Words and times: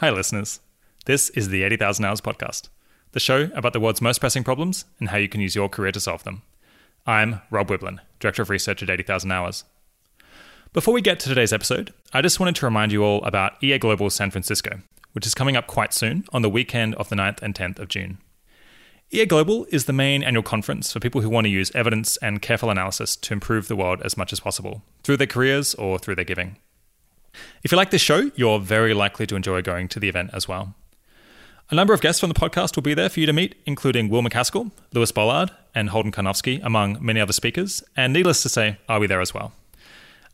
Hi, 0.00 0.10
listeners. 0.10 0.60
This 1.06 1.28
is 1.30 1.48
the 1.48 1.64
80,000 1.64 2.04
Hours 2.04 2.20
Podcast, 2.20 2.68
the 3.10 3.18
show 3.18 3.50
about 3.52 3.72
the 3.72 3.80
world's 3.80 4.00
most 4.00 4.20
pressing 4.20 4.44
problems 4.44 4.84
and 5.00 5.08
how 5.08 5.16
you 5.16 5.28
can 5.28 5.40
use 5.40 5.56
your 5.56 5.68
career 5.68 5.90
to 5.90 5.98
solve 5.98 6.22
them. 6.22 6.42
I'm 7.04 7.40
Rob 7.50 7.68
Wiblin, 7.68 7.98
Director 8.20 8.42
of 8.42 8.48
Research 8.48 8.80
at 8.80 8.90
80,000 8.90 9.32
Hours. 9.32 9.64
Before 10.72 10.94
we 10.94 11.00
get 11.00 11.18
to 11.18 11.28
today's 11.28 11.52
episode, 11.52 11.92
I 12.12 12.22
just 12.22 12.38
wanted 12.38 12.54
to 12.54 12.66
remind 12.66 12.92
you 12.92 13.02
all 13.02 13.24
about 13.24 13.60
EA 13.60 13.78
Global 13.78 14.08
San 14.08 14.30
Francisco, 14.30 14.82
which 15.14 15.26
is 15.26 15.34
coming 15.34 15.56
up 15.56 15.66
quite 15.66 15.92
soon 15.92 16.24
on 16.32 16.42
the 16.42 16.48
weekend 16.48 16.94
of 16.94 17.08
the 17.08 17.16
9th 17.16 17.42
and 17.42 17.52
10th 17.52 17.80
of 17.80 17.88
June. 17.88 18.18
EA 19.10 19.26
Global 19.26 19.66
is 19.70 19.86
the 19.86 19.92
main 19.92 20.22
annual 20.22 20.44
conference 20.44 20.92
for 20.92 21.00
people 21.00 21.22
who 21.22 21.28
want 21.28 21.46
to 21.46 21.50
use 21.50 21.74
evidence 21.74 22.16
and 22.18 22.40
careful 22.40 22.70
analysis 22.70 23.16
to 23.16 23.34
improve 23.34 23.66
the 23.66 23.74
world 23.74 24.00
as 24.02 24.16
much 24.16 24.32
as 24.32 24.38
possible, 24.38 24.84
through 25.02 25.16
their 25.16 25.26
careers 25.26 25.74
or 25.74 25.98
through 25.98 26.14
their 26.14 26.24
giving. 26.24 26.56
If 27.62 27.72
you 27.72 27.76
like 27.76 27.90
this 27.90 28.02
show, 28.02 28.30
you're 28.34 28.60
very 28.60 28.94
likely 28.94 29.26
to 29.26 29.36
enjoy 29.36 29.62
going 29.62 29.88
to 29.88 30.00
the 30.00 30.08
event 30.08 30.30
as 30.32 30.48
well. 30.48 30.74
A 31.70 31.74
number 31.74 31.92
of 31.92 32.00
guests 32.00 32.20
from 32.20 32.30
the 32.30 32.34
podcast 32.34 32.76
will 32.76 32.82
be 32.82 32.94
there 32.94 33.08
for 33.08 33.20
you 33.20 33.26
to 33.26 33.32
meet, 33.32 33.54
including 33.66 34.08
Will 34.08 34.22
MacAskill, 34.22 34.70
Lewis 34.94 35.12
Bollard, 35.12 35.50
and 35.74 35.90
Holden 35.90 36.12
Karnofsky, 36.12 36.64
among 36.64 36.96
many 37.04 37.20
other 37.20 37.34
speakers, 37.34 37.82
and 37.94 38.12
needless 38.12 38.42
to 38.42 38.48
say, 38.48 38.78
I'll 38.88 39.00
be 39.00 39.06
there 39.06 39.20
as 39.20 39.34
well. 39.34 39.52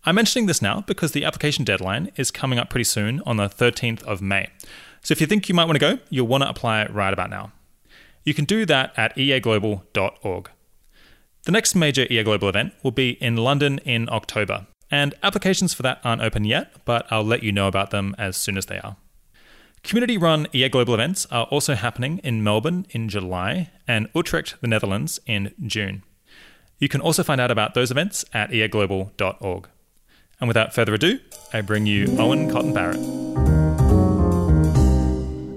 I'm 0.04 0.14
mentioning 0.14 0.46
this 0.46 0.62
now 0.62 0.82
because 0.82 1.12
the 1.12 1.24
application 1.24 1.64
deadline 1.64 2.12
is 2.16 2.30
coming 2.30 2.58
up 2.58 2.70
pretty 2.70 2.84
soon 2.84 3.20
on 3.26 3.36
the 3.38 3.48
13th 3.48 4.02
of 4.04 4.22
May. 4.22 4.48
So 5.02 5.12
if 5.12 5.20
you 5.20 5.26
think 5.26 5.48
you 5.48 5.54
might 5.54 5.64
want 5.64 5.74
to 5.74 5.80
go, 5.80 5.98
you'll 6.08 6.26
want 6.26 6.44
to 6.44 6.48
apply 6.48 6.86
right 6.86 7.12
about 7.12 7.30
now. 7.30 7.52
You 8.22 8.32
can 8.32 8.44
do 8.44 8.64
that 8.66 8.92
at 8.96 9.16
eaglobal.org. 9.16 10.50
The 11.44 11.52
next 11.52 11.74
major 11.74 12.06
EA 12.10 12.22
Global 12.22 12.48
event 12.48 12.72
will 12.82 12.90
be 12.90 13.22
in 13.22 13.36
London 13.36 13.78
in 13.84 14.08
October, 14.08 14.66
and 14.94 15.12
applications 15.24 15.74
for 15.74 15.82
that 15.82 15.98
aren't 16.04 16.22
open 16.22 16.44
yet, 16.44 16.72
but 16.84 17.04
I'll 17.10 17.24
let 17.24 17.42
you 17.42 17.50
know 17.50 17.66
about 17.66 17.90
them 17.90 18.14
as 18.16 18.36
soon 18.36 18.56
as 18.56 18.66
they 18.66 18.78
are. 18.78 18.94
Community 19.82 20.16
run 20.16 20.46
EA 20.52 20.68
Global 20.68 20.94
events 20.94 21.26
are 21.32 21.46
also 21.46 21.74
happening 21.74 22.18
in 22.18 22.44
Melbourne 22.44 22.86
in 22.90 23.08
July 23.08 23.72
and 23.88 24.08
Utrecht, 24.14 24.54
the 24.60 24.68
Netherlands, 24.68 25.18
in 25.26 25.52
June. 25.66 26.04
You 26.78 26.88
can 26.88 27.00
also 27.00 27.24
find 27.24 27.40
out 27.40 27.50
about 27.50 27.74
those 27.74 27.90
events 27.90 28.24
at 28.32 28.50
eaglobal.org. 28.50 29.68
And 30.38 30.46
without 30.46 30.72
further 30.72 30.94
ado, 30.94 31.18
I 31.52 31.60
bring 31.60 31.86
you 31.86 32.16
Owen 32.16 32.48
Cotton-Barratt. 32.48 33.02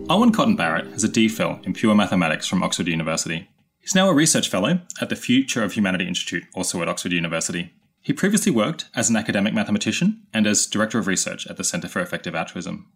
Owen 0.09 0.31
Cotton-Barratt 0.31 0.91
has 0.93 1.03
a 1.03 1.09
DPhil 1.09 1.63
in 1.63 1.73
pure 1.73 1.93
mathematics 1.93 2.47
from 2.47 2.63
Oxford 2.63 2.87
University. 2.87 3.47
He's 3.81 3.93
now 3.93 4.09
a 4.09 4.13
research 4.15 4.49
fellow 4.49 4.79
at 4.99 5.09
the 5.09 5.15
Future 5.15 5.63
of 5.63 5.73
Humanity 5.73 6.07
Institute, 6.07 6.45
also 6.55 6.81
at 6.81 6.89
Oxford 6.89 7.11
University. 7.11 7.71
He 8.07 8.13
previously 8.13 8.53
worked 8.53 8.85
as 8.95 9.09
an 9.09 9.17
academic 9.17 9.53
mathematician 9.53 10.21
and 10.33 10.47
as 10.47 10.65
Director 10.65 10.97
of 10.97 11.07
Research 11.07 11.45
at 11.47 11.57
the 11.57 11.63
Centre 11.65 11.89
for 11.89 11.99
Effective 11.99 12.35
Altruism. 12.35 12.87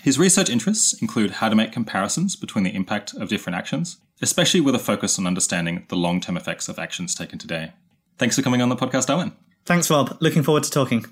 His 0.00 0.16
research 0.16 0.48
interests 0.48 0.92
include 1.02 1.32
how 1.32 1.48
to 1.48 1.56
make 1.56 1.72
comparisons 1.72 2.36
between 2.36 2.62
the 2.62 2.72
impact 2.72 3.12
of 3.14 3.28
different 3.28 3.56
actions, 3.56 3.96
especially 4.22 4.60
with 4.60 4.76
a 4.76 4.78
focus 4.78 5.18
on 5.18 5.26
understanding 5.26 5.86
the 5.88 5.96
long 5.96 6.20
term 6.20 6.36
effects 6.36 6.68
of 6.68 6.78
actions 6.78 7.16
taken 7.16 7.36
today. 7.36 7.72
Thanks 8.16 8.36
for 8.36 8.42
coming 8.42 8.62
on 8.62 8.68
the 8.68 8.76
podcast, 8.76 9.10
Owen. 9.10 9.32
Thanks, 9.64 9.90
Rob. 9.90 10.16
Looking 10.20 10.44
forward 10.44 10.62
to 10.62 10.70
talking. 10.70 11.04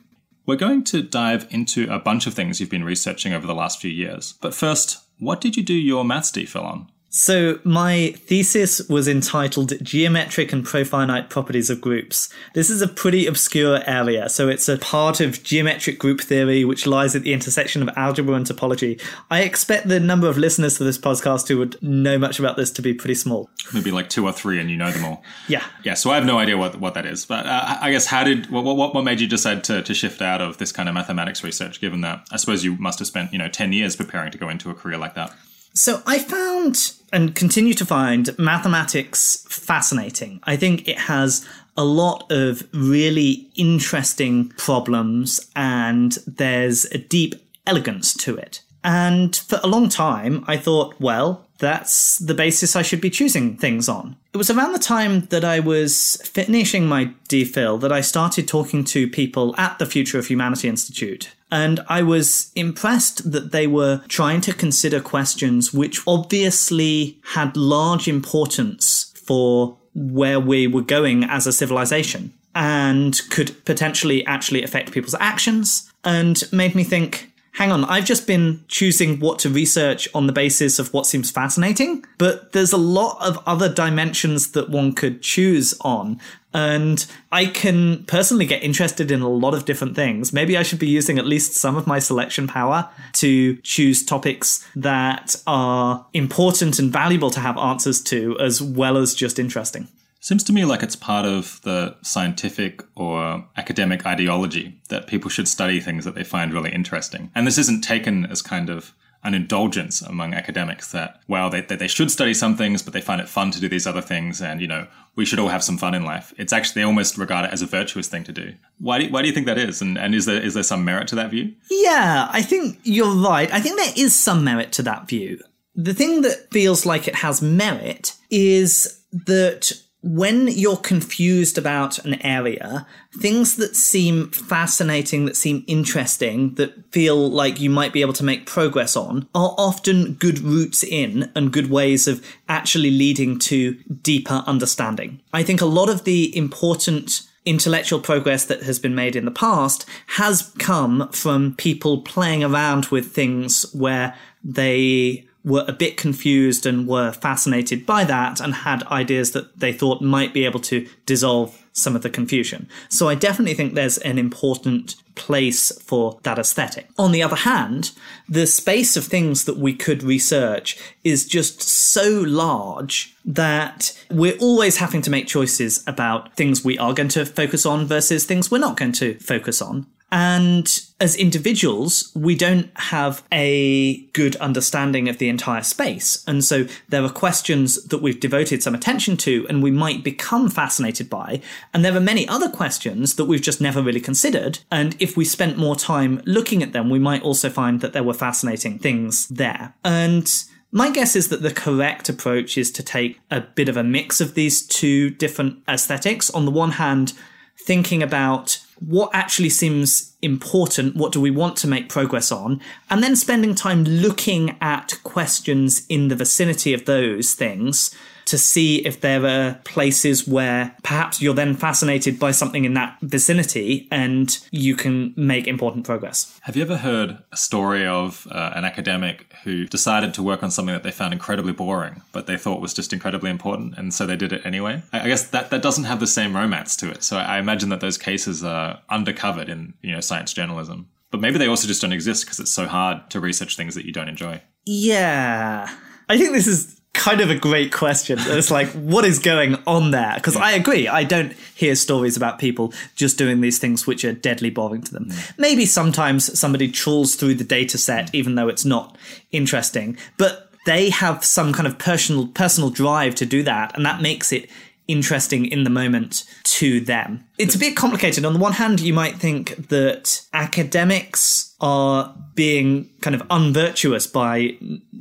We're 0.47 0.55
going 0.55 0.85
to 0.85 1.03
dive 1.03 1.49
into 1.51 1.93
a 1.93 1.99
bunch 1.99 2.29
of 2.29 2.35
things 2.35 2.61
you've 2.61 2.71
been 2.71 2.85
researching 2.85 3.33
over 3.33 3.49
the 3.49 3.57
last 3.57 3.81
few 3.81 3.91
years. 3.91 4.35
But 4.41 4.55
first, 4.55 4.99
what 5.19 5.41
did 5.41 5.57
you 5.57 5.65
do 5.65 5.75
your 5.75 6.05
maths 6.05 6.31
DPhil 6.31 6.63
on? 6.63 6.93
So, 7.11 7.59
my 7.65 8.15
thesis 8.17 8.87
was 8.87 9.09
entitled 9.09 9.73
Geometric 9.83 10.53
and 10.53 10.63
Profinite 10.63 11.31
Properties 11.31 11.71
of 11.71 11.81
Groups. 11.81 12.29
This 12.53 12.69
is 12.69 12.83
a 12.83 12.89
pretty 12.89 13.27
obscure 13.27 13.81
area, 13.87 14.29
so 14.29 14.49
it's 14.49 14.69
a 14.69 14.77
part 14.77 15.21
of 15.21 15.43
geometric 15.43 15.99
group 15.99 16.21
theory 16.21 16.67
which 16.67 16.87
lies 16.87 17.17
at 17.17 17.23
the 17.23 17.33
intersection 17.33 17.81
of 17.81 17.89
algebra 17.97 18.35
and 18.35 18.45
topology. 18.45 19.01
I 19.31 19.41
expect 19.41 19.89
the 19.89 19.99
number 19.99 20.29
of 20.29 20.37
listeners 20.37 20.77
to 20.77 20.85
this 20.85 20.99
podcast 20.99 21.49
who 21.49 21.57
would 21.57 21.83
know 21.83 22.19
much 22.19 22.39
about 22.39 22.59
this 22.59 22.71
to 22.73 22.83
be 22.83 22.93
pretty 22.93 23.15
small. 23.15 23.49
Maybe 23.73 23.91
like 23.91 24.11
two 24.11 24.27
or 24.27 24.33
three, 24.33 24.61
and 24.61 24.71
you 24.71 24.77
know 24.77 24.91
them 24.91 25.07
all. 25.07 25.23
Yeah. 25.49 25.65
Yeah, 25.85 25.95
so 25.95 26.11
I 26.11 26.17
have 26.17 26.27
no 26.27 26.39
idea 26.39 26.59
what, 26.59 26.79
what 26.79 26.93
that 26.93 27.07
is. 27.07 27.25
But 27.25 27.47
uh, 27.47 27.79
I 27.81 27.91
guess 27.91 28.05
how 28.05 28.23
did, 28.23 28.51
what, 28.51 28.65
what, 28.65 28.95
what 28.95 29.03
made 29.03 29.21
you 29.21 29.27
decide 29.27 29.65
to, 29.65 29.83
to 29.83 29.95
shift 29.95 30.21
out 30.21 30.43
of 30.43 30.59
this 30.59 30.73
kind 30.73 30.91
of 30.91 30.95
mathematics 30.95 31.43
research, 31.43 31.81
given 31.81 32.03
that 32.03 32.27
I 32.31 32.37
suppose 32.37 32.65
you 32.65 32.77
must 32.77 32.99
have 32.99 33.09
spent, 33.09 33.33
you 33.33 33.39
know, 33.39 33.49
10 33.49 33.73
years 33.73 33.97
preparing 33.97 34.31
to 34.31 34.37
go 34.37 34.51
into 34.51 34.69
a 34.69 34.75
career 34.75 34.99
like 34.99 35.15
that? 35.15 35.33
So 35.79 36.03
I 36.07 36.19
found 36.19 36.95
and 37.13 37.37
continue 37.37 37.73
to 37.75 37.87
find 37.87 38.37
mathematics 38.37 39.47
fascinating. 39.49 40.41
I 40.43 40.57
think 40.57 40.89
it 40.89 40.99
has 40.99 41.47
a 41.77 41.85
lot 41.85 42.31
of 42.33 42.67
really 42.73 43.49
interesting 43.55 44.49
problems 44.59 45.41
and 45.55 46.19
there's 46.27 46.87
a 46.87 46.99
deep 46.99 47.37
elegance 47.65 48.13
to 48.15 48.37
it. 48.37 48.61
And 48.83 49.37
for 49.37 49.61
a 49.63 49.69
long 49.69 49.89
time, 49.89 50.45
I 50.49 50.57
thought, 50.57 50.97
well, 50.99 51.47
that's 51.59 52.19
the 52.19 52.35
basis 52.35 52.75
I 52.75 52.83
should 52.83 53.01
be 53.01 53.11
choosing 53.11 53.57
things 53.57 53.89
on. 53.89 54.17
It 54.33 54.37
was 54.37 54.51
around 54.51 54.73
the 54.73 54.81
time 54.81 55.27
that 55.27 55.45
I 55.45 55.61
was 55.61 56.21
finishing 56.25 56.87
my 56.87 57.13
DPhil 57.29 57.81
that 57.83 57.93
I 57.93 58.01
started 58.01 58.49
talking 58.49 58.83
to 58.85 59.09
people 59.09 59.55
at 59.57 59.79
the 59.79 59.87
Future 59.87 60.19
of 60.19 60.27
Humanity 60.27 60.69
Institute. 60.69 61.31
And 61.51 61.81
I 61.89 62.03
was 62.03 62.53
impressed 62.55 63.31
that 63.31 63.53
they 63.53 63.67
were 63.67 64.03
trying 64.09 64.41
to 64.43 64.53
consider 64.53 65.01
questions 65.01 65.73
which 65.73 66.01
obviously 66.07 67.19
had 67.33 67.57
large 67.57 68.07
importance 68.07 69.13
for 69.15 69.79
where 69.95 70.39
we 70.39 70.67
were 70.67 70.83
going 70.83 71.25
as 71.25 71.47
a 71.47 71.53
civilization 71.53 72.35
and 72.55 73.21
could 73.31 73.65
potentially 73.65 74.25
actually 74.27 74.63
affect 74.63 74.93
people's 74.93 75.15
actions 75.21 75.91
and 76.05 76.43
made 76.53 76.75
me 76.75 76.85
think 76.85 77.29
hang 77.59 77.73
on, 77.73 77.85
I've 77.87 78.05
just 78.05 78.25
been 78.25 78.65
choosing 78.69 79.19
what 79.19 79.41
to 79.41 79.51
research 79.51 80.09
on 80.15 80.29
the 80.29 80.33
basis 80.33 80.79
of 80.79 80.95
what 80.95 81.07
seems 81.07 81.33
fascinating, 81.33 82.05
but 82.17 82.53
there's 82.53 82.73
a 82.73 82.77
lot 82.77 83.19
of 83.21 83.43
other 83.47 83.69
dimensions 83.69 84.53
that 84.53 84.71
one 84.71 84.93
could 84.93 85.23
choose 85.23 85.75
on. 85.81 86.21
And 86.55 87.05
I 87.31 87.47
can 87.47 88.05
personally 88.05 88.47
get 88.47 88.63
interested 88.63 89.11
in 89.11 89.21
a 89.21 89.29
lot 89.29 89.55
of 89.55 89.65
different 89.65 89.95
things. 89.95 90.33
Maybe 90.33 90.57
I 90.57 90.63
should 90.63 90.79
be 90.79 90.89
using 90.89 91.19
at 91.19 91.27
least 91.27 91.55
some 91.55 91.77
of 91.77 91.87
my 91.87 91.99
selection 91.99 92.47
power 92.47 92.89
to 93.15 93.57
choose 93.57 94.05
topics 94.05 94.67
that 94.75 95.37
are 95.47 96.07
important 96.15 96.79
and 96.79 96.91
valuable 96.91 97.31
to 97.31 97.41
have 97.41 97.59
answers 97.59 98.01
to, 98.05 98.39
as 98.41 98.63
well 98.63 98.97
as 98.97 99.15
just 99.15 99.39
interesting. 99.39 99.89
Seems 100.21 100.43
to 100.45 100.53
me 100.53 100.65
like 100.65 100.83
it's 100.83 100.97
part 100.97 101.27
of 101.27 101.61
the 101.63 101.97
scientific 102.03 102.83
or 102.97 103.45
academic 103.57 104.05
ideology 104.05 104.81
that 104.89 105.07
people 105.07 105.31
should 105.31 105.47
study 105.47 105.81
things 105.81 106.05
that 106.05 106.15
they 106.15 106.25
find 106.25 106.53
really 106.53 106.73
interesting. 106.73 107.31
And 107.35 107.47
this 107.47 107.59
isn't 107.59 107.83
taken 107.83 108.27
as 108.27 108.43
kind 108.43 108.69
of 108.69 108.95
an 109.25 109.35
indulgence 109.35 110.01
among 110.01 110.33
academics 110.33 110.93
that, 110.93 111.21
well, 111.27 111.51
they, 111.51 111.61
they 111.61 111.89
should 111.89 112.11
study 112.11 112.33
some 112.33 112.57
things, 112.57 112.83
but 112.83 112.93
they 112.93 113.01
find 113.01 113.21
it 113.21 113.29
fun 113.29 113.51
to 113.51 113.61
do 113.61 113.69
these 113.69 113.87
other 113.87 114.01
things. 114.01 114.41
And, 114.41 114.61
you 114.61 114.69
know, 114.69 114.87
we 115.17 115.25
should 115.25 115.41
all 115.41 115.49
have 115.49 115.65
some 115.65 115.77
fun 115.77 115.95
in 115.95 116.05
life. 116.05 116.33
It's 116.39 116.53
actually, 116.53 116.81
they 116.81 116.87
almost 116.87 117.19
regard 117.19 117.45
it 117.45 117.53
as 117.53 117.61
a 117.61 117.67
virtuous 117.67 118.07
thing 118.09 118.23
to 118.25 118.33
do. 118.33 118.55
Why 118.79 119.01
do, 119.01 119.11
why 119.11 119.23
do 119.23 119.29
you 119.29 119.35
think 119.35 119.47
that 119.47 119.59
is? 119.59 119.83
And, 119.83 119.99
and 119.99 120.15
is 120.15 120.27
there, 120.27 120.41
is 120.41 120.55
there 120.55 120.63
some 120.63 120.85
merit 120.85 121.09
to 121.09 121.17
that 121.17 121.31
view? 121.31 121.53
Yeah, 121.69 122.29
I 122.31 122.43
think 122.43 122.79
you're 122.85 123.15
right. 123.15 123.53
I 123.53 123.61
think 123.61 123.77
there 123.77 123.93
is 123.97 124.17
some 124.17 124.45
merit 124.45 124.71
to 124.73 124.83
that 124.83 125.09
view. 125.09 125.41
The 125.75 125.95
thing 125.95 126.23
that 126.23 126.51
feels 126.53 126.87
like 126.87 127.09
it 127.09 127.17
has 127.17 127.43
merit 127.43 128.15
is 128.31 129.03
that 129.13 129.73
when 130.03 130.47
you're 130.49 130.77
confused 130.77 131.59
about 131.59 131.99
an 132.05 132.15
area, 132.25 132.87
things 133.19 133.57
that 133.57 133.75
seem 133.75 134.31
fascinating, 134.31 135.25
that 135.25 135.37
seem 135.37 135.65
interesting, 135.67 136.55
that 136.55 136.93
feel 136.93 137.31
like 137.31 137.61
you 137.61 137.69
might 137.69 137.93
be 137.93 138.01
able 138.01 138.13
to 138.13 138.25
make 138.25 138.47
progress 138.47 138.97
on 138.97 139.29
are 139.35 139.55
often 139.59 140.15
good 140.15 140.39
routes 140.39 140.85
in 140.85 141.31
and 141.35 141.53
good 141.53 141.69
ways 141.69 142.07
of 142.07 142.25
actually 142.49 142.91
leading 142.91 143.39
to 143.41 143.75
deeper 144.03 144.45
understanding. 144.47 145.21
I 145.33 145.43
think 145.43 145.61
a 145.61 145.67
lot 145.67 145.89
of 145.89 146.05
the 146.05 146.37
important 146.37 147.23
intellectual 147.45 147.99
progress 147.99 148.45
that 148.45 148.63
has 148.63 148.79
been 148.79 148.95
made 148.95 149.17
in 149.17 149.25
the 149.25 149.31
past 149.31 149.85
has 150.07 150.53
come 150.59 151.09
from 151.13 151.55
people 151.57 152.03
playing 152.03 152.45
around 152.45 152.87
with 152.87 153.13
things 153.13 153.65
where 153.73 154.15
they 154.45 155.28
were 155.49 155.65
a 155.67 155.73
bit 155.73 155.97
confused 155.97 156.67
and 156.67 156.87
were 156.87 157.11
fascinated 157.13 157.87
by 157.87 158.05
that 158.05 158.41
and 158.41 158.55
had 158.55 158.83
ideas 158.85 159.33
that 159.33 159.59
they 159.59 159.73
thought 159.73 160.03
might 160.03 160.35
be 160.35 160.45
able 160.45 160.61
to 160.61 160.87
dissolve 161.07 161.65
some 161.73 161.97
of 161.97 162.03
the 162.03 162.11
confusion. 162.11 162.69
So 162.89 163.09
I 163.09 163.15
definitely 163.15 163.55
think 163.55 163.75
there's 163.75 163.99
an 163.99 164.19
important 164.19 164.97
place 165.15 165.73
for 165.83 166.19
that 166.23 166.39
aesthetic. 166.39 166.89
On 166.99 167.13
the 167.13 167.23
other 167.23 167.37
hand, 167.37 167.93
the 168.29 168.47
space 168.47 168.97
of 168.97 169.05
things 169.05 169.45
that 169.45 169.57
we 169.57 169.75
could 169.75 170.03
research 170.03 170.79
is 171.05 171.27
just 171.27 171.63
so 171.63 172.23
large 172.27 173.15
that 173.25 173.97
we're 174.11 174.37
always 174.39 174.79
having 174.79 175.03
to 175.03 175.11
make 175.11 175.27
choices 175.27 175.83
about 175.87 176.37
things 176.37 176.65
we 176.65 176.79
are 176.79 176.95
going 176.95 177.09
to 177.11 177.25
focus 177.25 177.65
on 177.65 177.87
versus 177.87 178.25
things 178.25 178.51
we're 178.51 178.59
not 178.59 178.77
going 178.77 178.93
to 178.93 179.19
focus 179.19 179.63
on. 179.63 179.87
And 180.11 180.69
as 181.01 181.15
individuals, 181.17 182.11
we 182.15 182.35
don't 182.35 182.71
have 182.77 183.23
a 183.33 183.99
good 184.13 184.37
understanding 184.37 185.09
of 185.09 185.19
the 185.19 185.29
entire 185.29 185.63
space. 185.63 186.25
And 186.27 186.43
so 186.43 186.67
there 186.89 187.05
are 187.05 187.11
questions 187.11 187.83
that 187.85 187.99
we've 187.99 188.19
devoted 188.19 188.63
some 188.63 188.75
attention 188.75 189.17
to 189.19 189.47
and 189.49 189.63
we 189.63 189.71
might 189.71 190.03
become 190.03 190.49
fascinated 190.49 191.11
by. 191.11 191.43
And 191.75 191.85
there 191.85 191.95
are 191.95 192.01
many 192.01 192.27
other 192.27 192.49
questions 192.49 193.17
that 193.17 193.27
we've 193.27 193.43
just 193.43 193.61
never 193.61 193.83
really 193.83 194.01
considered. 194.01 194.61
And 194.71 194.97
if 194.99 195.17
we 195.17 195.25
spent 195.25 195.59
more 195.59 195.77
time 195.77 196.23
looking 196.25 196.63
at 196.63 196.73
them, 196.73 196.89
we 196.89 196.99
might 196.99 197.23
also 197.23 197.51
find 197.51 197.81
that 197.83 197.93
there 197.93 198.03
were 198.03 198.15
fascinating 198.15 198.79
things 198.79 199.29
there. 199.29 199.75
And 199.85 200.33
my 200.73 200.91
guess 200.91 201.17
is 201.17 201.29
that 201.29 201.43
the 201.43 201.53
correct 201.53 202.09
approach 202.09 202.59
is 202.59 202.71
to 202.73 202.83
take 202.83 203.21
a 203.31 203.41
bit 203.41 203.69
of 203.69 203.77
a 203.77 203.85
mix 203.85 204.21
of 204.21 204.35
these 204.35 204.67
two 204.67 205.11
different 205.11 205.63
aesthetics. 205.69 206.31
On 206.31 206.45
the 206.45 206.51
one 206.51 206.73
hand, 206.73 207.13
thinking 207.59 208.03
about 208.03 208.61
what 208.81 209.11
actually 209.13 209.51
seems 209.51 210.17
important, 210.23 210.97
what 210.97 211.13
do 211.13 211.21
we 211.21 211.31
want 211.31 211.57
to 211.59 211.69
make 211.69 211.89
progress 211.89 212.31
on, 212.33 212.61
and 212.91 213.03
then 213.03 213.17
spending 213.17 213.55
time 213.55 213.85
looking 213.85 214.57
at 214.61 214.99
questions 215.05 215.87
in 215.89 216.09
the 216.09 216.17
vicinity 216.17 216.73
of 216.75 216.85
those 216.85 217.35
things 217.35 217.95
to 218.29 218.39
see 218.39 218.77
if 218.87 219.01
there 219.01 219.25
are 219.27 219.61
places 219.65 220.29
where 220.29 220.77
perhaps 220.83 221.21
you're 221.21 221.35
then 221.35 221.55
fascinated 221.55 222.19
by 222.19 222.31
something 222.31 222.65
in 222.65 222.75
that 222.75 222.97
vicinity 223.03 223.89
and 223.91 224.39
you 224.51 224.77
can 224.77 225.15
make 225.17 225.47
important 225.47 225.85
progress. 225.85 226.39
Have 226.43 226.57
you 226.57 226.63
ever 226.63 226.77
heard 226.77 227.19
a 227.33 227.37
story 227.37 227.87
of 227.87 228.27
uh, 228.31 228.53
an 228.55 228.65
academic 228.65 229.33
who 229.45 229.67
decided 229.67 230.15
to 230.15 230.23
work 230.23 230.43
on 230.43 230.51
something 230.51 230.73
that 230.73 230.83
they 230.83 230.91
found 230.91 231.13
incredibly 231.13 231.53
boring, 231.53 232.03
but 232.13 232.27
they 232.27 232.37
thought 232.37 232.61
was 232.61 232.75
just 232.75 232.93
incredibly 232.93 233.31
important, 233.31 233.77
and 233.79 233.95
so 233.95 234.07
they 234.07 234.17
did 234.17 234.33
it 234.33 234.45
anyway? 234.45 234.83
I 234.93 235.09
guess 235.09 235.29
that, 235.29 235.51
that 235.51 235.63
doesn't 235.63 235.85
have 235.85 236.01
the 236.01 236.07
same 236.07 236.37
romance 236.37 236.77
to 236.77 236.91
it. 236.91 237.03
So 237.03 237.17
I 237.17 237.39
imagine 237.39 237.69
that 237.71 237.81
those 237.81 237.99
cases 237.99 238.45
are 238.45 238.81
undercovered 238.91 239.49
in 239.49 239.75
you 239.83 239.93
know 239.93 240.01
science 240.01 240.33
journalism. 240.33 240.89
But 241.11 241.21
maybe 241.21 241.39
they 241.39 241.47
also 241.47 241.67
just 241.67 241.81
don't 241.81 241.93
exist 241.93 242.25
because 242.25 242.39
it's 242.39 242.53
so 242.53 242.67
hard 242.67 243.09
to 243.11 243.21
research 243.21 243.57
things 243.57 243.75
that 243.75 243.87
you 243.87 243.93
don't 243.93 244.09
enjoy. 244.09 244.43
Yeah. 244.67 245.75
I 246.11 246.19
think 246.19 246.33
this 246.33 246.47
is 246.47 246.78
kind 246.99 247.21
of 247.21 247.31
a 247.31 247.35
great 247.35 247.73
question. 247.73 248.19
It's 248.21 248.51
like, 248.51 248.69
what 248.73 249.05
is 249.05 249.19
going 249.19 249.57
on 249.67 249.93
there? 249.93 250.15
Because 250.17 250.37
I 250.37 250.53
agree, 250.53 250.89
I 250.89 251.05
don't 251.05 251.33
hear 251.55 251.75
stories 251.75 252.17
about 252.17 252.39
people 252.39 252.73
just 252.97 253.17
doing 253.17 253.41
these 253.41 253.59
things 253.59 253.87
which 253.87 254.05
are 254.05 254.13
deadly 254.13 254.51
boring 254.51 254.83
to 254.83 254.93
them. 254.93 255.07
Mm. 255.07 255.39
Maybe 255.39 255.65
sometimes 255.65 256.39
somebody 256.39 256.71
trawls 256.71 257.15
through 257.15 257.35
the 257.35 257.45
data 257.45 257.79
set, 257.79 258.15
even 258.15 258.35
though 258.35 258.49
it's 258.49 258.65
not 258.65 258.97
interesting, 259.31 259.97
but 260.19 260.51
they 260.67 260.91
have 260.91 261.25
some 261.25 261.53
kind 261.53 261.67
of 261.67 261.79
personal 261.79 262.27
personal 262.27 262.69
drive 262.69 263.15
to 263.15 263.25
do 263.25 263.43
that, 263.45 263.75
and 263.75 263.87
that 263.87 264.03
makes 264.03 264.33
it 264.33 264.51
interesting 264.89 265.45
in 265.47 265.65
the 265.65 265.71
moment 265.71 266.25
to 266.43 266.81
them. 266.81 267.25
It's 267.39 267.55
a 267.55 267.59
bit 267.59 267.77
complicated. 267.77 268.25
On 268.25 268.33
the 268.33 268.39
one 268.39 268.55
hand, 268.55 268.81
you 268.81 268.95
might 268.95 269.17
think 269.17 269.69
that 269.69 270.23
academics 270.33 271.55
are 271.61 272.15
being 272.35 272.91
kind 273.01 273.15
of 273.15 273.23
unvirtuous 273.31 274.07
by 274.07 274.57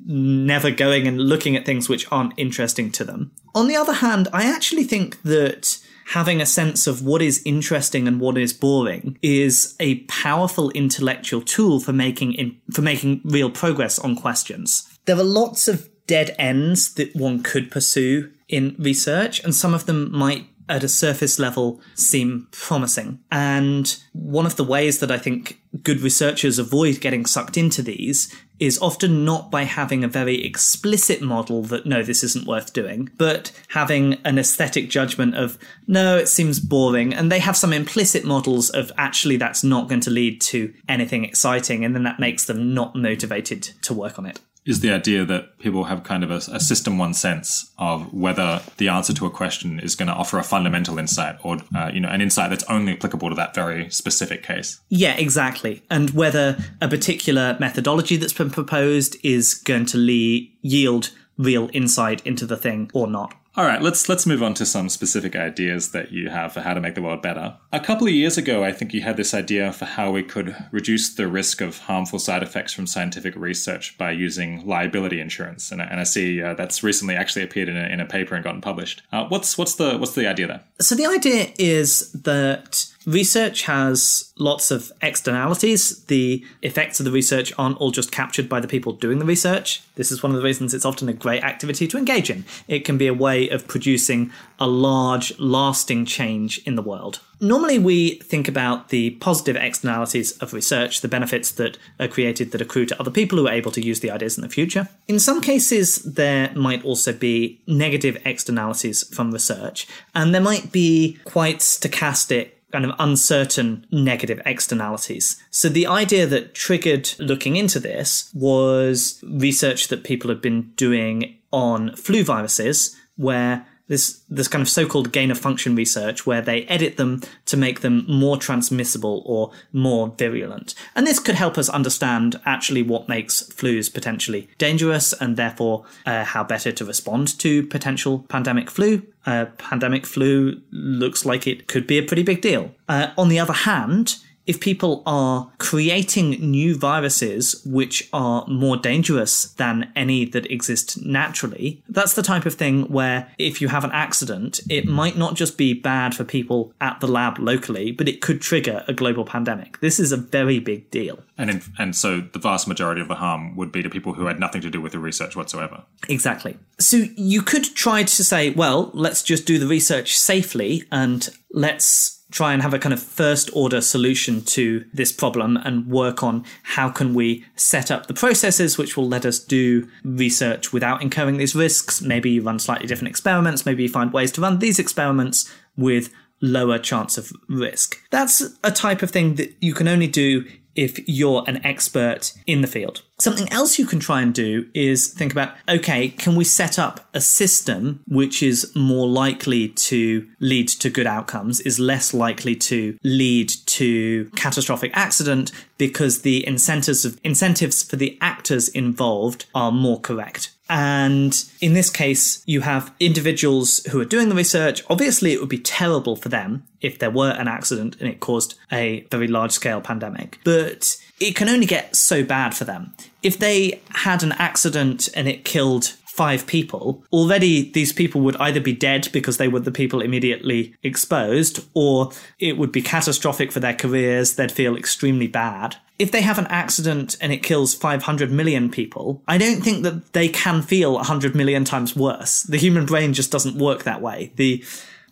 never 0.06 0.72
going 0.72 1.08
and 1.08 1.20
looking 1.20 1.56
at 1.56 1.66
things 1.66 1.88
which 1.88 2.12
aren't 2.12 2.34
interesting 2.38 2.92
to 2.92 3.04
them. 3.04 3.32
On 3.56 3.68
the 3.68 3.76
other 3.76 3.94
hand, 3.94 4.28
I 4.34 4.44
actually 4.44 4.84
think 4.84 5.22
that 5.24 5.80
having 6.08 6.42
a 6.42 6.46
sense 6.46 6.88
of 6.88 7.04
what 7.04 7.22
is 7.22 7.42
interesting 7.46 8.08
and 8.08 8.20
what 8.20 8.38
is 8.38 8.54
boring 8.54 9.18
is 9.22 9.76
a 9.80 10.00
powerful 10.06 10.70
intellectual 10.72 11.42
tool 11.42 11.80
for 11.80 11.92
making 11.94 12.34
in, 12.34 12.58
for 12.72 12.82
making 12.82 13.22
real 13.26 13.52
progress 13.52 14.00
on 14.00 14.16
questions. 14.16 14.88
There 15.06 15.18
are 15.18 15.24
lots 15.24 15.68
of 15.68 15.90
dead 16.08 16.34
ends 16.40 16.94
that 16.94 17.14
one 17.16 17.44
could 17.44 17.70
pursue 17.70 18.32
in 18.50 18.76
research, 18.80 19.44
and 19.44 19.54
some 19.54 19.74
of 19.74 19.86
them 19.86 20.12
might 20.12 20.48
at 20.70 20.84
a 20.84 20.90
surface 20.90 21.40
level 21.40 21.82
seem 21.96 22.48
promising. 22.52 23.20
And 23.32 23.98
one 24.14 24.46
of 24.46 24.58
the 24.58 24.64
ways 24.64 25.00
that 25.00 25.12
I 25.12 25.18
think 25.18 25.62
good 25.84 26.02
researchers 26.02 26.60
avoid 26.60 27.00
getting 27.00 27.26
sucked 27.26 27.58
into 27.58 27.82
these 27.82 28.34
is 28.60 28.80
often 28.80 29.24
not 29.24 29.52
by 29.52 29.64
having 29.64 30.04
a 30.04 30.08
very 30.08 30.44
explicit 30.44 31.22
model 31.22 31.62
that 31.64 31.86
no, 31.86 32.02
this 32.02 32.24
isn't 32.24 32.48
worth 32.48 32.74
doing, 32.74 33.10
but 33.18 33.52
having 33.70 34.16
an 34.26 34.38
aesthetic 34.40 34.90
judgment 34.90 35.36
of 35.36 35.58
no, 35.86 36.18
it 36.18 36.28
seems 36.28 36.60
boring. 36.60 37.14
And 37.14 37.32
they 37.32 37.40
have 37.40 37.56
some 37.56 37.72
implicit 37.72 38.26
models 38.26 38.70
of 38.70 38.92
actually 38.98 39.38
that's 39.38 39.64
not 39.64 39.88
going 39.88 40.02
to 40.02 40.10
lead 40.10 40.42
to 40.42 40.74
anything 40.90 41.24
exciting. 41.24 41.86
And 41.86 41.96
then 41.96 42.04
that 42.04 42.20
makes 42.20 42.46
them 42.46 42.74
not 42.74 42.96
motivated 42.96 43.62
to 43.84 43.94
work 43.94 44.18
on 44.18 44.26
it 44.26 44.40
is 44.68 44.82
the 44.82 44.92
idea 44.92 45.26
that 45.26 45.58
people 45.60 45.86
have 45.86 46.04
kind 46.04 46.24
of 46.24 46.30
a, 46.30 46.36
a, 46.52 46.60
system 46.60 46.98
one 46.98 47.14
sense 47.14 47.72
of 47.80 48.14
whether 48.14 48.62
the 48.78 48.90
answer 48.90 49.14
to 49.14 49.26
a 49.26 49.32
question 49.32 49.80
is 49.80 49.96
going 49.96 50.08
to 50.08 50.14
offer 50.14 50.38
a 50.38 50.44
fundamental 50.44 51.00
insight 51.00 51.38
or 51.44 51.58
uh, 51.76 51.90
you 51.94 52.00
know 52.02 52.10
an 52.10 52.22
insight 52.22 52.50
that's 52.50 52.66
only 52.66 52.92
applicable 52.92 53.30
to 53.30 53.36
that 53.36 53.56
very 53.56 53.90
specific 53.90 54.44
case. 54.44 54.80
Yeah 54.90 55.16
exactly. 55.16 55.82
And 55.90 56.12
whether 56.12 56.58
a 56.82 56.88
particular 56.90 57.56
methodology 57.60 58.18
that's 58.18 58.34
been 58.34 58.52
proposed 58.52 59.16
is 59.24 59.54
going 59.54 59.86
to 59.88 59.98
le- 59.98 60.48
yield 60.62 61.12
real 61.38 61.70
insight 61.72 62.26
into 62.26 62.46
the 62.46 62.58
thing 62.58 62.92
or 62.94 63.08
not 63.08 63.34
all 63.58 63.66
right, 63.66 63.82
let's 63.82 64.08
let's 64.08 64.28
move 64.28 64.44
on 64.44 64.54
to 64.54 64.66
some 64.68 64.88
specific 64.88 65.36
ideas 65.36 65.90
that 65.92 66.12
you 66.12 66.30
have 66.30 66.54
for 66.54 66.62
how 66.62 66.76
to 66.76 66.80
make 66.80 66.94
the 66.94 67.02
world 67.02 67.24
better. 67.24 67.58
A 67.74 67.80
couple 67.80 68.06
of 68.06 68.14
years 68.14 68.38
ago, 68.38 68.64
I 68.64 68.72
think 68.72 68.94
you 68.94 69.02
had 69.02 69.18
this 69.18 69.34
idea 69.34 69.74
for 69.74 69.86
how 69.86 70.12
we 70.12 70.22
could 70.22 70.56
reduce 70.72 71.12
the 71.16 71.28
risk 71.28 71.60
of 71.60 71.80
harmful 71.80 72.20
side 72.20 72.44
effects 72.44 72.72
from 72.72 72.86
scientific 72.86 73.36
research 73.36 73.98
by 73.98 74.12
using 74.12 74.64
liability 74.68 75.20
insurance, 75.20 75.72
and, 75.72 75.82
and 75.82 76.00
I 76.00 76.04
see 76.04 76.40
uh, 76.40 76.54
that's 76.54 76.84
recently 76.84 77.16
actually 77.16 77.44
appeared 77.44 77.68
in 77.68 77.78
a, 77.78 77.88
in 77.88 78.00
a 78.00 78.06
paper 78.06 78.36
and 78.36 78.44
gotten 78.44 78.62
published. 78.62 79.02
Uh, 79.12 79.26
what's 79.28 79.58
what's 79.58 79.74
the 79.74 79.98
what's 79.98 80.14
the 80.14 80.28
idea 80.28 80.46
there? 80.46 80.64
So 80.80 80.94
the 80.94 81.08
idea 81.08 81.48
is 81.58 82.12
that 82.12 82.86
Research 83.08 83.64
has 83.64 84.34
lots 84.38 84.70
of 84.70 84.92
externalities. 85.02 86.04
The 86.04 86.44
effects 86.62 87.00
of 87.00 87.06
the 87.06 87.12
research 87.12 87.54
aren't 87.58 87.78
all 87.78 87.90
just 87.90 88.12
captured 88.12 88.50
by 88.50 88.60
the 88.60 88.68
people 88.68 88.92
doing 88.92 89.20
the 89.20 89.26
research. 89.26 89.82
This 89.96 90.12
is 90.12 90.22
one 90.22 90.34
of 90.34 90.38
the 90.38 90.44
reasons 90.44 90.74
it's 90.74 90.84
often 90.84 91.08
a 91.08 91.14
great 91.14 91.42
activity 91.42 91.88
to 91.88 91.98
engage 91.98 92.30
in. 92.30 92.44
It 92.68 92.84
can 92.84 92.98
be 92.98 93.08
a 93.08 93.14
way 93.14 93.48
of 93.48 93.66
producing 93.66 94.30
a 94.60 94.68
large, 94.68 95.40
lasting 95.40 96.06
change 96.06 96.58
in 96.66 96.76
the 96.76 96.82
world. 96.82 97.22
Normally, 97.40 97.80
we 97.80 98.16
think 98.16 98.50
about 98.50 98.90
the 98.90 99.12
positive 99.12 99.56
externalities 99.56 100.34
of 100.40 100.52
research, 100.52 101.00
the 101.00 101.08
benefits 101.08 101.52
that 101.52 101.78
are 102.02 102.10
created 102.10 102.52
that 102.52 102.62
accrue 102.62 102.86
to 102.88 103.00
other 103.00 103.12
people 103.12 103.38
who 103.38 103.48
are 103.48 103.54
able 103.54 103.72
to 103.72 103.86
use 103.86 104.02
the 104.02 104.12
ideas 104.12 104.38
in 104.38 104.42
the 104.42 104.50
future. 104.50 104.90
In 105.08 105.20
some 105.20 105.40
cases, 105.40 105.98
there 105.98 106.52
might 106.56 106.84
also 106.84 107.14
be 107.14 107.62
negative 107.68 108.22
externalities 108.26 109.04
from 109.16 109.32
research, 109.32 109.88
and 110.14 110.34
there 110.34 110.42
might 110.42 110.74
be 110.74 111.20
quite 111.24 111.60
stochastic 111.60 112.52
kind 112.78 112.86
of 112.86 112.96
uncertain 113.00 113.88
negative 113.92 114.40
externalities. 114.46 115.42
So 115.50 115.68
the 115.68 115.88
idea 115.88 116.28
that 116.28 116.54
triggered 116.54 117.12
looking 117.18 117.56
into 117.56 117.80
this 117.80 118.30
was 118.36 119.20
research 119.28 119.88
that 119.88 120.04
people 120.04 120.30
had 120.30 120.42
been 120.42 120.74
doing 120.76 121.40
on 121.52 121.96
flu 121.96 122.24
viruses 122.24 122.96
where 123.16 123.66
this 123.88 124.22
this 124.30 124.48
kind 124.48 124.62
of 124.62 124.70
so-called 124.70 125.12
gain 125.12 125.32
of 125.32 125.38
function 125.38 125.76
research 125.76 126.26
where 126.26 126.42
they 126.42 126.64
edit 126.64 126.98
them 126.98 127.22
to 127.46 127.58
make 127.58 127.82
them 127.82 128.06
more 128.08 128.38
transmissible 128.38 129.24
or 129.26 129.52
more 129.72 130.14
virulent. 130.18 130.76
And 130.96 131.08
this 131.08 131.20
could 131.20 131.36
help 131.36 131.58
us 131.58 131.70
understand 131.70 132.40
actually 132.46 132.84
what 132.84 133.08
makes 133.08 133.44
flus 133.44 133.94
potentially 133.94 134.50
dangerous 134.58 135.14
and 135.14 135.38
therefore 135.38 135.86
uh, 136.06 136.24
how 136.24 136.44
better 136.44 136.72
to 136.72 136.86
respond 136.86 137.40
to 137.40 137.66
potential 137.68 138.26
pandemic 138.30 138.70
flu. 138.70 139.04
Uh, 139.26 139.46
pandemic 139.58 140.06
flu 140.06 140.62
looks 140.72 141.26
like 141.26 141.48
it 141.48 141.68
could 141.68 141.86
be 141.86 141.98
a 141.98 142.04
pretty 142.04 142.24
big 142.24 142.42
deal. 142.42 142.72
Uh, 142.88 143.12
on 143.18 143.28
the 143.28 143.40
other 143.40 143.54
hand, 143.54 144.18
if 144.48 144.60
people 144.60 145.04
are 145.06 145.52
creating 145.58 146.32
new 146.32 146.76
viruses 146.76 147.62
which 147.66 148.10
are 148.14 148.46
more 148.48 148.78
dangerous 148.78 149.52
than 149.54 149.92
any 149.96 150.26
that 150.26 150.50
exist 150.50 151.06
naturally, 151.06 151.84
that's 151.90 152.14
the 152.14 152.24
type 152.24 152.46
of 152.46 152.56
thing 152.56 152.84
where 152.84 153.30
if 153.38 153.62
you 153.62 153.68
have 153.68 153.84
an 153.84 153.92
accident, 153.92 154.62
it 154.70 154.88
might 154.88 155.18
not 155.18 155.36
just 155.36 155.58
be 155.58 155.74
bad 155.74 156.16
for 156.16 156.24
people 156.24 156.74
at 156.80 157.00
the 157.02 157.08
lab 157.08 157.38
locally, 157.38 157.92
but 157.92 158.08
it 158.08 158.22
could 158.22 158.42
trigger 158.42 158.84
a 158.88 158.94
global 158.94 159.26
pandemic. 159.26 159.80
This 159.82 160.00
is 160.00 160.12
a 160.12 160.18
very 160.18 160.60
big 160.60 160.90
deal. 160.90 161.20
And 161.38 161.50
in, 161.50 161.62
and 161.78 161.96
so 161.96 162.22
the 162.22 162.40
vast 162.40 162.68
majority 162.68 163.02
of 163.02 163.10
the 163.10 163.16
harm 163.16 163.56
would 163.58 163.72
be 163.72 163.84
to 163.84 163.90
people 163.90 164.14
who 164.14 164.26
had 164.26 164.40
nothing 164.40 164.62
to 164.62 164.70
do 164.70 164.82
with 164.82 164.94
the 164.94 165.00
research 165.00 165.36
whatsoever. 165.36 165.84
Exactly. 166.08 166.58
So 166.80 167.06
you 167.16 167.42
could 167.42 167.64
try 167.76 168.04
to 168.04 168.24
say, 168.24 168.52
well, 168.52 168.92
let's 168.94 169.22
just 169.22 169.46
do 169.46 169.60
the 169.60 169.68
research 169.68 170.18
safely 170.18 170.84
and 170.92 171.30
let's 171.52 172.17
try 172.32 172.54
and 172.54 172.62
have 172.62 172.74
a 172.74 172.80
kind 172.80 172.94
of 172.94 173.02
first 173.02 173.50
order 173.54 173.80
solution 173.80 174.42
to 174.44 174.86
this 174.94 175.12
problem 175.12 175.58
and 175.58 175.88
work 175.88 176.24
on 176.24 176.44
how 176.64 176.90
can 176.90 177.14
we 177.14 177.46
set 177.56 177.90
up 177.90 178.08
the 178.08 178.14
processes 178.14 178.78
which 178.78 178.98
will 178.98 179.08
let 179.08 179.26
us 179.26 179.40
do 179.40 179.88
research 180.04 180.74
without 180.74 181.02
incurring 181.02 181.38
these 181.38 181.56
risks 181.56 182.02
maybe 182.02 182.30
you 182.30 182.42
run 182.42 182.60
slightly 182.60 182.86
different 182.86 183.10
experiments 183.10 183.66
maybe 183.66 183.84
you 183.84 183.90
find 183.90 184.12
ways 184.12 184.32
to 184.32 184.42
run 184.42 184.60
these 184.60 184.78
experiments 184.78 185.50
with 185.78 186.12
lower 186.42 186.78
chance 186.78 187.18
of 187.18 187.32
risk. 187.48 187.98
That's 188.12 188.42
a 188.64 188.72
type 188.72 189.02
of 189.02 189.12
thing 189.12 189.36
that 189.36 189.56
you 189.60 189.74
can 189.74 189.88
only 189.88 190.08
do 190.08 190.46
if 190.78 191.00
you're 191.10 191.44
an 191.48 191.66
expert 191.66 192.34
in 192.46 192.62
the 192.62 192.68
field. 192.68 193.02
Something 193.20 193.52
else 193.52 193.80
you 193.80 193.86
can 193.88 194.00
try 194.00 194.22
and 194.22 194.34
do 194.34 194.70
is 194.74 195.08
think 195.08 195.32
about 195.32 195.56
okay, 195.68 196.10
can 196.10 196.36
we 196.36 196.44
set 196.44 196.78
up 196.78 197.10
a 197.14 197.20
system 197.20 198.02
which 198.08 198.44
is 198.44 198.72
more 198.76 199.08
likely 199.08 199.70
to 199.70 200.28
lead 200.40 200.68
to 200.70 200.90
good 200.90 201.08
outcomes, 201.08 201.60
is 201.62 201.80
less 201.80 202.14
likely 202.14 202.56
to 202.56 202.98
lead 203.04 203.50
to 203.66 204.30
catastrophic 204.36 204.92
accident 204.94 205.52
because 205.78 206.22
the 206.22 206.46
incentives 206.48 207.06
of 207.06 207.20
incentives 207.24 207.82
for 207.84 207.96
the 207.96 208.18
actors 208.22 208.70
involved 208.70 209.46
are 209.56 209.72
more 209.72 210.00
correct. 210.00 210.52
And 210.70 211.34
in 211.62 211.74
this 211.74 211.90
case, 211.90 212.44
you 212.46 212.62
have 212.62 212.94
individuals 213.00 213.84
who 213.86 214.00
are 214.00 214.06
doing 214.06 214.30
the 214.30 214.36
research. 214.36 214.84
Obviously, 214.90 215.34
it 215.34 215.40
would 215.40 215.50
be 215.50 215.60
terrible 215.60 216.16
for 216.16 216.30
them 216.30 216.64
if 216.82 217.00
there 217.00 217.12
were 217.12 217.32
an 217.32 217.48
accident 217.48 217.96
and 218.00 218.10
it 218.10 218.20
caused 218.20 218.56
a 218.72 219.08
very 219.12 219.28
large 219.28 219.52
scale 219.52 219.82
pandemic. 219.82 220.40
But 220.44 220.98
it 221.20 221.36
can 221.36 221.50
only 221.50 221.66
get 221.66 221.96
so 221.96 222.24
bad 222.24 222.54
for 222.54 222.66
them. 222.66 222.94
If 223.24 223.40
they 223.40 223.82
had 223.90 224.24
an 224.24 224.34
accident 224.34 225.10
and 225.16 225.28
it 225.28 225.46
killed 225.46 225.96
five 226.18 226.48
people, 226.48 227.06
already 227.14 227.72
these 227.72 227.94
people 227.94 228.22
would 228.22 228.36
either 228.38 228.60
be 228.60 228.74
dead 228.74 229.08
because 229.14 229.38
they 229.38 229.48
were 229.48 229.60
the 229.60 229.72
people 229.72 230.02
immediately 230.02 230.76
exposed, 230.82 231.64
or 231.76 232.12
it 232.40 232.58
would 232.58 232.72
be 232.72 232.82
catastrophic 232.82 233.52
for 233.52 233.60
their 233.60 233.76
careers. 233.76 234.34
They'd 234.34 234.52
feel 234.52 234.76
extremely 234.76 235.28
bad. 235.28 235.78
If 236.00 236.12
they 236.12 236.22
have 236.22 236.40
an 236.40 236.48
accident 236.48 237.18
and 237.22 237.32
it 237.32 237.44
kills 237.44 237.76
500 237.76 238.32
million 238.32 238.70
people, 238.72 239.22
I 239.28 239.38
don't 239.38 239.62
think 239.62 239.84
that 239.84 240.14
they 240.14 240.28
can 240.28 240.64
feel 240.64 240.96
100 240.96 241.36
million 241.36 241.64
times 241.64 241.96
worse. 241.96 242.42
The 242.44 242.58
human 242.58 242.88
brain 242.88 243.14
just 243.14 243.32
doesn't 243.32 243.58
work 243.58 243.84
that 243.84 244.02
way. 244.02 244.32
The 244.36 244.64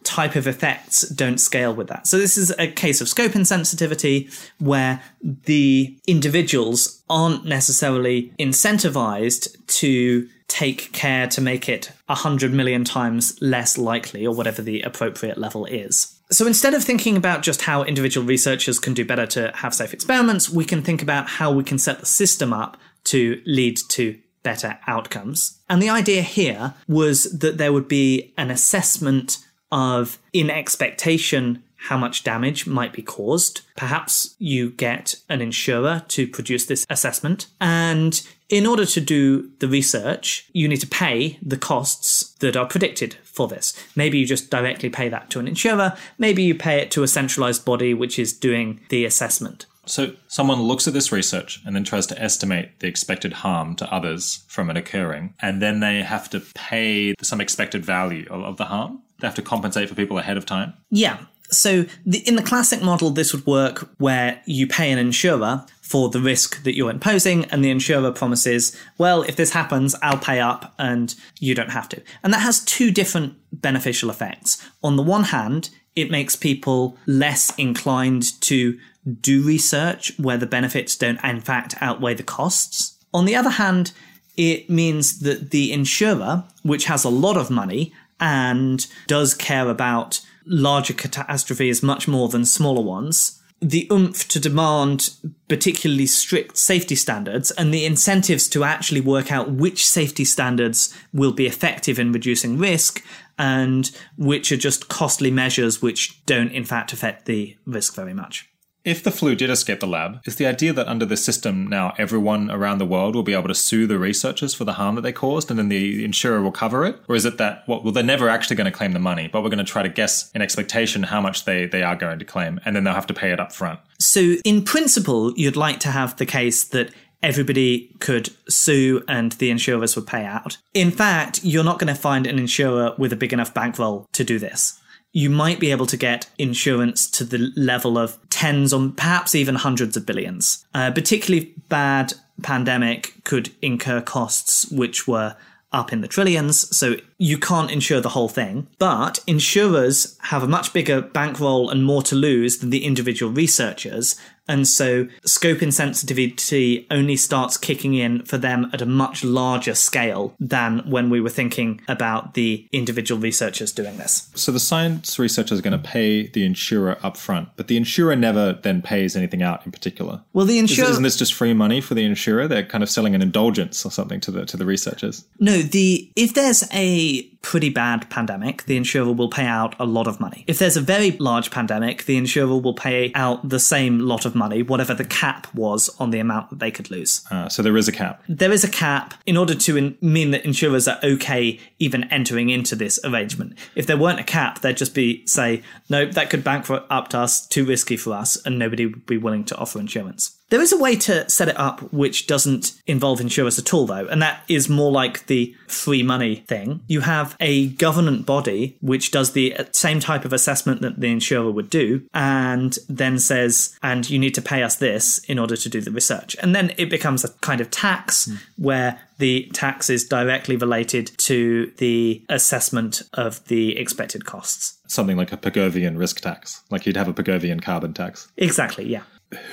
type 0.03 0.35
of 0.35 0.47
effects 0.47 1.01
don't 1.09 1.39
scale 1.39 1.73
with 1.73 1.87
that. 1.87 2.07
So 2.07 2.17
this 2.17 2.37
is 2.37 2.51
a 2.57 2.67
case 2.67 3.01
of 3.01 3.09
scope 3.09 3.33
insensitivity 3.33 4.31
where 4.59 5.01
the 5.21 5.97
individuals 6.07 7.03
aren't 7.09 7.45
necessarily 7.45 8.31
incentivized 8.39 9.55
to 9.79 10.29
take 10.47 10.91
care 10.93 11.27
to 11.27 11.41
make 11.41 11.67
it 11.67 11.91
100 12.07 12.53
million 12.53 12.83
times 12.83 13.37
less 13.41 13.77
likely, 13.77 14.25
or 14.25 14.33
whatever 14.35 14.61
the 14.61 14.81
appropriate 14.81 15.37
level 15.37 15.65
is. 15.65 16.15
So 16.31 16.47
instead 16.47 16.73
of 16.73 16.83
thinking 16.83 17.17
about 17.17 17.43
just 17.43 17.61
how 17.61 17.83
individual 17.83 18.25
researchers 18.25 18.79
can 18.79 18.93
do 18.93 19.05
better 19.05 19.27
to 19.27 19.51
have 19.55 19.73
safe 19.73 19.93
experiments, 19.93 20.49
we 20.49 20.65
can 20.65 20.81
think 20.81 21.01
about 21.01 21.27
how 21.27 21.51
we 21.51 21.63
can 21.63 21.77
set 21.77 21.99
the 21.99 22.05
system 22.05 22.51
up 22.51 22.77
to 23.05 23.41
lead 23.45 23.77
to 23.89 24.17
better 24.41 24.77
outcomes. 24.87 25.59
And 25.69 25.81
the 25.81 25.89
idea 25.89 26.21
here 26.21 26.73
was 26.87 27.23
that 27.39 27.57
there 27.57 27.73
would 27.73 27.87
be 27.87 28.33
an 28.37 28.51
assessment 28.51 29.39
of, 29.71 30.19
in 30.33 30.49
expectation, 30.49 31.63
how 31.75 31.97
much 31.97 32.23
damage 32.23 32.65
might 32.65 32.93
be 32.93 33.01
caused. 33.01 33.61
Perhaps 33.75 34.35
you 34.39 34.71
get 34.71 35.15
an 35.29 35.41
insurer 35.41 36.03
to 36.09 36.27
produce 36.27 36.65
this 36.65 36.85
assessment. 36.89 37.47
And 37.59 38.27
in 38.49 38.67
order 38.67 38.85
to 38.85 39.01
do 39.01 39.49
the 39.59 39.67
research, 39.67 40.49
you 40.53 40.67
need 40.67 40.81
to 40.81 40.87
pay 40.87 41.39
the 41.41 41.57
costs 41.57 42.33
that 42.39 42.55
are 42.55 42.67
predicted 42.67 43.15
for 43.23 43.47
this. 43.47 43.73
Maybe 43.95 44.19
you 44.19 44.25
just 44.25 44.51
directly 44.51 44.89
pay 44.89 45.09
that 45.09 45.29
to 45.31 45.39
an 45.39 45.47
insurer. 45.47 45.97
Maybe 46.17 46.43
you 46.43 46.53
pay 46.55 46.79
it 46.79 46.91
to 46.91 47.03
a 47.03 47.07
centralized 47.07 47.65
body 47.65 47.93
which 47.93 48.19
is 48.19 48.33
doing 48.33 48.81
the 48.89 49.05
assessment. 49.05 49.65
So, 49.87 50.15
someone 50.27 50.63
looks 50.63 50.87
at 50.87 50.93
this 50.93 51.11
research 51.11 51.61
and 51.65 51.75
then 51.75 51.83
tries 51.83 52.07
to 52.07 52.19
estimate 52.19 52.79
the 52.79 52.87
expected 52.87 53.33
harm 53.33 53.75
to 53.75 53.93
others 53.93 54.43
from 54.47 54.69
it 54.71 54.77
occurring, 54.77 55.35
and 55.39 55.61
then 55.61 55.79
they 55.79 56.01
have 56.01 56.27
to 56.31 56.39
pay 56.55 57.13
some 57.21 57.39
expected 57.39 57.85
value 57.85 58.25
of, 58.31 58.57
the 58.57 58.65
harm. 58.65 59.03
They 59.19 59.27
have 59.27 59.35
to 59.35 59.43
compensate 59.43 59.87
for 59.87 59.93
people 59.93 60.17
ahead 60.17 60.37
of 60.37 60.45
time. 60.45 60.73
Yeah. 60.89 61.17
So, 61.51 61.85
the, 62.03 62.27
in 62.27 62.35
the 62.35 62.41
classic 62.41 62.81
model, 62.81 63.11
this 63.11 63.31
would 63.31 63.45
work 63.45 63.87
where 63.99 64.41
you 64.47 64.65
pay 64.65 64.91
an 64.91 64.97
insurer 64.97 65.63
for 65.85 66.09
the 66.09 66.19
risk 66.19 66.63
that 66.63 66.75
you're 66.75 66.89
imposing, 66.89 67.45
and 67.45 67.63
the 67.63 67.69
insurer 67.69 68.11
promises, 68.11 68.75
well, 68.97 69.21
if 69.21 69.35
this 69.35 69.51
happens, 69.51 69.93
I'll 70.01 70.17
pay 70.17 70.39
up 70.39 70.73
and 70.79 71.13
you 71.39 71.53
don't 71.53 71.69
have 71.69 71.87
to. 71.89 72.01
And 72.23 72.33
that 72.33 72.41
has 72.41 72.65
two 72.65 72.89
different 72.89 73.35
beneficial 73.53 74.09
effects. 74.09 74.67
On 74.83 74.95
the 74.95 75.03
one 75.03 75.25
hand, 75.25 75.69
it 75.95 76.09
makes 76.09 76.35
people 76.35 76.97
less 77.05 77.53
inclined 77.55 78.41
to 78.41 78.79
do 79.21 79.43
research 79.43 80.11
where 80.17 80.37
the 80.37 80.47
benefits 80.47 80.95
don't 80.95 81.23
in 81.23 81.39
fact 81.39 81.75
outweigh 81.79 82.15
the 82.15 82.23
costs. 82.23 82.97
On 83.13 83.25
the 83.25 83.35
other 83.35 83.51
hand, 83.51 83.91
it 84.35 84.67
means 84.67 85.19
that 85.19 85.51
the 85.51 85.71
insurer, 85.71 86.45
which 86.63 86.85
has 86.85 87.03
a 87.03 87.09
lot 87.09 87.37
of 87.37 87.51
money 87.51 87.93
and 88.19 88.87
does 89.05 89.35
care 89.35 89.69
about 89.69 90.19
larger 90.47 90.93
catastrophes 90.93 91.83
much 91.83 92.07
more 92.07 92.27
than 92.27 92.43
smaller 92.43 92.81
ones, 92.81 93.39
the 93.61 93.87
oomph 93.91 94.27
to 94.27 94.39
demand 94.39 95.11
particularly 95.47 96.05
strict 96.05 96.57
safety 96.57 96.95
standards 96.95 97.51
and 97.51 97.73
the 97.73 97.85
incentives 97.85 98.49
to 98.49 98.63
actually 98.63 99.01
work 99.01 99.31
out 99.31 99.51
which 99.51 99.87
safety 99.87 100.25
standards 100.25 100.93
will 101.13 101.31
be 101.31 101.47
effective 101.47 101.97
in 101.97 102.11
reducing 102.11 102.57
risk 102.57 103.03
and 103.37 103.91
which 104.17 104.51
are 104.51 104.57
just 104.57 104.89
costly 104.89 105.31
measures 105.31 105.81
which 105.81 106.23
don't 106.25 106.51
in 106.51 106.65
fact 106.65 106.93
affect 106.93 107.25
the 107.25 107.57
risk 107.65 107.95
very 107.95 108.13
much. 108.13 108.49
If 108.85 109.01
the 109.01 109.09
flu 109.09 109.33
did 109.33 109.49
escape 109.49 109.79
the 109.79 109.87
lab, 109.87 110.21
is 110.25 110.35
the 110.35 110.45
idea 110.45 110.71
that 110.71 110.87
under 110.87 111.07
this 111.07 111.25
system 111.25 111.65
now 111.65 111.95
everyone 111.97 112.51
around 112.51 112.77
the 112.77 112.85
world 112.85 113.15
will 113.15 113.23
be 113.23 113.33
able 113.33 113.47
to 113.47 113.55
sue 113.55 113.87
the 113.87 113.97
researchers 113.97 114.53
for 114.53 114.63
the 114.63 114.73
harm 114.73 114.93
that 114.93 115.01
they 115.01 115.11
caused 115.11 115.49
and 115.49 115.57
then 115.57 115.69
the 115.69 116.05
insurer 116.05 116.39
will 116.43 116.51
cover 116.51 116.85
it? 116.85 116.99
Or 117.09 117.15
is 117.15 117.25
it 117.25 117.39
that, 117.39 117.67
well, 117.67 117.81
they're 117.81 118.03
never 118.03 118.29
actually 118.29 118.57
going 118.57 118.71
to 118.71 118.77
claim 118.77 118.91
the 118.91 118.99
money, 118.99 119.27
but 119.27 119.41
we're 119.41 119.49
going 119.49 119.57
to 119.57 119.63
try 119.63 119.81
to 119.81 119.89
guess 119.89 120.29
in 120.35 120.43
expectation 120.43 121.01
how 121.01 121.19
much 121.19 121.45
they, 121.45 121.65
they 121.65 121.81
are 121.81 121.95
going 121.95 122.19
to 122.19 122.25
claim 122.25 122.59
and 122.63 122.75
then 122.75 122.83
they'll 122.83 122.93
have 122.93 123.07
to 123.07 123.13
pay 123.15 123.31
it 123.31 123.39
up 123.39 123.51
front? 123.51 123.79
So, 123.97 124.35
in 124.45 124.63
principle, 124.63 125.33
you'd 125.35 125.55
like 125.55 125.79
to 125.79 125.89
have 125.89 126.15
the 126.17 126.27
case 126.27 126.63
that 126.65 126.91
everybody 127.23 127.91
could 127.99 128.29
sue 128.47 129.03
and 129.07 129.31
the 129.33 129.49
insurers 129.49 129.95
would 129.95 130.05
pay 130.05 130.25
out. 130.25 130.59
In 130.75 130.91
fact, 130.91 131.43
you're 131.43 131.63
not 131.63 131.79
going 131.79 131.91
to 131.91 131.99
find 131.99 132.27
an 132.27 132.37
insurer 132.37 132.93
with 132.99 133.11
a 133.11 133.15
big 133.15 133.33
enough 133.33 133.51
bankroll 133.51 134.05
to 134.13 134.23
do 134.23 134.37
this 134.37 134.79
you 135.15 135.29
might 135.29 135.61
be 135.61 135.71
able 135.71 135.85
to 135.85 135.95
get 135.95 136.27
insurance 136.37 137.09
to 137.09 137.23
the 137.23 137.49
level 137.55 137.97
of 137.97 138.17
tens 138.29 138.73
or 138.73 138.89
perhaps 138.89 139.33
even 139.33 139.55
hundreds 139.55 139.95
of 139.95 140.05
billions. 140.05 140.65
A 140.75 140.91
particularly 140.91 141.53
bad 141.69 142.13
pandemic 142.43 143.13
could 143.23 143.49
incur 143.61 144.01
costs 144.01 144.69
which 144.69 145.07
were 145.07 145.37
up 145.71 145.93
in 145.93 146.01
the 146.01 146.09
trillions, 146.09 146.75
so 146.75 146.97
you 147.17 147.37
can't 147.37 147.71
insure 147.71 148.01
the 148.01 148.09
whole 148.09 148.27
thing. 148.27 148.67
But 148.77 149.19
insurers 149.25 150.17
have 150.23 150.43
a 150.43 150.47
much 150.49 150.73
bigger 150.73 151.01
bankroll 151.01 151.69
and 151.69 151.85
more 151.85 152.03
to 152.03 152.15
lose 152.15 152.57
than 152.57 152.69
the 152.69 152.83
individual 152.83 153.31
researchers, 153.31 154.17
and 154.47 154.67
so 154.67 155.07
scope 155.25 155.59
insensitivity 155.59 156.85
only 156.91 157.15
starts 157.15 157.57
kicking 157.57 157.93
in 157.93 158.23
for 158.25 158.37
them 158.37 158.69
at 158.73 158.81
a 158.81 158.85
much 158.85 159.23
larger 159.23 159.75
scale 159.75 160.35
than 160.39 160.79
when 160.89 161.09
we 161.09 161.19
were 161.21 161.29
thinking 161.29 161.81
about 161.87 162.33
the 162.33 162.67
individual 162.71 163.19
researchers 163.19 163.71
doing 163.71 163.97
this. 163.97 164.29
So 164.35 164.51
the 164.51 164.59
science 164.59 165.17
researcher 165.17 165.53
is 165.53 165.61
going 165.61 165.79
to 165.79 165.89
pay 165.89 166.27
the 166.27 166.45
insurer 166.45 166.97
upfront, 167.03 167.49
but 167.55 167.67
the 167.67 167.77
insurer 167.77 168.15
never 168.15 168.53
then 168.53 168.81
pays 168.81 169.15
anything 169.15 169.41
out 169.41 169.65
in 169.65 169.71
particular. 169.71 170.21
Well, 170.33 170.45
the 170.45 170.59
insurer 170.59 170.89
isn't 170.89 171.03
this 171.03 171.17
just 171.17 171.33
free 171.33 171.53
money 171.53 171.81
for 171.81 171.93
the 171.93 172.05
insurer? 172.05 172.47
They're 172.47 172.65
kind 172.65 172.83
of 172.83 172.89
selling 172.89 173.15
an 173.15 173.21
indulgence 173.21 173.85
or 173.85 173.91
something 173.91 174.19
to 174.21 174.31
the 174.31 174.45
to 174.45 174.57
the 174.57 174.65
researchers. 174.65 175.25
No, 175.39 175.61
the 175.61 176.11
if 176.15 176.33
there's 176.33 176.63
a 176.73 177.21
pretty 177.45 177.69
bad 177.69 178.09
pandemic, 178.09 178.63
the 178.63 178.75
insurer 178.75 179.13
will 179.13 179.29
pay 179.29 179.45
out 179.45 179.75
a 179.79 179.85
lot 179.85 180.07
of 180.07 180.19
money. 180.19 180.43
If 180.47 180.57
there's 180.57 180.75
a 180.75 180.81
very 180.81 181.11
large 181.11 181.51
pandemic, 181.51 182.05
the 182.05 182.17
insurer 182.17 182.57
will 182.57 182.73
pay 182.73 183.11
out 183.13 183.47
the 183.47 183.59
same 183.59 183.99
lot 183.99 184.25
of 184.25 184.33
money, 184.33 184.63
whatever 184.63 184.95
the 184.95 185.05
cap 185.05 185.53
was 185.53 185.95
on 185.99 186.09
the 186.09 186.17
amount 186.17 186.49
that 186.49 186.57
they 186.57 186.71
could 186.71 186.89
lose. 186.89 187.23
Uh, 187.29 187.47
so 187.47 187.61
there 187.61 187.77
is 187.77 187.87
a 187.87 187.91
cap. 187.91 188.23
There 188.27 188.51
is 188.51 188.63
a 188.63 188.67
cap 188.67 189.13
in 189.27 189.37
order 189.37 189.53
to 189.53 189.77
in- 189.77 189.95
mean 190.01 190.31
that 190.31 190.43
insurers 190.43 190.87
are 190.87 190.97
okay 191.03 191.59
even 191.77 192.05
entering 192.05 192.49
into 192.49 192.75
this 192.75 192.99
arrangement. 193.03 193.53
If 193.75 193.85
there 193.85 193.95
weren't 193.95 194.19
a 194.19 194.23
cap, 194.23 194.61
they'd 194.61 194.75
just 194.75 194.95
be 194.95 195.23
say, 195.27 195.61
no, 195.87 196.07
that 196.07 196.31
could 196.31 196.43
bankrupt 196.43 197.13
us, 197.13 197.45
too 197.45 197.63
risky 197.63 197.95
for 197.95 198.13
us, 198.13 198.43
and 198.43 198.57
nobody 198.57 198.87
would 198.87 199.05
be 199.05 199.17
willing 199.17 199.43
to 199.45 199.55
offer 199.55 199.79
insurance. 199.79 200.34
There 200.49 200.61
is 200.61 200.71
a 200.71 200.77
way 200.77 200.95
to 200.97 201.27
set 201.29 201.47
it 201.47 201.59
up 201.59 201.81
which 201.91 202.27
doesn't 202.27 202.79
involve 202.85 203.19
insurers 203.19 203.57
at 203.57 203.73
all, 203.73 203.87
though, 203.87 204.07
and 204.07 204.21
that 204.21 204.43
is 204.47 204.69
more 204.69 204.91
like 204.91 205.25
the 205.25 205.55
free 205.67 206.03
money 206.03 206.43
thing. 206.47 206.81
You 206.87 207.01
have 207.01 207.35
a 207.39 207.69
government 207.69 208.25
body 208.25 208.77
which 208.79 209.09
does 209.09 209.31
the 209.31 209.55
same 209.71 209.99
type 209.99 210.23
of 210.23 210.33
assessment 210.33 210.81
that 210.81 210.99
the 210.99 211.07
insurer 211.07 211.49
would 211.49 211.69
do, 211.69 212.03
and 212.13 212.77
then 212.87 213.17
says, 213.17 213.77
and 213.81 214.07
you 214.07 214.19
need 214.19 214.35
to 214.35 214.41
pay 214.41 214.61
us 214.61 214.75
this 214.75 215.19
in 215.25 215.39
order 215.39 215.57
to 215.57 215.69
do 215.69 215.81
the 215.81 215.91
research. 215.91 216.35
And 216.41 216.55
then 216.55 216.73
it 216.77 216.89
becomes 216.89 217.23
a 217.23 217.29
kind 217.39 217.59
of 217.59 217.71
tax 217.71 218.27
mm. 218.27 218.37
where 218.57 219.01
the 219.17 219.49
tax 219.53 219.89
is 219.89 220.05
directly 220.05 220.57
related 220.57 221.11
to 221.17 221.71
the 221.77 222.23
assessment 222.29 223.01
of 223.13 223.43
the 223.47 223.77
expected 223.77 224.25
costs. 224.25 224.77
Something 224.87 225.17
like 225.17 225.31
a 225.31 225.37
Pigovian 225.37 225.97
risk 225.97 226.21
tax, 226.21 226.61
like 226.69 226.85
you'd 226.85 226.97
have 226.97 227.07
a 227.07 227.13
Pigovian 227.13 227.61
carbon 227.61 227.93
tax. 227.93 228.31
Exactly, 228.37 228.85
yeah 228.87 229.01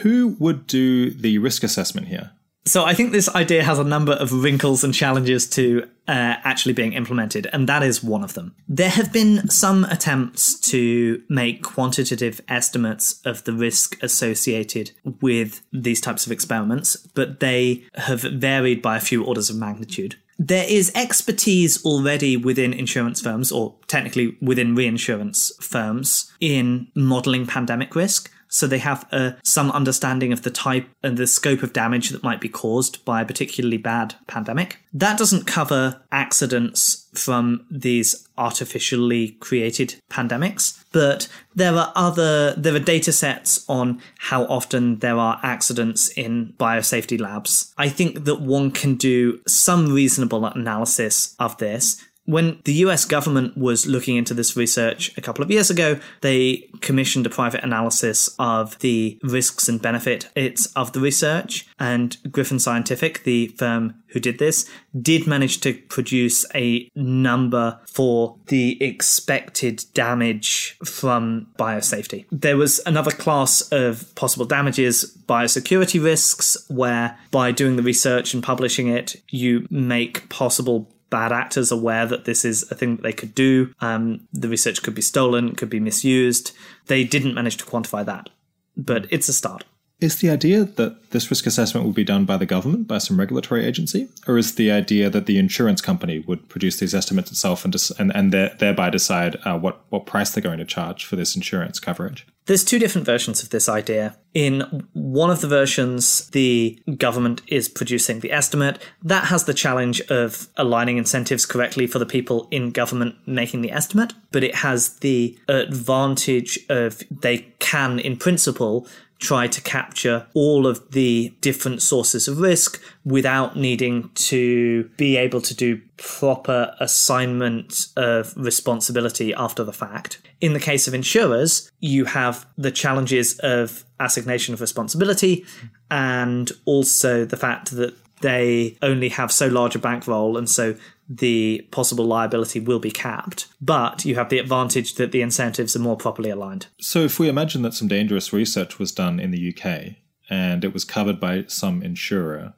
who 0.00 0.36
would 0.38 0.66
do 0.66 1.10
the 1.10 1.38
risk 1.38 1.62
assessment 1.62 2.08
here? 2.08 2.32
So 2.64 2.84
I 2.84 2.94
think 2.94 3.10
this 3.10 3.28
idea 3.28 3.64
has 3.64 3.80
a 3.80 3.84
number 3.84 4.12
of 4.12 4.32
wrinkles 4.32 4.84
and 4.84 4.94
challenges 4.94 5.48
to 5.50 5.82
uh, 6.06 6.36
actually 6.44 6.74
being 6.74 6.92
implemented, 6.92 7.48
and 7.52 7.68
that 7.68 7.82
is 7.82 8.04
one 8.04 8.22
of 8.22 8.34
them. 8.34 8.54
There 8.68 8.88
have 8.88 9.12
been 9.12 9.48
some 9.48 9.84
attempts 9.84 10.60
to 10.70 11.22
make 11.28 11.64
quantitative 11.64 12.40
estimates 12.48 13.20
of 13.24 13.42
the 13.44 13.52
risk 13.52 14.00
associated 14.00 14.92
with 15.20 15.62
these 15.72 16.00
types 16.00 16.24
of 16.24 16.30
experiments, 16.30 16.96
but 17.14 17.40
they 17.40 17.84
have 17.94 18.20
varied 18.20 18.80
by 18.80 18.96
a 18.96 19.00
few 19.00 19.24
orders 19.24 19.50
of 19.50 19.56
magnitude. 19.56 20.16
There 20.38 20.66
is 20.68 20.92
expertise 20.94 21.84
already 21.84 22.36
within 22.36 22.72
insurance 22.72 23.20
firms, 23.20 23.50
or 23.50 23.74
technically 23.88 24.36
within 24.40 24.76
reinsurance 24.76 25.52
firms, 25.60 26.32
in 26.40 26.88
modeling 26.94 27.46
pandemic 27.46 27.96
risk 27.96 28.30
so 28.52 28.66
they 28.66 28.78
have 28.78 29.06
uh, 29.12 29.32
some 29.42 29.70
understanding 29.70 30.32
of 30.32 30.42
the 30.42 30.50
type 30.50 30.86
and 31.02 31.16
the 31.16 31.26
scope 31.26 31.62
of 31.62 31.72
damage 31.72 32.10
that 32.10 32.22
might 32.22 32.40
be 32.40 32.48
caused 32.48 33.02
by 33.04 33.22
a 33.22 33.24
particularly 33.24 33.78
bad 33.78 34.14
pandemic. 34.26 34.78
That 34.92 35.16
doesn't 35.18 35.46
cover 35.46 36.02
accidents 36.12 37.08
from 37.14 37.64
these 37.70 38.28
artificially 38.36 39.32
created 39.40 39.96
pandemics, 40.10 40.82
but 40.92 41.28
there 41.54 41.74
are 41.74 41.92
other 41.94 42.54
there 42.54 42.74
are 42.74 42.78
data 42.78 43.12
sets 43.12 43.64
on 43.68 44.00
how 44.18 44.44
often 44.44 44.98
there 44.98 45.16
are 45.16 45.40
accidents 45.42 46.08
in 46.10 46.54
biosafety 46.58 47.18
labs. 47.18 47.72
I 47.78 47.88
think 47.88 48.24
that 48.24 48.40
one 48.40 48.70
can 48.70 48.96
do 48.96 49.40
some 49.46 49.92
reasonable 49.92 50.44
analysis 50.44 51.34
of 51.38 51.56
this 51.58 52.02
when 52.24 52.60
the 52.64 52.74
US 52.74 53.04
government 53.04 53.56
was 53.56 53.86
looking 53.86 54.16
into 54.16 54.34
this 54.34 54.56
research 54.56 55.16
a 55.16 55.20
couple 55.20 55.42
of 55.42 55.50
years 55.50 55.70
ago, 55.70 55.98
they 56.20 56.68
commissioned 56.80 57.26
a 57.26 57.30
private 57.30 57.64
analysis 57.64 58.34
of 58.38 58.78
the 58.78 59.18
risks 59.22 59.68
and 59.68 59.82
benefits 59.82 60.66
of 60.76 60.92
the 60.92 61.00
research. 61.00 61.66
And 61.78 62.16
Gryphon 62.30 62.60
Scientific, 62.60 63.24
the 63.24 63.48
firm 63.48 63.94
who 64.08 64.20
did 64.20 64.38
this, 64.38 64.68
did 65.00 65.26
manage 65.26 65.60
to 65.62 65.74
produce 65.74 66.46
a 66.54 66.88
number 66.94 67.80
for 67.86 68.36
the 68.46 68.82
expected 68.82 69.84
damage 69.94 70.76
from 70.84 71.48
biosafety. 71.58 72.26
There 72.30 72.56
was 72.56 72.80
another 72.86 73.10
class 73.10 73.62
of 73.72 74.14
possible 74.14 74.44
damages, 74.46 75.16
biosecurity 75.26 76.02
risks, 76.02 76.56
where 76.68 77.18
by 77.30 77.52
doing 77.52 77.76
the 77.76 77.82
research 77.82 78.34
and 78.34 78.42
publishing 78.42 78.88
it, 78.88 79.16
you 79.28 79.66
make 79.70 80.28
possible 80.28 80.88
bad 81.12 81.30
actors 81.30 81.70
aware 81.70 82.06
that 82.06 82.24
this 82.24 82.44
is 82.44 82.64
a 82.72 82.74
thing 82.74 82.96
that 82.96 83.02
they 83.02 83.12
could 83.12 83.34
do. 83.34 83.72
Um, 83.80 84.26
the 84.32 84.48
research 84.48 84.82
could 84.82 84.94
be 84.94 85.02
stolen, 85.02 85.54
could 85.54 85.70
be 85.70 85.78
misused. 85.78 86.52
They 86.86 87.04
didn't 87.04 87.34
manage 87.34 87.58
to 87.58 87.66
quantify 87.66 88.04
that, 88.06 88.30
but 88.76 89.06
it's 89.10 89.28
a 89.28 89.32
start. 89.34 89.64
Is 90.02 90.16
the 90.16 90.30
idea 90.30 90.64
that 90.64 91.10
this 91.12 91.30
risk 91.30 91.46
assessment 91.46 91.86
will 91.86 91.92
be 91.92 92.02
done 92.02 92.24
by 92.24 92.36
the 92.36 92.44
government, 92.44 92.88
by 92.88 92.98
some 92.98 93.20
regulatory 93.20 93.64
agency, 93.64 94.08
or 94.26 94.36
is 94.36 94.56
the 94.56 94.72
idea 94.72 95.08
that 95.08 95.26
the 95.26 95.38
insurance 95.38 95.80
company 95.80 96.18
would 96.18 96.48
produce 96.48 96.80
these 96.80 96.92
estimates 96.92 97.30
itself 97.30 97.64
and 97.64 97.72
and, 98.00 98.12
and 98.14 98.32
thereby 98.32 98.90
decide 98.90 99.36
uh, 99.44 99.56
what 99.56 99.84
what 99.90 100.04
price 100.06 100.30
they're 100.32 100.42
going 100.42 100.58
to 100.58 100.64
charge 100.64 101.04
for 101.04 101.14
this 101.14 101.36
insurance 101.36 101.78
coverage? 101.78 102.26
There's 102.46 102.64
two 102.64 102.80
different 102.80 103.06
versions 103.06 103.44
of 103.44 103.50
this 103.50 103.68
idea. 103.68 104.16
In 104.34 104.88
one 104.94 105.30
of 105.30 105.40
the 105.40 105.46
versions, 105.46 106.28
the 106.30 106.82
government 106.98 107.40
is 107.46 107.68
producing 107.68 108.18
the 108.18 108.32
estimate. 108.32 108.82
That 109.04 109.26
has 109.26 109.44
the 109.44 109.54
challenge 109.54 110.00
of 110.02 110.48
aligning 110.56 110.96
incentives 110.96 111.46
correctly 111.46 111.86
for 111.86 112.00
the 112.00 112.06
people 112.06 112.48
in 112.50 112.72
government 112.72 113.14
making 113.26 113.60
the 113.60 113.70
estimate, 113.70 114.14
but 114.32 114.42
it 114.42 114.56
has 114.56 114.96
the 114.96 115.38
advantage 115.48 116.58
of 116.68 117.04
they 117.10 117.46
can, 117.60 118.00
in 118.00 118.16
principle, 118.16 118.88
try 119.22 119.46
to 119.46 119.60
capture 119.60 120.26
all 120.34 120.66
of 120.66 120.90
the 120.90 121.32
different 121.40 121.80
sources 121.80 122.26
of 122.26 122.40
risk 122.40 122.82
without 123.04 123.56
needing 123.56 124.10
to 124.14 124.84
be 124.96 125.16
able 125.16 125.40
to 125.40 125.54
do 125.54 125.80
proper 125.96 126.74
assignment 126.80 127.86
of 127.96 128.34
responsibility 128.36 129.32
after 129.32 129.62
the 129.62 129.72
fact. 129.72 130.20
In 130.40 130.54
the 130.54 130.60
case 130.60 130.88
of 130.88 130.94
insurers, 130.94 131.70
you 131.78 132.04
have 132.04 132.44
the 132.58 132.72
challenges 132.72 133.38
of 133.40 133.84
assignation 134.00 134.54
of 134.54 134.60
responsibility 134.60 135.46
and 135.88 136.50
also 136.64 137.24
the 137.24 137.36
fact 137.36 137.70
that 137.76 137.94
they 138.22 138.76
only 138.82 139.08
have 139.08 139.30
so 139.30 139.46
large 139.46 139.76
a 139.76 139.78
bankroll 139.78 140.36
and 140.36 140.50
so 140.50 140.74
the 141.16 141.66
possible 141.70 142.06
liability 142.06 142.60
will 142.60 142.78
be 142.78 142.90
capped, 142.90 143.46
but 143.60 144.04
you 144.04 144.14
have 144.14 144.30
the 144.30 144.38
advantage 144.38 144.94
that 144.94 145.12
the 145.12 145.22
incentives 145.22 145.76
are 145.76 145.80
more 145.80 145.96
properly 145.96 146.30
aligned. 146.30 146.66
So, 146.80 147.00
if 147.00 147.18
we 147.18 147.28
imagine 147.28 147.62
that 147.62 147.74
some 147.74 147.88
dangerous 147.88 148.32
research 148.32 148.78
was 148.78 148.92
done 148.92 149.20
in 149.20 149.30
the 149.30 149.54
UK 149.54 149.96
and 150.30 150.64
it 150.64 150.72
was 150.72 150.84
covered 150.84 151.20
by 151.20 151.44
some 151.48 151.82
insurer 151.82 152.54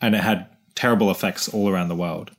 and 0.00 0.14
it 0.14 0.22
had 0.22 0.48
terrible 0.74 1.10
effects 1.10 1.48
all 1.48 1.68
around 1.68 1.88
the 1.88 1.96
world, 1.96 2.30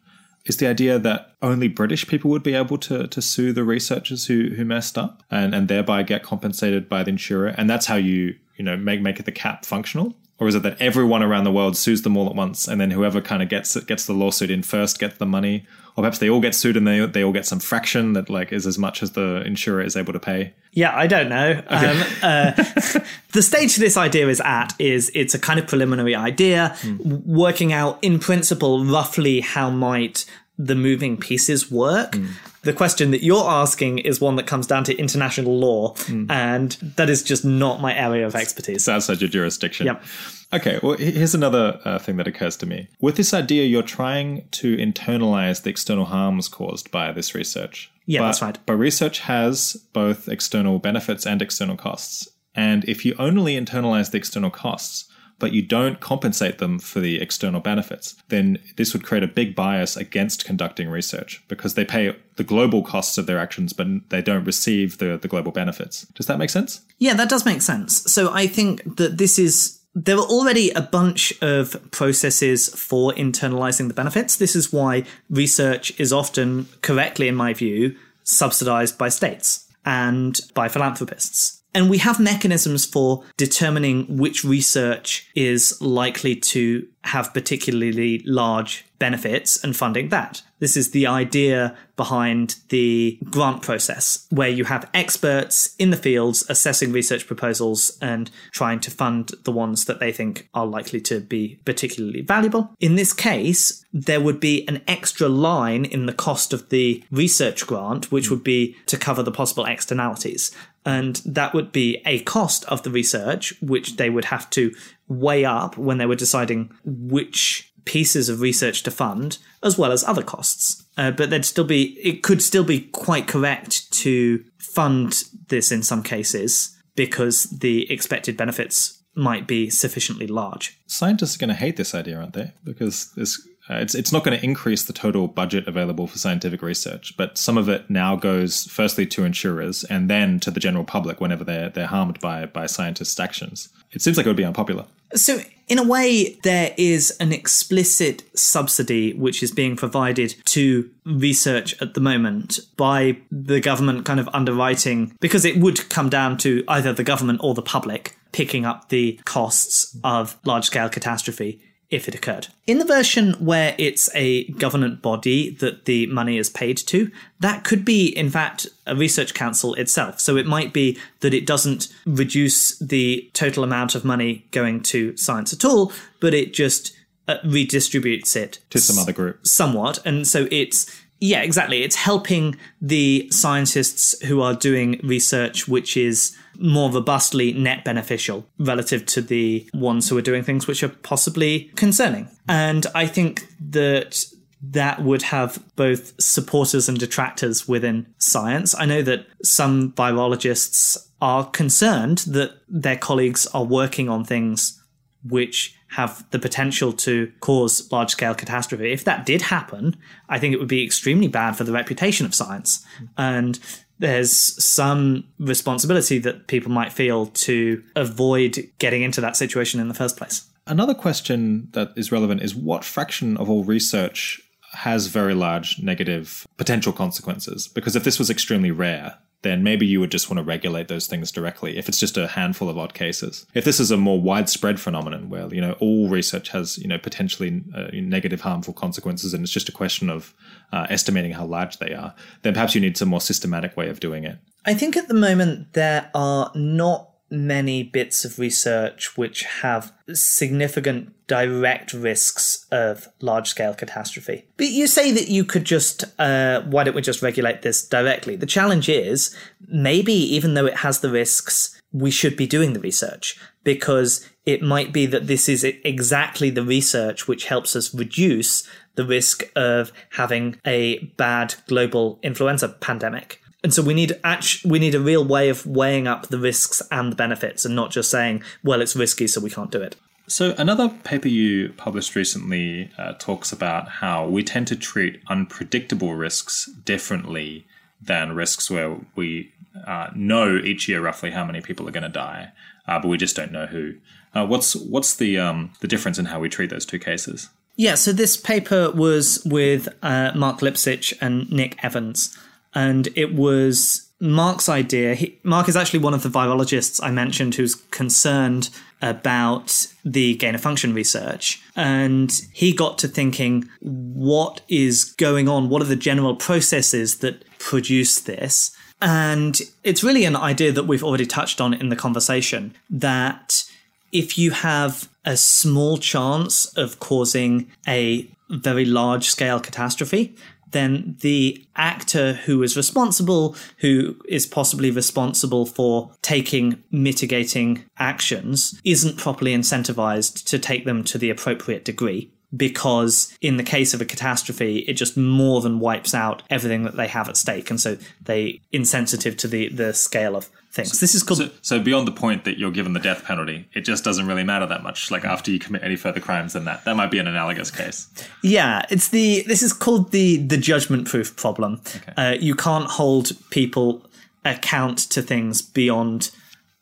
is 0.46 0.58
the 0.58 0.68
idea 0.68 0.98
that 0.98 1.36
only 1.42 1.68
British 1.68 2.08
people 2.08 2.32
would 2.32 2.44
be 2.44 2.56
able 2.56 2.78
to, 2.80 3.08
to 3.08 3.22
sue 3.22 3.54
the 3.54 3.64
researchers 3.64 4.26
who, 4.26 4.50
who 4.56 4.66
messed 4.66 4.98
up 4.98 5.24
and, 5.30 5.54
and 5.54 5.68
thereby 5.68 6.02
get 6.02 6.24
compensated 6.24 6.90
by 6.90 7.04
the 7.04 7.12
insurer? 7.12 7.50
And 7.50 7.70
that's 7.70 7.86
how 7.86 7.96
you, 7.96 8.36
you 8.56 8.64
know, 8.64 8.78
make, 8.78 9.02
make 9.02 9.24
the 9.24 9.32
cap 9.32 9.66
functional? 9.66 10.16
Or 10.40 10.48
is 10.48 10.56
it 10.56 10.64
that 10.64 10.82
everyone 10.82 11.22
around 11.22 11.44
the 11.44 11.52
world 11.52 11.76
sues 11.76 12.02
them 12.04 12.16
all 12.16 12.28
at 12.28 12.36
once, 12.36 12.68
and 12.68 12.80
then 12.80 12.92
whoever 12.92 13.22
kind 13.22 13.44
of 13.44 13.50
gets 13.50 13.76
gets 13.84 14.06
the 14.06 14.14
lawsuit 14.14 14.50
in 14.50 14.64
first 14.64 15.00
gets 15.00 15.18
the 15.18 15.26
money, 15.26 15.66
or 15.96 16.04
perhaps 16.04 16.20
they 16.20 16.30
all 16.30 16.40
get 16.40 16.56
sued 16.56 16.78
and 16.78 16.88
they 16.88 17.06
they 17.06 17.24
all 17.24 17.34
get 17.34 17.46
some 17.46 17.60
fraction 17.60 18.14
that 18.14 18.30
like 18.30 18.54
is 18.54 18.66
as 18.66 18.78
much 18.78 19.04
as 19.04 19.12
the 19.12 19.44
insurer 19.46 19.82
is 19.82 19.98
able 19.98 20.14
to 20.14 20.20
pay? 20.20 20.54
Yeah, 20.72 20.96
I 20.96 21.08
don't 21.08 21.30
know. 21.30 21.62
Okay. 21.72 21.92
Um, 21.92 22.04
uh, 22.24 22.52
the 23.34 23.42
stage 23.42 23.76
this 23.76 23.98
idea 23.98 24.28
is 24.28 24.42
at 24.42 24.74
is 24.80 25.12
it's 25.14 25.34
a 25.34 25.40
kind 25.40 25.60
of 25.60 25.68
preliminary 25.68 26.16
idea, 26.16 26.76
mm. 26.82 27.26
working 27.26 27.74
out 27.74 28.00
in 28.02 28.20
principle 28.20 28.86
roughly 28.86 29.42
how 29.42 29.70
might 29.70 30.26
the 30.58 30.76
moving 30.76 31.18
pieces 31.18 31.72
work. 31.72 32.12
Mm. 32.12 32.30
The 32.62 32.74
question 32.74 33.12
that 33.12 33.24
you're 33.24 33.50
asking 33.50 34.00
is 34.00 34.20
one 34.20 34.36
that 34.36 34.46
comes 34.46 34.68
down 34.68 34.84
to 34.86 34.98
international 34.98 35.58
law, 35.58 35.94
mm. 35.96 36.30
and 36.30 36.72
that 36.98 37.10
is 37.10 37.24
just 37.24 37.46
not 37.46 37.80
my 37.80 37.96
area 37.96 38.28
of 38.28 38.36
expertise. 38.36 38.76
It's 38.76 38.90
outside 38.90 39.22
your 39.22 39.30
jurisdiction. 39.30 39.86
Yep. 39.86 40.04
Okay, 40.52 40.80
well, 40.82 40.98
here's 40.98 41.36
another 41.36 41.80
uh, 41.86 42.00
thing 42.00 42.18
that 42.18 42.28
occurs 42.28 42.58
to 42.58 42.66
me. 42.66 42.88
With 43.00 43.18
this 43.18 43.34
idea, 43.34 43.66
you're 43.66 43.84
trying 43.84 44.48
to 44.52 44.76
internalize 44.78 45.62
the 45.62 45.70
external 45.70 46.06
harms 46.06 46.48
caused 46.48 46.90
by 46.90 47.12
this 47.12 47.36
research. 47.36 47.92
Yeah, 48.06 48.22
but, 48.22 48.26
that's 48.26 48.42
right. 48.42 48.58
But 48.66 48.76
research 48.78 49.20
has 49.20 49.74
both 49.94 50.28
external 50.28 50.80
benefits 50.80 51.28
and 51.28 51.42
external 51.42 51.78
costs. 51.78 52.28
And 52.56 52.84
if 52.86 53.06
you 53.06 53.14
only 53.20 53.56
internalize 53.56 54.10
the 54.10 54.18
external 54.18 54.50
costs, 54.50 55.06
but 55.38 55.54
you 55.54 55.62
don't 55.62 56.00
compensate 56.00 56.58
them 56.58 56.80
for 56.80 57.00
the 57.00 57.22
external 57.22 57.62
benefits, 57.62 58.16
then 58.28 58.58
this 58.76 58.92
would 58.92 59.04
create 59.04 59.24
a 59.24 59.28
big 59.28 59.56
bias 59.56 59.96
against 59.96 60.46
conducting 60.46 60.90
research 60.90 61.42
because 61.48 61.76
they 61.76 61.86
pay 61.86 62.16
the 62.36 62.44
global 62.44 62.84
costs 62.84 63.18
of 63.18 63.26
their 63.26 63.40
actions, 63.40 63.72
but 63.72 63.88
they 64.10 64.22
don't 64.22 64.44
receive 64.44 64.98
the, 64.98 65.18
the 65.18 65.28
global 65.30 65.52
benefits. 65.52 66.02
Does 66.16 66.26
that 66.26 66.40
make 66.40 66.50
sense? 66.50 66.82
Yeah, 66.98 67.14
that 67.14 67.30
does 67.30 67.46
make 67.46 67.62
sense. 67.62 68.02
So 68.12 68.34
I 68.34 68.48
think 68.48 68.98
that 68.98 69.18
this 69.18 69.40
is 69.40 69.79
there 70.06 70.18
are 70.18 70.26
already 70.26 70.72
a 70.72 70.82
bunch 70.82 71.34
of 71.42 71.92
processes 71.92 72.70
for 72.70 73.12
internalizing 73.14 73.90
the 73.90 73.94
benefits. 73.94 74.38
This 74.38 74.56
is 74.56 74.72
why 74.72 75.04
research 75.30 75.98
is 76.00 76.14
often, 76.14 76.68
correctly 76.82 77.28
in 77.28 77.36
my 77.36 77.54
view, 77.54 77.98
subsidized 78.24 78.98
by 78.98 79.10
states 79.10 79.68
and 79.86 80.40
by 80.54 80.70
philanthropists. 80.70 81.59
And 81.74 81.90
we 81.90 82.00
have 82.00 82.20
mechanisms 82.20 82.86
for 82.86 83.24
determining 83.38 84.18
which 84.18 84.44
research 84.44 85.30
is 85.36 85.80
likely 85.82 86.36
to 86.36 86.88
have 87.04 87.34
particularly 87.34 88.20
large 88.26 88.86
benefits 89.00 89.64
and 89.64 89.76
funding 89.76 90.10
that. 90.10 90.42
This 90.60 90.76
is 90.76 90.92
the 90.92 91.08
idea 91.08 91.78
behind 91.96 92.58
the 92.68 93.18
grant 93.30 93.62
process, 93.62 94.28
where 94.30 94.50
you 94.50 94.66
have 94.66 94.90
experts 94.94 95.74
in 95.80 95.90
the 95.90 95.98
fields 95.98 96.46
assessing 96.50 96.92
research 96.92 97.26
proposals 97.26 97.98
and 98.02 98.30
trying 98.52 98.82
to 98.82 98.92
fund 98.92 99.32
the 99.46 99.52
ones 99.52 99.86
that 99.86 100.02
they 100.02 100.12
think 100.12 100.50
are 100.54 100.66
likely 100.66 101.00
to 101.02 101.22
be 101.22 101.60
particularly 101.64 102.22
valuable. 102.22 102.76
In 102.82 102.96
this 102.96 103.14
case, 103.14 103.86
there 103.94 104.22
would 104.22 104.42
be 104.42 104.68
an 104.68 104.82
extra 104.86 105.30
line 105.30 105.86
in 105.86 106.06
the 106.06 106.14
cost 106.14 106.52
of 106.52 106.68
the 106.70 107.04
research 107.10 107.66
grant, 107.66 108.12
which 108.12 108.30
would 108.30 108.44
be 108.44 108.76
to 108.88 108.98
cover 108.98 109.24
the 109.24 109.32
possible 109.32 109.66
externalities. 109.66 110.52
And 110.86 111.18
that 111.26 111.54
would 111.54 111.72
be 111.72 112.02
a 112.06 112.20
cost 112.22 112.66
of 112.66 112.84
the 112.84 112.90
research, 112.90 113.54
which 113.62 113.98
they 113.98 114.10
would 114.10 114.26
have 114.26 114.50
to 114.52 114.74
weigh 115.08 115.46
up 115.46 115.78
when 115.78 115.98
they 115.98 116.06
were 116.06 116.16
deciding 116.16 116.72
which 116.84 117.74
pieces 117.86 118.30
of 118.30 118.42
research 118.42 118.84
to 118.84 118.92
fund, 118.92 119.40
as 119.64 119.78
well 119.78 119.92
as 119.92 120.04
other 120.04 120.24
costs. 120.24 120.86
Uh, 120.98 121.12
but 121.12 121.30
there'd 121.30 121.46
still 121.46 121.64
be, 121.64 121.98
it 122.00 122.24
could 122.24 122.42
still 122.42 122.64
be 122.64 122.82
quite 122.82 123.28
correct 123.28 123.92
to 123.92 124.44
fund 124.58 125.24
this 125.48 125.72
in 125.72 125.82
some 125.82 126.04
cases 126.04 126.78
because 126.96 127.44
the 127.46 127.92
expected 127.92 128.38
benefits 128.38 129.02
might 129.16 129.48
be 129.48 129.70
sufficiently 129.70 130.28
large. 130.28 130.80
Scientists 130.88 131.36
are 131.36 131.40
going 131.40 131.50
to 131.50 131.56
hate 131.56 131.78
this 131.78 131.96
idea, 131.96 132.18
aren't 132.18 132.34
they? 132.34 132.52
Because 132.64 133.12
there's 133.16 133.46
Uh, 133.70 133.76
it's 133.76 133.94
it's 133.94 134.12
not 134.12 134.24
going 134.24 134.38
to 134.38 134.44
increase 134.44 134.86
the 134.86 134.94
total 134.94 135.28
budget 135.28 135.68
available 135.68 136.08
for 136.08 136.18
scientific 136.18 136.62
research, 136.62 137.16
but 137.18 137.38
some 137.38 137.58
of 137.58 137.70
it 137.70 137.90
now 137.90 138.16
goes 138.16 138.66
firstly 138.66 139.06
to 139.06 139.24
insurers 139.24 139.84
and 139.86 140.10
then 140.10 140.40
to 140.40 140.50
the 140.50 140.60
general 140.60 140.84
public 140.84 141.22
whenever 141.22 141.44
they're 141.44 141.70
they're 141.70 141.88
harmed 141.88 142.20
by 142.20 142.46
by 142.46 142.66
scientists' 142.66 143.20
actions. 143.20 143.70
It 143.92 144.02
seems 144.02 144.18
like 144.18 144.26
it 144.26 144.30
would 144.30 144.36
be 144.36 144.46
unpopular. 144.46 144.86
So, 145.16 145.42
in 145.68 145.80
a 145.80 145.84
way, 145.84 146.40
there 146.44 146.74
is 146.78 147.16
an 147.20 147.32
explicit 147.32 148.24
subsidy 148.38 149.14
which 149.14 149.42
is 149.42 149.52
being 149.52 149.76
provided 149.76 150.36
to 150.46 150.90
research 151.06 151.80
at 151.82 151.96
the 151.96 152.00
moment 152.00 152.60
by 152.78 153.18
the 153.32 153.60
government 153.60 154.06
kind 154.06 154.20
of 154.20 154.30
underwriting, 154.34 155.16
because 155.20 155.46
it 155.46 155.58
would 155.58 155.90
come 155.90 156.10
down 156.10 156.38
to 156.40 156.64
either 156.68 156.94
the 156.94 157.04
government 157.04 157.40
or 157.44 157.56
the 157.56 157.62
public 157.64 158.16
picking 158.32 158.66
up 158.66 158.90
the 158.90 159.20
costs 159.26 159.98
of 160.04 160.38
large 160.46 160.66
scale 160.66 160.90
catastrophe 160.90 161.60
if 161.90 162.08
it 162.08 162.16
occurred. 162.16 162.48
In 162.68 162.78
the 162.78 162.86
version 162.86 163.34
where 163.34 163.76
it's 163.80 164.10
a 164.14 164.46
government 164.52 165.02
body 165.02 165.50
that 165.56 165.86
the 165.86 166.06
money 166.08 166.38
is 166.38 166.50
paid 166.50 166.78
to, 166.78 167.12
that 167.40 167.64
could 167.64 167.84
be, 167.84 168.08
in 168.08 168.30
fact, 168.30 168.68
a 168.86 168.96
research 168.96 169.34
council 169.34 169.74
itself. 169.74 170.20
So 170.20 170.38
it 170.38 170.46
might 170.46 170.72
be 170.72 171.00
that 171.22 171.34
it 171.34 171.48
doesn't 171.48 171.88
reduce 172.06 172.78
the 172.78 173.30
total 173.34 173.64
amount 173.64 173.96
of 173.96 174.06
money 174.06 174.46
going 174.52 174.82
to 174.84 175.18
science 175.18 175.52
at 175.52 175.66
all, 175.66 175.92
but 176.20 176.34
it 176.34 176.54
just 176.54 176.96
uh, 177.28 177.38
redistributes 177.44 178.36
it 178.36 178.60
to 178.70 178.80
some 178.80 179.00
other 179.00 179.14
group. 179.14 179.46
Somewhat. 179.46 180.00
And 180.06 180.28
so 180.28 180.48
it's 180.52 180.86
yeah, 181.20 181.42
exactly. 181.42 181.84
It's 181.84 181.96
helping 181.96 182.56
the 182.82 183.28
scientists 183.32 184.20
who 184.24 184.42
are 184.42 184.54
doing 184.54 185.00
research 185.04 185.68
which 185.68 185.98
is 185.98 186.36
more 186.58 186.92
robustly 186.92 187.54
net 187.54 187.84
beneficial 187.84 188.46
relative 188.58 189.06
to 189.06 189.22
the 189.22 189.70
ones 189.74 190.10
who 190.10 190.18
are 190.18 190.22
doing 190.22 190.44
things 190.44 190.68
which 190.68 190.84
are 190.84 190.90
possibly 190.90 191.72
concerning. 191.76 192.30
And 192.48 192.86
I 192.96 193.06
think 193.06 193.48
that 193.70 194.26
that 194.62 195.02
would 195.02 195.22
have 195.24 195.64
both 195.76 196.20
supporters 196.22 196.90
and 196.90 197.00
detractors 197.00 197.68
within 197.68 198.08
science. 198.18 198.76
I 198.78 198.86
know 198.86 199.02
that 199.02 199.26
some 199.44 199.94
virologists 199.94 200.98
are 201.22 201.50
concerned 201.50 202.20
that 202.20 202.52
their 202.68 202.98
colleagues 202.98 203.46
are 203.48 203.64
working 203.64 204.10
on 204.10 204.24
things 204.24 204.82
which 205.24 205.76
have 205.90 206.24
the 206.32 206.40
potential 206.40 206.94
to 206.94 207.32
cause 207.40 207.92
large 207.92 208.12
scale 208.12 208.36
catastrophe. 208.36 208.92
If 208.92 209.04
that 209.06 209.26
did 209.26 209.42
happen, 209.42 209.96
I 210.28 210.40
think 210.40 210.54
it 210.54 210.60
would 210.60 210.68
be 210.68 210.84
extremely 210.84 211.28
bad 211.28 211.56
for 211.56 211.64
the 211.64 211.72
reputation 211.72 212.26
of 212.26 212.36
science. 212.36 212.86
And 213.18 213.60
there's 213.98 214.32
some 214.64 215.26
responsibility 215.40 216.20
that 216.20 216.48
people 216.48 216.72
might 216.72 216.94
feel 216.94 217.28
to 217.28 217.84
avoid 217.96 218.70
getting 218.78 219.02
into 219.02 219.20
that 219.22 219.36
situation 219.36 219.80
in 219.80 219.88
the 219.88 219.94
first 219.94 220.16
place. 220.16 220.48
Another 220.68 220.94
question 220.94 221.70
that 221.72 221.92
is 221.96 222.12
relevant 222.12 222.42
is 222.42 222.56
what 222.56 222.84
fraction 222.84 223.36
of 223.38 223.50
all 223.50 223.64
research 223.64 224.40
has 224.74 225.08
very 225.08 225.34
large 225.34 225.82
negative 225.82 226.46
potential 226.58 226.94
consequences? 226.94 227.68
Because 227.68 227.96
if 227.96 228.04
this 228.04 228.20
was 228.20 228.30
extremely 228.30 228.72
rare, 228.72 229.18
then 229.42 229.64
maybe 229.64 229.86
you 229.86 230.00
would 230.00 230.12
just 230.12 230.30
want 230.30 230.38
to 230.38 230.44
regulate 230.44 230.88
those 230.88 231.08
things 231.08 231.32
directly 231.32 231.78
if 231.78 231.88
it's 231.88 232.00
just 232.00 232.18
a 232.18 232.28
handful 232.28 232.70
of 232.70 232.78
odd 232.78 232.94
cases. 232.94 233.46
If 233.54 233.64
this 233.64 233.80
is 233.80 233.92
a 233.92 233.98
more 233.98 234.20
widespread 234.20 234.80
phenomenon 234.80 235.30
where, 235.30 235.54
you 235.54 235.62
know, 235.62 235.74
all 235.80 236.10
research 236.10 236.50
has, 236.50 236.78
you 236.78 236.88
know, 236.88 236.98
potentially 236.98 237.64
uh, 237.74 237.88
negative 237.94 238.42
harmful 238.42 238.74
consequences 238.74 239.34
and 239.34 239.44
it's 239.44 239.54
just 239.54 239.70
a 239.70 239.74
question 239.74 240.10
of 240.10 240.34
uh, 240.74 240.88
estimating 240.90 241.32
how 241.32 241.46
large 241.46 241.78
they 241.78 241.94
are, 241.94 242.14
then 242.42 242.54
perhaps 242.54 242.76
you 242.76 242.82
need 242.82 242.98
some 242.98 243.10
more 243.10 243.22
systematic 243.22 243.78
way 243.78 243.90
of 243.90 244.00
doing 244.00 244.26
it. 244.26 244.38
I 244.66 244.74
think 244.74 244.98
at 244.98 245.08
the 245.08 245.14
moment 245.14 245.74
there 245.74 246.12
are 246.14 246.52
not 246.54 247.09
many 247.30 247.84
bits 247.84 248.26
of 248.26 248.40
research 248.40 249.18
which 249.18 249.44
have 249.44 249.94
significant 250.14 251.14
direct 251.28 251.94
risks 251.94 252.66
of 252.72 253.08
large 253.22 253.50
scale 253.50 253.74
catastrophe. 253.74 254.46
But 254.58 254.70
you 254.70 254.88
say 254.88 255.12
that 255.12 255.28
you 255.28 255.46
could 255.46 255.64
just, 255.64 256.04
uh, 256.20 256.62
why 256.64 256.84
don't 256.84 256.96
we 256.96 257.02
just 257.02 257.22
regulate 257.22 257.62
this 257.62 257.88
directly? 257.88 258.36
The 258.36 258.46
challenge 258.46 258.90
is 258.90 259.36
maybe 259.68 260.14
even 260.14 260.56
though 260.56 260.66
it 260.66 260.78
has 260.78 261.00
the 261.00 261.12
risks, 261.12 261.80
we 261.92 262.12
should 262.12 262.36
be 262.36 262.48
doing 262.48 262.74
the 262.74 262.80
research 262.80 263.40
because 263.64 264.28
it 264.46 264.62
might 264.62 264.92
be 264.92 265.06
that 265.06 265.28
this 265.28 265.48
is 265.48 265.64
exactly 265.64 266.50
the 266.50 266.64
research 266.64 267.28
which 267.28 267.46
helps 267.46 267.76
us 267.76 267.94
reduce 267.94 268.68
the 268.96 269.06
risk 269.06 269.44
of 269.56 269.92
having 270.12 270.56
a 270.66 271.00
bad 271.18 271.56
global 271.68 272.20
influenza 272.24 272.70
pandemic. 272.70 273.42
And 273.64 273.74
so 273.74 273.82
we 273.82 273.94
need 273.94 274.18
actually, 274.24 274.72
we 274.72 274.80
need 274.80 274.96
a 274.96 275.00
real 275.00 275.26
way 275.26 275.50
of 275.50 275.66
weighing 275.66 276.08
up 276.08 276.28
the 276.28 276.40
risks 276.40 276.82
and 276.92 277.12
the 277.12 277.16
benefits 277.16 277.66
and 277.66 277.76
not 277.76 277.92
just 277.92 278.10
saying, 278.10 278.44
well, 278.64 278.82
it's 278.82 278.96
risky, 278.96 279.28
so 279.28 279.42
we 279.42 279.50
can't 279.50 279.72
do 279.72 279.82
it. 279.82 279.96
So, 280.28 280.54
another 280.60 280.90
paper 280.90 281.28
you 281.28 281.74
published 281.76 282.16
recently 282.16 282.92
uh, 283.00 283.14
talks 283.18 283.52
about 283.52 283.90
how 283.90 284.28
we 284.28 284.44
tend 284.44 284.68
to 284.68 284.76
treat 284.76 285.22
unpredictable 285.28 286.14
risks 286.14 286.68
differently 286.86 287.66
than 288.00 288.36
risks 288.36 288.70
where 288.70 288.98
we 289.16 289.52
uh, 289.88 290.10
know 290.16 290.58
each 290.58 290.88
year 290.88 291.02
roughly 291.02 291.32
how 291.32 291.44
many 291.44 291.62
people 291.62 291.88
are 291.88 291.92
going 291.92 292.04
to 292.04 292.10
die, 292.10 292.52
uh, 292.88 293.00
but 293.00 293.08
we 293.08 293.18
just 293.18 293.36
don't 293.36 293.52
know 293.52 293.66
who. 293.66 293.96
Uh, 294.36 294.46
what's 294.46 294.76
what's 294.76 295.16
the 295.16 295.40
um, 295.40 295.74
the 295.80 295.88
difference 295.88 296.20
in 296.20 296.26
how 296.26 296.40
we 296.40 296.48
treat 296.48 296.70
those 296.70 296.86
two 296.86 297.00
cases? 297.00 297.50
Yeah, 297.76 297.96
so 297.96 298.12
this 298.12 298.38
paper 298.38 298.92
was 298.92 299.42
with 299.46 299.90
uh, 300.04 300.34
Mark 300.36 300.60
Lipsitch 300.60 301.14
and 301.22 301.50
Nick 301.52 301.84
Evans, 301.84 302.38
and 302.80 303.10
it 303.16 303.34
was 303.34 304.10
Mark's 304.22 304.70
idea. 304.70 305.16
He, 305.16 305.38
Mark 305.44 305.68
is 305.68 305.76
actually 305.76 306.00
one 306.00 306.14
of 306.14 306.24
the 306.24 306.30
virologists 306.30 307.00
I 307.04 307.12
mentioned 307.12 307.56
who's 307.56 307.76
concerned 307.76 308.70
about 309.02 309.88
the 310.06 310.36
gain 310.36 310.56
of 310.56 310.62
function 310.62 310.94
research. 310.94 311.62
And 311.76 312.32
he 312.54 312.74
got 312.74 312.98
to 313.00 313.08
thinking, 313.08 313.70
what 313.82 314.62
is 314.68 315.04
going 315.04 315.48
on? 315.50 315.70
What 315.70 315.82
are 315.82 315.86
the 315.86 315.96
general 315.96 316.36
processes 316.36 317.18
that 317.18 317.44
produce 317.60 318.22
this? 318.22 318.76
And 319.02 319.60
it's 319.84 320.04
really 320.04 320.26
an 320.26 320.36
idea 320.36 320.72
that 320.72 320.84
we've 320.84 321.04
already 321.04 321.26
touched 321.26 321.60
on 321.62 321.74
in 321.74 321.90
the 321.90 321.96
conversation 321.96 322.76
that 322.90 323.64
if 324.12 324.38
you 324.38 324.52
have 324.52 325.10
a 325.26 325.38
small 325.38 325.98
chance 325.98 326.66
of 326.78 327.00
causing 327.00 327.72
a 327.88 328.30
very 328.50 328.86
large 328.86 329.30
scale 329.30 329.60
catastrophe, 329.60 330.36
then 330.72 331.16
the 331.22 331.66
actor 331.76 332.34
who 332.34 332.64
is 332.64 332.78
responsible, 332.78 333.56
who 333.78 334.16
is 334.28 334.46
possibly 334.46 334.92
responsible 334.92 335.66
for 335.66 336.12
taking 336.22 336.84
mitigating 336.92 337.86
actions, 337.98 338.80
isn't 338.84 339.18
properly 339.18 339.54
incentivized 339.54 340.46
to 340.46 340.60
take 340.60 340.86
them 340.86 341.04
to 341.06 341.18
the 341.18 341.30
appropriate 341.30 341.86
degree. 341.86 342.32
Because 342.56 343.38
in 343.42 343.58
the 343.58 343.64
case 343.64 343.94
of 343.94 344.02
a 344.02 344.06
catastrophe, 344.06 344.80
it 344.80 344.94
just 344.94 345.16
more 345.16 345.62
than 345.62 345.80
wipes 345.80 346.16
out 346.16 346.42
everything 346.50 346.84
that 346.84 346.96
they 346.96 347.08
have 347.08 347.30
at 347.30 347.38
stake. 347.38 347.70
And 347.70 347.80
so 347.80 347.98
they 348.22 348.62
insensitive 348.72 349.38
to 349.38 349.48
the, 349.48 349.70
the 349.70 349.94
scale 349.94 350.36
of 350.36 350.50
things. 350.72 351.00
This 351.00 351.16
is 351.16 351.24
called. 351.24 351.40
So, 351.40 351.50
so, 351.62 351.80
beyond 351.80 352.08
the 352.08 352.12
point 352.12 352.46
that 352.46 352.58
you're 352.58 352.72
given 352.72 352.94
the 352.94 353.00
death 353.00 353.24
penalty, 353.24 353.68
it 353.74 353.82
just 353.82 354.04
doesn't 354.04 354.28
really 354.28 354.44
matter 354.44 354.66
that 354.66 354.84
much. 354.84 355.12
Like 355.12 355.26
after 355.26 355.52
you 355.52 355.60
commit 355.60 355.84
any 355.84 355.96
further 355.96 356.20
crimes 356.20 356.54
than 356.54 356.66
that, 356.66 356.86
that 356.86 356.96
might 356.96 357.12
be 357.12 357.20
an 357.20 357.28
analogous 357.28 357.72
case. 357.72 358.10
Yeah, 358.44 358.86
it's 358.90 359.10
the. 359.10 359.44
This 359.44 359.64
is 359.64 359.74
called 359.74 360.12
the 360.12 360.38
the 360.38 360.58
judgment 360.58 361.08
proof 361.08 361.36
problem. 361.36 361.82
Okay. 361.96 362.14
Uh, 362.18 362.36
you 362.40 362.56
can't 362.56 362.90
hold 362.90 363.32
people 363.50 364.06
account 364.46 364.98
to 364.98 365.22
things 365.22 365.62
beyond 365.62 366.32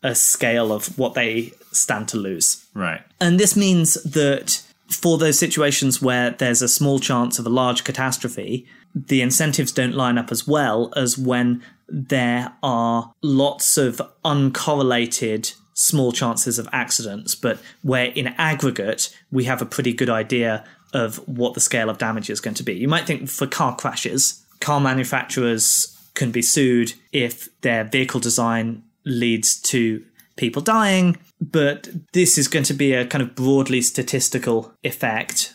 a 0.03 0.13
scale 0.13 0.71
of 0.71 0.97
what 0.97 1.15
they 1.15 1.51
stand 1.71 2.07
to 2.09 2.17
lose. 2.17 2.65
Right. 2.73 3.01
And 3.19 3.39
this 3.39 3.55
means 3.55 3.95
that 4.03 4.63
for 4.89 5.17
those 5.17 5.37
situations 5.37 6.01
where 6.01 6.31
there's 6.31 6.61
a 6.61 6.67
small 6.67 6.99
chance 6.99 7.39
of 7.39 7.45
a 7.45 7.49
large 7.49 7.83
catastrophe, 7.83 8.65
the 8.95 9.21
incentives 9.21 9.71
don't 9.71 9.93
line 9.93 10.17
up 10.17 10.31
as 10.31 10.47
well 10.47 10.91
as 10.95 11.17
when 11.17 11.61
there 11.87 12.53
are 12.63 13.13
lots 13.21 13.77
of 13.77 14.01
uncorrelated 14.23 15.53
small 15.73 16.11
chances 16.11 16.57
of 16.57 16.67
accidents, 16.71 17.35
but 17.35 17.59
where 17.83 18.05
in 18.05 18.27
aggregate 18.37 19.15
we 19.31 19.43
have 19.43 19.61
a 19.61 19.65
pretty 19.65 19.93
good 19.93 20.09
idea 20.09 20.63
of 20.93 21.17
what 21.27 21.53
the 21.53 21.59
scale 21.59 21.89
of 21.89 21.97
damage 21.97 22.29
is 22.29 22.41
going 22.41 22.55
to 22.55 22.63
be. 22.63 22.73
You 22.73 22.87
might 22.87 23.05
think 23.05 23.29
for 23.29 23.45
car 23.45 23.75
crashes, 23.75 24.43
car 24.59 24.79
manufacturers 24.79 25.95
can 26.15 26.31
be 26.31 26.41
sued 26.41 26.93
if 27.11 27.49
their 27.61 27.83
vehicle 27.83 28.19
design 28.19 28.83
leads 29.05 29.59
to 29.61 30.03
people 30.35 30.61
dying, 30.61 31.17
but 31.39 31.89
this 32.13 32.37
is 32.37 32.47
going 32.47 32.65
to 32.65 32.73
be 32.73 32.93
a 32.93 33.05
kind 33.05 33.21
of 33.21 33.35
broadly 33.35 33.81
statistical 33.81 34.73
effect 34.83 35.53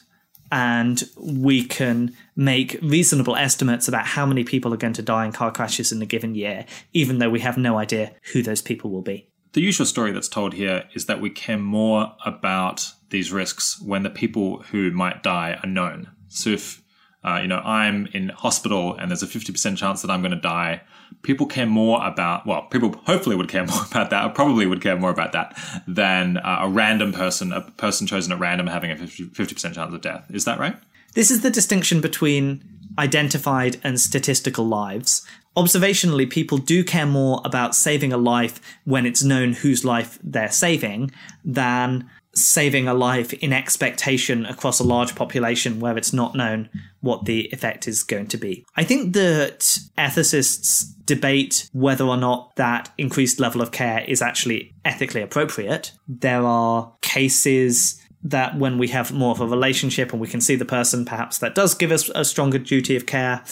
and 0.53 1.05
we 1.17 1.65
can 1.65 2.15
make 2.37 2.79
reasonable 2.83 3.35
estimates 3.37 3.89
about 3.89 4.05
how 4.05 4.27
many 4.27 4.45
people 4.45 4.73
are 4.73 4.77
going 4.77 4.93
to 4.93 5.03
die 5.03 5.25
in 5.25 5.33
car 5.33 5.51
crashes 5.51 5.91
in 5.93 6.03
a 6.03 6.07
given 6.07 6.35
year, 6.35 6.67
even 6.93 7.19
though 7.19 7.31
we 7.31 7.41
have 7.41 7.57
no 7.57 7.79
idea 7.79 8.13
who 8.33 8.43
those 8.43 8.61
people 8.61 8.91
will 8.91 9.03
be. 9.03 9.27
The 9.55 9.63
usual 9.63 9.87
story 9.87 10.13
that's 10.13 10.29
told 10.29 10.53
here 10.53 10.85
is 10.95 11.07
that 11.07 11.23
we 11.23 11.31
care 11.31 11.59
more 11.59 12.15
about 12.25 12.93
these 13.09 13.33
risks 13.33 13.81
when 13.81 14.03
the 14.03 14.11
people 14.11 14.63
who 14.71 14.91
might 14.91 15.23
die 15.23 15.59
are 15.63 15.69
known. 15.69 16.11
So 16.29 16.51
if 16.51 16.82
uh, 17.25 17.39
you 17.43 17.49
know 17.49 17.59
I'm 17.59 18.07
in 18.13 18.31
hospital 18.31 18.97
and 18.97 19.11
there's 19.11 19.23
a 19.23 19.27
50% 19.27 19.77
chance 19.77 20.03
that 20.03 20.11
I'm 20.11 20.21
going 20.21 20.33
to 20.33 20.41
die, 20.41 20.83
people 21.23 21.47
care 21.47 21.67
more 21.67 22.05
about 22.05 22.47
well 22.47 22.63
people 22.63 22.95
hopefully 23.07 23.37
would 23.37 23.49
care 23.49 23.67
more 23.73 23.83
about 23.91 24.11
that 24.11 24.35
probably 24.35 24.67
would 24.67 24.81
care 24.81 24.97
more 24.97 25.11
about 25.11 25.33
that 25.33 25.59
than 25.87 26.39
uh, 26.39 26.61
a 26.63 26.69
random 26.69 27.13
person 27.13 27.53
a 27.53 27.61
person 27.61 28.07
chosen 28.07 28.33
at 28.33 28.39
random 28.39 28.67
having 28.67 28.91
a 28.91 28.97
50, 28.97 29.29
percent 29.55 29.75
chance 29.75 29.93
of 29.93 30.01
death. 30.01 30.27
Is 30.31 30.45
that 30.45 30.59
right? 30.59 30.77
This 31.15 31.31
is 31.31 31.43
the 31.43 31.51
distinction 31.51 32.01
between 32.01 32.65
identified 32.99 33.81
and 33.85 34.01
statistical 34.01 34.67
lives. 34.67 35.27
Observationally, 35.57 36.29
people 36.29 36.57
do 36.59 36.83
care 36.83 37.07
more 37.07 37.43
about 37.45 37.75
saving 37.75 38.13
a 38.13 38.17
life 38.17 38.61
when 38.85 39.05
it's 39.05 39.23
known 39.23 39.53
whose 39.53 39.85
life 39.85 40.19
they're 40.23 40.51
saving 40.51 41.11
than 41.45 42.09
saving 42.35 42.89
a 42.89 42.95
life 42.95 43.33
in 43.35 43.53
expectation 43.53 44.47
across 44.47 44.81
a 44.81 44.85
large 44.85 45.15
population 45.15 45.81
where 45.81 45.99
it's 45.99 46.13
not 46.13 46.35
known 46.35 46.69
what 47.01 47.27
the 47.27 47.49
effect 47.53 47.87
is 47.87 48.03
going 48.03 48.27
to 48.27 48.39
be. 48.39 48.65
I 48.77 48.85
think 48.85 49.13
that 49.15 49.61
ethicists 49.99 50.87
debate 51.05 51.69
whether 51.73 52.05
or 52.05 52.17
not 52.17 52.57
that 52.57 52.91
increased 52.97 53.39
level 53.39 53.61
of 53.61 53.71
care 53.71 54.05
is 54.09 54.23
actually 54.23 54.75
ethically 54.85 55.21
appropriate. 55.21 55.93
There 56.09 56.45
are 56.45 56.93
cases 57.03 58.01
that 58.25 58.57
when 58.57 58.79
we 58.79 58.89
have 58.89 59.13
more 59.13 59.33
of 59.33 59.41
a 59.41 59.47
relationship 59.47 60.13
and 60.13 60.21
we 60.21 60.29
can 60.29 60.41
see 60.41 60.55
the 60.55 60.65
person, 60.65 61.05
perhaps 61.05 61.39
that 61.39 61.55
does 61.55 61.75
give 61.75 61.93
us 61.93 62.09
a 62.15 62.25
stronger 62.25 62.59
duty 62.59 62.97
of 62.97 63.05
care. 63.05 63.45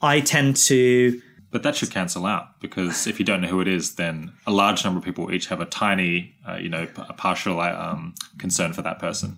I 0.00 0.20
tend 0.20 0.56
to 0.56 1.20
but 1.50 1.62
that 1.62 1.76
should 1.76 1.90
cancel 1.90 2.26
out 2.26 2.60
because 2.60 3.06
if 3.06 3.18
you 3.18 3.24
don't 3.24 3.40
know 3.40 3.48
who 3.48 3.60
it 3.60 3.68
is, 3.68 3.94
then 3.94 4.32
a 4.46 4.50
large 4.50 4.84
number 4.84 4.98
of 4.98 5.04
people 5.04 5.32
each 5.32 5.46
have 5.46 5.60
a 5.60 5.64
tiny, 5.64 6.34
uh, 6.46 6.56
you 6.56 6.68
know, 6.68 6.86
a 6.96 7.12
partial 7.14 7.60
um, 7.60 8.14
concern 8.38 8.72
for 8.72 8.82
that 8.82 8.98
person. 8.98 9.36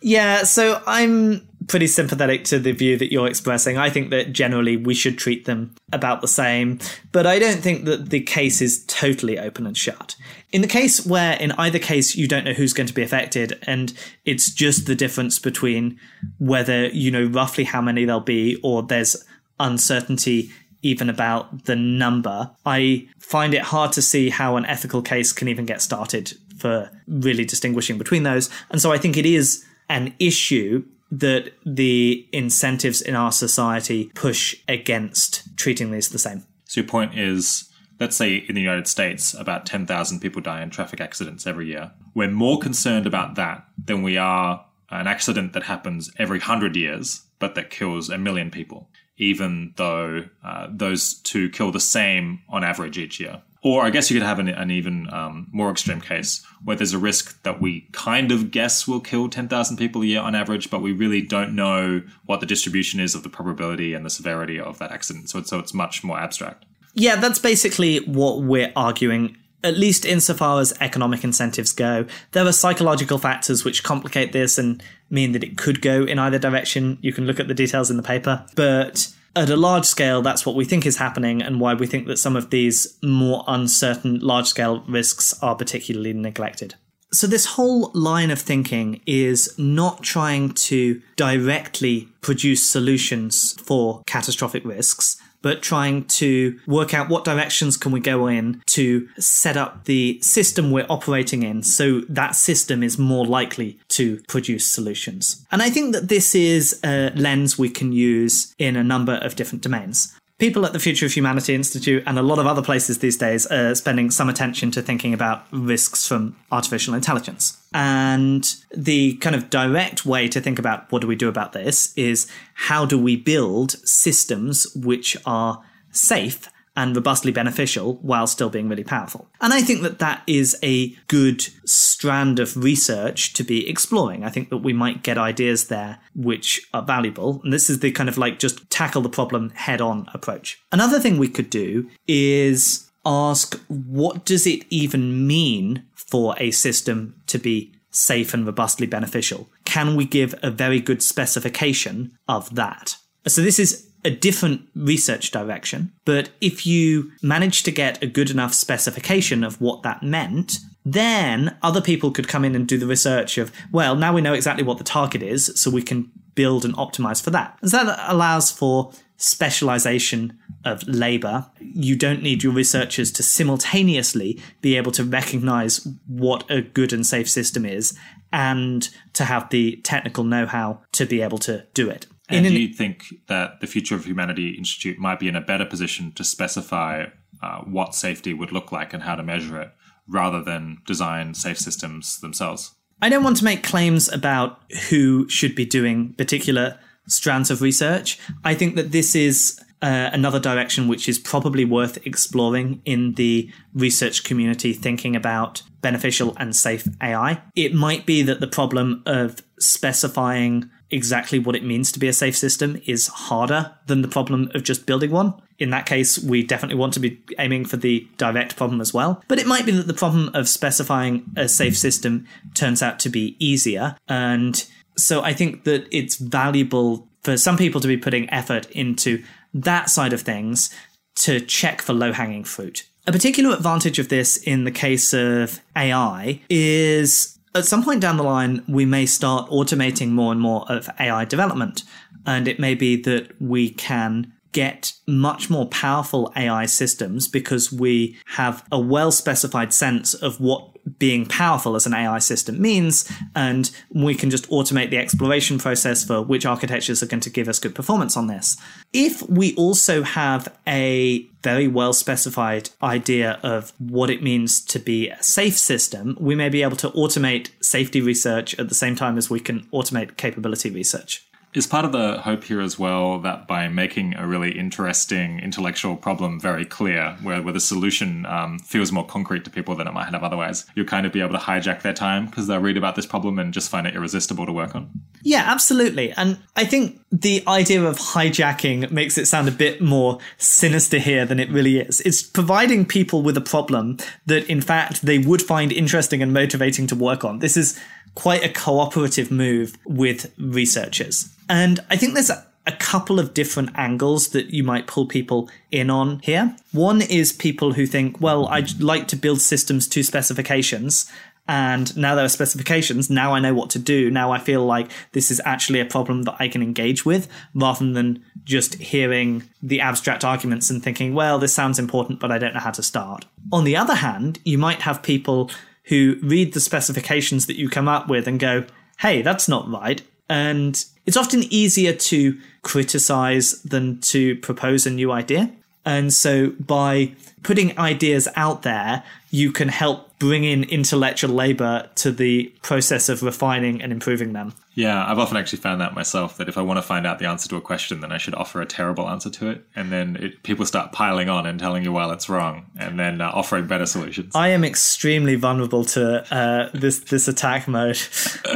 Yeah, 0.00 0.42
so 0.42 0.82
I'm 0.86 1.46
pretty 1.68 1.86
sympathetic 1.86 2.44
to 2.44 2.58
the 2.58 2.72
view 2.72 2.96
that 2.98 3.12
you're 3.12 3.28
expressing. 3.28 3.78
I 3.78 3.88
think 3.88 4.10
that 4.10 4.32
generally 4.32 4.76
we 4.76 4.94
should 4.94 5.18
treat 5.18 5.44
them 5.44 5.74
about 5.92 6.20
the 6.20 6.28
same, 6.28 6.80
but 7.12 7.26
I 7.26 7.38
don't 7.38 7.60
think 7.60 7.84
that 7.84 8.10
the 8.10 8.20
case 8.20 8.60
is 8.60 8.84
totally 8.86 9.38
open 9.38 9.66
and 9.66 9.76
shut. 9.76 10.16
In 10.50 10.60
the 10.60 10.68
case 10.68 11.06
where, 11.06 11.34
in 11.34 11.52
either 11.52 11.78
case, 11.78 12.16
you 12.16 12.26
don't 12.26 12.44
know 12.44 12.52
who's 12.52 12.72
going 12.72 12.88
to 12.88 12.94
be 12.94 13.02
affected, 13.02 13.58
and 13.62 13.92
it's 14.24 14.50
just 14.50 14.86
the 14.86 14.94
difference 14.94 15.38
between 15.38 15.98
whether 16.38 16.88
you 16.88 17.10
know 17.10 17.24
roughly 17.24 17.64
how 17.64 17.80
many 17.80 18.04
there'll 18.04 18.20
be 18.20 18.58
or 18.62 18.82
there's 18.82 19.24
uncertainty 19.60 20.50
even 20.82 21.08
about 21.08 21.64
the 21.64 21.76
number. 21.76 22.50
I 22.66 23.08
find 23.18 23.54
it 23.54 23.62
hard 23.62 23.92
to 23.92 24.02
see 24.02 24.30
how 24.30 24.56
an 24.56 24.66
ethical 24.66 25.02
case 25.02 25.32
can 25.32 25.48
even 25.48 25.64
get 25.64 25.80
started 25.80 26.32
for 26.58 26.90
really 27.06 27.44
distinguishing 27.44 27.98
between 27.98 28.24
those. 28.24 28.50
And 28.70 28.80
so 28.80 28.92
I 28.92 28.98
think 28.98 29.16
it 29.16 29.26
is 29.26 29.64
an 29.88 30.14
issue 30.18 30.84
that 31.10 31.52
the 31.64 32.26
incentives 32.32 33.02
in 33.02 33.14
our 33.14 33.32
society 33.32 34.10
push 34.14 34.56
against 34.66 35.56
treating 35.56 35.90
these 35.90 36.08
the 36.08 36.18
same. 36.18 36.44
So 36.64 36.80
your 36.80 36.88
point 36.88 37.18
is 37.18 37.68
let's 38.02 38.16
say 38.16 38.34
in 38.34 38.56
the 38.56 38.60
United 38.60 38.88
States, 38.88 39.32
about 39.32 39.64
10,000 39.64 40.18
people 40.18 40.42
die 40.42 40.60
in 40.60 40.70
traffic 40.70 41.00
accidents 41.00 41.46
every 41.46 41.68
year. 41.68 41.92
We're 42.14 42.30
more 42.30 42.58
concerned 42.58 43.06
about 43.06 43.36
that 43.36 43.64
than 43.82 44.02
we 44.02 44.16
are 44.16 44.66
an 44.90 45.06
accident 45.06 45.52
that 45.52 45.62
happens 45.62 46.10
every 46.18 46.38
100 46.38 46.74
years, 46.74 47.22
but 47.38 47.54
that 47.54 47.70
kills 47.70 48.10
a 48.10 48.18
million 48.18 48.50
people 48.50 48.90
even 49.16 49.74
though 49.76 50.24
uh, 50.44 50.68
those 50.70 51.14
two 51.14 51.50
kill 51.50 51.70
the 51.70 51.80
same 51.80 52.42
on 52.48 52.64
average 52.64 52.98
each 52.98 53.20
year. 53.20 53.42
Or 53.64 53.84
I 53.84 53.90
guess 53.90 54.10
you 54.10 54.18
could 54.18 54.26
have 54.26 54.40
an, 54.40 54.48
an 54.48 54.72
even 54.72 55.08
um, 55.12 55.46
more 55.52 55.70
extreme 55.70 56.00
case 56.00 56.44
where 56.64 56.76
there's 56.76 56.94
a 56.94 56.98
risk 56.98 57.40
that 57.44 57.60
we 57.60 57.88
kind 57.92 58.32
of 58.32 58.50
guess 58.50 58.88
will 58.88 59.00
kill 59.00 59.28
10,000 59.28 59.76
people 59.76 60.02
a 60.02 60.06
year 60.06 60.20
on 60.20 60.34
average, 60.34 60.68
but 60.68 60.82
we 60.82 60.90
really 60.90 61.22
don't 61.22 61.54
know 61.54 62.02
what 62.26 62.40
the 62.40 62.46
distribution 62.46 62.98
is 62.98 63.14
of 63.14 63.22
the 63.22 63.28
probability 63.28 63.94
and 63.94 64.04
the 64.04 64.10
severity 64.10 64.58
of 64.58 64.78
that 64.80 64.90
accident. 64.90 65.30
So 65.30 65.38
it's, 65.38 65.50
so 65.50 65.60
it's 65.60 65.72
much 65.72 66.02
more 66.02 66.18
abstract. 66.18 66.64
Yeah, 66.94 67.16
that's 67.16 67.38
basically 67.38 67.98
what 68.00 68.42
we're 68.42 68.72
arguing 68.74 69.36
at 69.64 69.78
least 69.78 70.04
insofar 70.04 70.60
as 70.60 70.72
economic 70.80 71.24
incentives 71.24 71.72
go. 71.72 72.06
There 72.32 72.46
are 72.46 72.52
psychological 72.52 73.18
factors 73.18 73.64
which 73.64 73.82
complicate 73.82 74.32
this 74.32 74.58
and 74.58 74.82
mean 75.10 75.32
that 75.32 75.44
it 75.44 75.56
could 75.56 75.80
go 75.80 76.04
in 76.04 76.18
either 76.18 76.38
direction. 76.38 76.98
You 77.00 77.12
can 77.12 77.26
look 77.26 77.38
at 77.38 77.48
the 77.48 77.54
details 77.54 77.90
in 77.90 77.96
the 77.96 78.02
paper. 78.02 78.44
But 78.56 79.12
at 79.36 79.50
a 79.50 79.56
large 79.56 79.84
scale, 79.84 80.22
that's 80.22 80.44
what 80.44 80.54
we 80.54 80.64
think 80.64 80.84
is 80.84 80.96
happening 80.96 81.42
and 81.42 81.60
why 81.60 81.74
we 81.74 81.86
think 81.86 82.06
that 82.06 82.18
some 82.18 82.36
of 82.36 82.50
these 82.50 82.98
more 83.02 83.44
uncertain 83.46 84.18
large 84.20 84.46
scale 84.46 84.84
risks 84.88 85.34
are 85.42 85.54
particularly 85.54 86.12
neglected. 86.12 86.74
So, 87.14 87.26
this 87.26 87.44
whole 87.44 87.90
line 87.92 88.30
of 88.30 88.40
thinking 88.40 89.02
is 89.06 89.54
not 89.58 90.02
trying 90.02 90.52
to 90.52 91.02
directly 91.16 92.08
produce 92.22 92.66
solutions 92.66 93.52
for 93.60 94.02
catastrophic 94.06 94.64
risks, 94.64 95.18
but 95.42 95.62
trying 95.62 96.04
to 96.04 96.58
work 96.66 96.94
out 96.94 97.08
what 97.08 97.24
directions 97.24 97.76
can 97.76 97.92
we 97.92 98.00
go 98.00 98.26
in 98.26 98.62
to 98.66 99.08
set 99.18 99.56
up 99.56 99.84
the 99.84 100.20
system 100.22 100.70
we're 100.70 100.86
operating 100.88 101.42
in 101.42 101.62
so 101.62 102.00
that 102.08 102.34
system 102.34 102.82
is 102.82 102.98
more 102.98 103.26
likely 103.26 103.78
to 103.88 104.20
produce 104.28 104.66
solutions. 104.66 105.44
And 105.50 105.62
I 105.62 105.70
think 105.70 105.92
that 105.92 106.08
this 106.08 106.34
is 106.34 106.80
a 106.84 107.10
lens 107.10 107.58
we 107.58 107.68
can 107.68 107.92
use 107.92 108.54
in 108.58 108.76
a 108.76 108.84
number 108.84 109.14
of 109.14 109.36
different 109.36 109.62
domains 109.62 110.14
people 110.42 110.66
at 110.66 110.72
the 110.72 110.80
Future 110.80 111.06
of 111.06 111.12
Humanity 111.12 111.54
Institute 111.54 112.02
and 112.04 112.18
a 112.18 112.22
lot 112.22 112.40
of 112.40 112.48
other 112.48 112.62
places 112.62 112.98
these 112.98 113.16
days 113.16 113.46
are 113.46 113.76
spending 113.76 114.10
some 114.10 114.28
attention 114.28 114.72
to 114.72 114.82
thinking 114.82 115.14
about 115.14 115.46
risks 115.52 116.04
from 116.04 116.34
artificial 116.50 116.94
intelligence. 116.94 117.62
And 117.72 118.52
the 118.76 119.14
kind 119.18 119.36
of 119.36 119.50
direct 119.50 120.04
way 120.04 120.26
to 120.26 120.40
think 120.40 120.58
about 120.58 120.90
what 120.90 121.00
do 121.00 121.06
we 121.06 121.14
do 121.14 121.28
about 121.28 121.52
this 121.52 121.96
is 121.96 122.26
how 122.54 122.84
do 122.84 122.98
we 122.98 123.14
build 123.14 123.70
systems 123.86 124.66
which 124.74 125.16
are 125.24 125.62
safe 125.92 126.48
and 126.74 126.96
robustly 126.96 127.32
beneficial 127.32 127.96
while 127.96 128.26
still 128.26 128.48
being 128.48 128.68
really 128.68 128.84
powerful. 128.84 129.28
And 129.40 129.52
I 129.52 129.60
think 129.62 129.82
that 129.82 129.98
that 129.98 130.22
is 130.26 130.56
a 130.62 130.96
good 131.08 131.42
strand 131.64 132.38
of 132.38 132.56
research 132.56 133.34
to 133.34 133.44
be 133.44 133.68
exploring. 133.68 134.24
I 134.24 134.30
think 134.30 134.50
that 134.50 134.58
we 134.58 134.72
might 134.72 135.02
get 135.02 135.18
ideas 135.18 135.68
there 135.68 135.98
which 136.14 136.66
are 136.72 136.82
valuable. 136.82 137.40
And 137.44 137.52
this 137.52 137.68
is 137.68 137.80
the 137.80 137.92
kind 137.92 138.08
of 138.08 138.18
like 138.18 138.38
just 138.38 138.68
tackle 138.70 139.02
the 139.02 139.08
problem 139.08 139.50
head 139.50 139.80
on 139.80 140.08
approach. 140.14 140.60
Another 140.72 140.98
thing 140.98 141.18
we 141.18 141.28
could 141.28 141.50
do 141.50 141.90
is 142.08 142.90
ask 143.04 143.60
what 143.68 144.24
does 144.24 144.46
it 144.46 144.64
even 144.70 145.26
mean 145.26 145.84
for 145.94 146.34
a 146.38 146.50
system 146.52 147.16
to 147.26 147.38
be 147.38 147.74
safe 147.90 148.32
and 148.32 148.46
robustly 148.46 148.86
beneficial? 148.86 149.50
Can 149.64 149.96
we 149.96 150.04
give 150.04 150.34
a 150.42 150.50
very 150.50 150.80
good 150.80 151.02
specification 151.02 152.12
of 152.28 152.54
that? 152.54 152.96
So 153.26 153.42
this 153.42 153.58
is 153.58 153.91
a 154.04 154.10
different 154.10 154.62
research 154.74 155.30
direction. 155.30 155.92
But 156.04 156.30
if 156.40 156.66
you 156.66 157.12
manage 157.22 157.62
to 157.64 157.70
get 157.70 158.02
a 158.02 158.06
good 158.06 158.30
enough 158.30 158.54
specification 158.54 159.44
of 159.44 159.60
what 159.60 159.82
that 159.82 160.02
meant, 160.02 160.58
then 160.84 161.56
other 161.62 161.80
people 161.80 162.10
could 162.10 162.26
come 162.26 162.44
in 162.44 162.56
and 162.56 162.66
do 162.66 162.78
the 162.78 162.86
research 162.86 163.38
of, 163.38 163.52
well, 163.70 163.94
now 163.94 164.12
we 164.12 164.20
know 164.20 164.34
exactly 164.34 164.64
what 164.64 164.78
the 164.78 164.84
target 164.84 165.22
is, 165.22 165.52
so 165.54 165.70
we 165.70 165.82
can 165.82 166.10
build 166.34 166.64
and 166.64 166.74
optimize 166.74 167.22
for 167.22 167.30
that. 167.30 167.56
And 167.60 167.70
so 167.70 167.84
that 167.84 168.10
allows 168.10 168.50
for 168.50 168.92
specialization 169.16 170.36
of 170.64 170.82
labor. 170.88 171.46
You 171.60 171.94
don't 171.94 172.22
need 172.22 172.42
your 172.42 172.52
researchers 172.52 173.12
to 173.12 173.22
simultaneously 173.22 174.40
be 174.60 174.76
able 174.76 174.90
to 174.92 175.04
recognize 175.04 175.86
what 176.08 176.50
a 176.50 176.60
good 176.60 176.92
and 176.92 177.06
safe 177.06 177.30
system 177.30 177.64
is 177.64 177.96
and 178.32 178.88
to 179.12 179.24
have 179.24 179.50
the 179.50 179.76
technical 179.84 180.24
know 180.24 180.46
how 180.46 180.80
to 180.92 181.06
be 181.06 181.22
able 181.22 181.38
to 181.38 181.66
do 181.74 181.88
it. 181.88 182.06
And 182.32 182.46
do 182.46 182.60
you 182.60 182.72
think 182.72 183.06
that 183.28 183.60
the 183.60 183.66
Future 183.66 183.94
of 183.94 184.04
Humanity 184.04 184.50
Institute 184.50 184.98
might 184.98 185.18
be 185.18 185.28
in 185.28 185.36
a 185.36 185.40
better 185.40 185.64
position 185.64 186.12
to 186.12 186.24
specify 186.24 187.06
uh, 187.42 187.60
what 187.60 187.94
safety 187.94 188.32
would 188.32 188.52
look 188.52 188.72
like 188.72 188.92
and 188.94 189.02
how 189.02 189.14
to 189.14 189.22
measure 189.22 189.60
it 189.60 189.72
rather 190.08 190.42
than 190.42 190.78
design 190.86 191.34
safe 191.34 191.58
systems 191.58 192.20
themselves? 192.20 192.74
I 193.00 193.08
don't 193.08 193.24
want 193.24 193.36
to 193.38 193.44
make 193.44 193.62
claims 193.62 194.08
about 194.08 194.60
who 194.88 195.28
should 195.28 195.54
be 195.54 195.64
doing 195.64 196.14
particular 196.14 196.78
strands 197.08 197.50
of 197.50 197.60
research. 197.60 198.18
I 198.44 198.54
think 198.54 198.76
that 198.76 198.92
this 198.92 199.16
is 199.16 199.60
uh, 199.82 200.10
another 200.12 200.38
direction 200.38 200.86
which 200.86 201.08
is 201.08 201.18
probably 201.18 201.64
worth 201.64 202.04
exploring 202.06 202.80
in 202.84 203.14
the 203.14 203.50
research 203.74 204.22
community 204.22 204.72
thinking 204.72 205.16
about 205.16 205.62
beneficial 205.80 206.36
and 206.38 206.54
safe 206.54 206.86
AI. 207.02 207.42
It 207.56 207.74
might 207.74 208.06
be 208.06 208.22
that 208.22 208.38
the 208.38 208.46
problem 208.46 209.02
of 209.04 209.42
specifying 209.58 210.70
exactly 210.92 211.38
what 211.38 211.56
it 211.56 211.64
means 211.64 211.90
to 211.92 211.98
be 211.98 212.06
a 212.06 212.12
safe 212.12 212.36
system 212.36 212.80
is 212.86 213.08
harder 213.08 213.74
than 213.86 214.02
the 214.02 214.08
problem 214.08 214.50
of 214.54 214.62
just 214.62 214.86
building 214.86 215.10
one. 215.10 215.34
In 215.58 215.70
that 215.70 215.86
case, 215.86 216.18
we 216.18 216.42
definitely 216.42 216.76
want 216.76 216.92
to 216.94 217.00
be 217.00 217.20
aiming 217.38 217.64
for 217.64 217.76
the 217.76 218.06
direct 218.18 218.56
problem 218.56 218.80
as 218.80 218.92
well. 218.92 219.22
But 219.28 219.38
it 219.38 219.46
might 219.46 219.66
be 219.66 219.72
that 219.72 219.86
the 219.86 219.94
problem 219.94 220.30
of 220.34 220.48
specifying 220.48 221.24
a 221.36 221.48
safe 221.48 221.76
system 221.76 222.26
turns 222.54 222.82
out 222.82 222.98
to 223.00 223.08
be 223.08 223.36
easier. 223.38 223.96
And 224.08 224.64
so 224.96 225.22
I 225.22 225.32
think 225.32 225.64
that 225.64 225.86
it's 225.90 226.16
valuable 226.16 227.08
for 227.22 227.36
some 227.36 227.56
people 227.56 227.80
to 227.80 227.88
be 227.88 227.96
putting 227.96 228.28
effort 228.30 228.70
into 228.70 229.22
that 229.54 229.90
side 229.90 230.12
of 230.12 230.22
things 230.22 230.74
to 231.14 231.40
check 231.40 231.82
for 231.82 231.92
low 231.92 232.12
hanging 232.12 232.44
fruit. 232.44 232.86
A 233.06 233.12
particular 233.12 233.54
advantage 233.54 233.98
of 233.98 234.08
this 234.08 234.36
in 234.36 234.64
the 234.64 234.70
case 234.70 235.12
of 235.12 235.60
AI 235.76 236.40
is 236.48 237.38
at 237.54 237.66
some 237.66 237.84
point 237.84 238.00
down 238.00 238.16
the 238.16 238.22
line, 238.22 238.62
we 238.66 238.84
may 238.84 239.06
start 239.06 239.50
automating 239.50 240.10
more 240.10 240.32
and 240.32 240.40
more 240.40 240.64
of 240.70 240.88
AI 240.98 241.24
development. 241.24 241.84
And 242.26 242.48
it 242.48 242.58
may 242.58 242.74
be 242.74 243.00
that 243.02 243.40
we 243.40 243.70
can 243.70 244.32
get 244.52 244.92
much 245.06 245.50
more 245.50 245.66
powerful 245.66 246.32
AI 246.36 246.66
systems 246.66 247.26
because 247.26 247.72
we 247.72 248.16
have 248.26 248.64
a 248.70 248.78
well 248.78 249.10
specified 249.10 249.72
sense 249.72 250.14
of 250.14 250.40
what 250.40 250.68
being 250.98 251.26
powerful 251.26 251.76
as 251.76 251.86
an 251.86 251.94
AI 251.94 252.18
system 252.18 252.60
means, 252.60 253.10
and 253.34 253.70
we 253.90 254.14
can 254.14 254.30
just 254.30 254.48
automate 254.50 254.90
the 254.90 254.98
exploration 254.98 255.58
process 255.58 256.04
for 256.04 256.22
which 256.22 256.44
architectures 256.44 257.02
are 257.02 257.06
going 257.06 257.20
to 257.20 257.30
give 257.30 257.48
us 257.48 257.58
good 257.58 257.74
performance 257.74 258.16
on 258.16 258.26
this. 258.26 258.56
If 258.92 259.22
we 259.28 259.54
also 259.54 260.02
have 260.02 260.52
a 260.66 261.24
very 261.42 261.68
well 261.68 261.92
specified 261.92 262.70
idea 262.82 263.38
of 263.42 263.72
what 263.78 264.10
it 264.10 264.22
means 264.22 264.60
to 264.66 264.78
be 264.78 265.08
a 265.08 265.22
safe 265.22 265.56
system, 265.56 266.16
we 266.20 266.34
may 266.34 266.48
be 266.48 266.62
able 266.62 266.76
to 266.76 266.90
automate 266.90 267.50
safety 267.60 268.00
research 268.00 268.58
at 268.58 268.68
the 268.68 268.74
same 268.74 268.96
time 268.96 269.18
as 269.18 269.30
we 269.30 269.40
can 269.40 269.60
automate 269.72 270.16
capability 270.16 270.70
research. 270.70 271.26
Is 271.54 271.66
part 271.66 271.84
of 271.84 271.92
the 271.92 272.18
hope 272.22 272.44
here 272.44 272.62
as 272.62 272.78
well 272.78 273.18
that 273.18 273.46
by 273.46 273.68
making 273.68 274.14
a 274.14 274.26
really 274.26 274.58
interesting 274.58 275.38
intellectual 275.38 275.96
problem 275.96 276.40
very 276.40 276.64
clear, 276.64 277.18
where, 277.22 277.42
where 277.42 277.52
the 277.52 277.60
solution 277.60 278.24
um, 278.24 278.58
feels 278.58 278.90
more 278.90 279.04
concrete 279.06 279.44
to 279.44 279.50
people 279.50 279.74
than 279.74 279.86
it 279.86 279.92
might 279.92 280.08
have 280.08 280.24
otherwise, 280.24 280.64
you'll 280.74 280.86
kind 280.86 281.04
of 281.04 281.12
be 281.12 281.20
able 281.20 281.32
to 281.32 281.38
hijack 281.38 281.82
their 281.82 281.92
time 281.92 282.24
because 282.24 282.46
they'll 282.46 282.58
read 282.58 282.78
about 282.78 282.96
this 282.96 283.04
problem 283.04 283.38
and 283.38 283.52
just 283.52 283.68
find 283.68 283.86
it 283.86 283.94
irresistible 283.94 284.46
to 284.46 284.52
work 284.52 284.74
on? 284.74 284.90
Yeah, 285.22 285.44
absolutely. 285.46 286.12
And 286.12 286.38
I 286.56 286.64
think 286.64 287.01
the 287.12 287.44
idea 287.46 287.84
of 287.84 287.98
hijacking 287.98 288.90
makes 288.90 289.18
it 289.18 289.26
sound 289.26 289.46
a 289.46 289.52
bit 289.52 289.82
more 289.82 290.18
sinister 290.38 290.98
here 290.98 291.26
than 291.26 291.38
it 291.38 291.50
really 291.50 291.78
is. 291.78 292.00
It's 292.00 292.22
providing 292.22 292.86
people 292.86 293.22
with 293.22 293.36
a 293.36 293.42
problem 293.42 293.98
that, 294.24 294.48
in 294.48 294.62
fact, 294.62 295.02
they 295.02 295.18
would 295.18 295.42
find 295.42 295.70
interesting 295.70 296.22
and 296.22 296.32
motivating 296.32 296.86
to 296.86 296.96
work 296.96 297.22
on. 297.22 297.40
This 297.40 297.56
is 297.56 297.78
quite 298.14 298.42
a 298.42 298.48
cooperative 298.48 299.30
move 299.30 299.76
with 299.84 300.32
researchers. 300.38 301.28
And 301.50 301.80
I 301.90 301.96
think 301.96 302.14
there's 302.14 302.30
a, 302.30 302.46
couple 302.78 303.18
of 303.18 303.34
different 303.34 303.70
angles 303.74 304.28
that 304.28 304.46
you 304.50 304.62
might 304.62 304.86
pull 304.86 305.06
people 305.06 305.50
in 305.70 305.90
on 305.90 306.20
here. 306.20 306.54
One 306.72 307.02
is 307.02 307.32
people 307.32 307.72
who 307.72 307.86
think, 307.86 308.20
well, 308.20 308.46
I'd 308.48 308.80
like 308.80 309.08
to 309.08 309.16
build 309.16 309.40
systems 309.40 309.88
to 309.88 310.02
specifications. 310.02 311.10
And 311.48 311.94
now 311.96 312.14
there 312.14 312.24
are 312.24 312.28
specifications. 312.28 313.10
Now 313.10 313.34
I 313.34 313.40
know 313.40 313.52
what 313.52 313.70
to 313.70 313.78
do. 313.78 314.10
Now 314.10 314.30
I 314.30 314.38
feel 314.38 314.64
like 314.64 314.90
this 315.12 315.30
is 315.30 315.40
actually 315.44 315.80
a 315.80 315.84
problem 315.84 316.22
that 316.22 316.36
I 316.38 316.48
can 316.48 316.62
engage 316.62 317.04
with 317.04 317.28
rather 317.54 317.92
than 317.92 318.24
just 318.44 318.74
hearing 318.76 319.42
the 319.62 319.80
abstract 319.80 320.24
arguments 320.24 320.70
and 320.70 320.82
thinking, 320.82 321.14
well, 321.14 321.38
this 321.38 321.52
sounds 321.52 321.78
important, 321.78 322.20
but 322.20 322.30
I 322.30 322.38
don't 322.38 322.54
know 322.54 322.60
how 322.60 322.70
to 322.70 322.82
start. 322.82 323.24
On 323.52 323.64
the 323.64 323.76
other 323.76 323.96
hand, 323.96 324.38
you 324.44 324.56
might 324.56 324.82
have 324.82 325.02
people 325.02 325.50
who 325.84 326.16
read 326.22 326.54
the 326.54 326.60
specifications 326.60 327.46
that 327.46 327.58
you 327.58 327.68
come 327.68 327.88
up 327.88 328.08
with 328.08 328.28
and 328.28 328.38
go, 328.38 328.64
hey, 329.00 329.20
that's 329.20 329.48
not 329.48 329.68
right. 329.68 330.00
And 330.28 330.82
it's 331.06 331.16
often 331.16 331.42
easier 331.52 331.92
to 331.92 332.38
criticize 332.62 333.60
than 333.62 334.00
to 334.02 334.36
propose 334.36 334.86
a 334.86 334.90
new 334.90 335.10
idea. 335.10 335.50
And 335.84 336.14
so 336.14 336.50
by 336.60 337.12
putting 337.42 337.76
ideas 337.78 338.28
out 338.36 338.62
there, 338.62 339.02
you 339.30 339.50
can 339.50 339.68
help 339.68 340.11
bring 340.22 340.44
in 340.44 340.62
intellectual 340.62 341.34
labor 341.34 341.90
to 341.96 342.12
the 342.12 342.44
process 342.62 343.08
of 343.08 343.24
refining 343.24 343.82
and 343.82 343.90
improving 343.90 344.34
them. 344.34 344.54
Yeah, 344.74 345.04
I've 345.04 345.18
often 345.18 345.36
actually 345.36 345.58
found 345.58 345.80
that 345.80 345.94
myself 345.94 346.36
that 346.36 346.48
if 346.48 346.56
I 346.56 346.62
want 346.62 346.78
to 346.78 346.82
find 346.82 347.08
out 347.08 347.18
the 347.18 347.26
answer 347.26 347.48
to 347.48 347.56
a 347.56 347.60
question, 347.60 348.00
then 348.02 348.12
I 348.12 348.18
should 348.18 348.36
offer 348.36 348.60
a 348.60 348.64
terrible 348.64 349.08
answer 349.08 349.30
to 349.30 349.50
it. 349.50 349.66
And 349.74 349.90
then 349.90 350.16
it, 350.20 350.44
people 350.44 350.64
start 350.64 350.92
piling 350.92 351.28
on 351.28 351.44
and 351.44 351.58
telling 351.58 351.82
you, 351.82 351.90
well, 351.90 352.12
it's 352.12 352.28
wrong, 352.28 352.66
and 352.78 353.00
then 353.00 353.20
uh, 353.20 353.32
offering 353.34 353.66
better 353.66 353.84
solutions. 353.84 354.36
I 354.36 354.50
am 354.50 354.62
extremely 354.62 355.34
vulnerable 355.34 355.84
to 355.86 356.24
uh, 356.32 356.70
this, 356.72 357.00
this 357.00 357.26
attack 357.26 357.66
mode. 357.66 357.98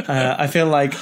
Uh, 0.07 0.35
I 0.37 0.47
feel 0.47 0.67
like 0.67 0.93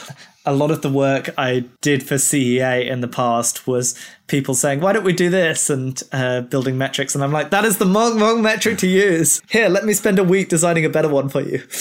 a 0.45 0.53
lot 0.53 0.71
of 0.71 0.81
the 0.81 0.89
work 0.89 1.29
I 1.38 1.65
did 1.81 2.03
for 2.03 2.15
CEA 2.15 2.89
in 2.89 3.01
the 3.01 3.08
past 3.08 3.67
was 3.67 3.95
people 4.27 4.53
saying, 4.53 4.81
"Why 4.81 4.93
don't 4.93 5.03
we 5.03 5.13
do 5.13 5.29
this?" 5.29 5.69
and 5.69 6.01
uh, 6.12 6.41
building 6.41 6.77
metrics, 6.77 7.15
and 7.15 7.23
I'm 7.23 7.31
like, 7.31 7.49
"That 7.49 7.65
is 7.65 7.77
the 7.77 7.86
wrong, 7.86 8.19
wrong 8.19 8.41
metric 8.41 8.77
to 8.79 8.88
use. 8.88 9.41
Here, 9.49 9.69
let 9.69 9.86
me 9.86 9.93
spend 9.93 10.19
a 10.19 10.23
week 10.23 10.49
designing 10.49 10.86
a 10.86 10.89
better 10.89 11.10
one 11.10 11.29
for 11.29 11.41
you." 11.41 11.63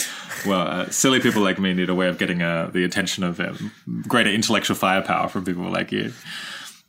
Well, 0.46 0.68
uh, 0.68 0.90
silly 0.90 1.20
people 1.20 1.40
like 1.40 1.58
me 1.58 1.72
need 1.72 1.88
a 1.88 1.94
way 1.94 2.06
of 2.06 2.18
getting 2.18 2.42
uh, 2.42 2.68
the 2.70 2.84
attention 2.84 3.24
of 3.24 3.40
um, 3.40 3.72
greater 4.06 4.28
intellectual 4.28 4.76
firepower 4.76 5.28
from 5.28 5.42
people 5.42 5.70
like 5.70 5.90
you. 5.90 6.12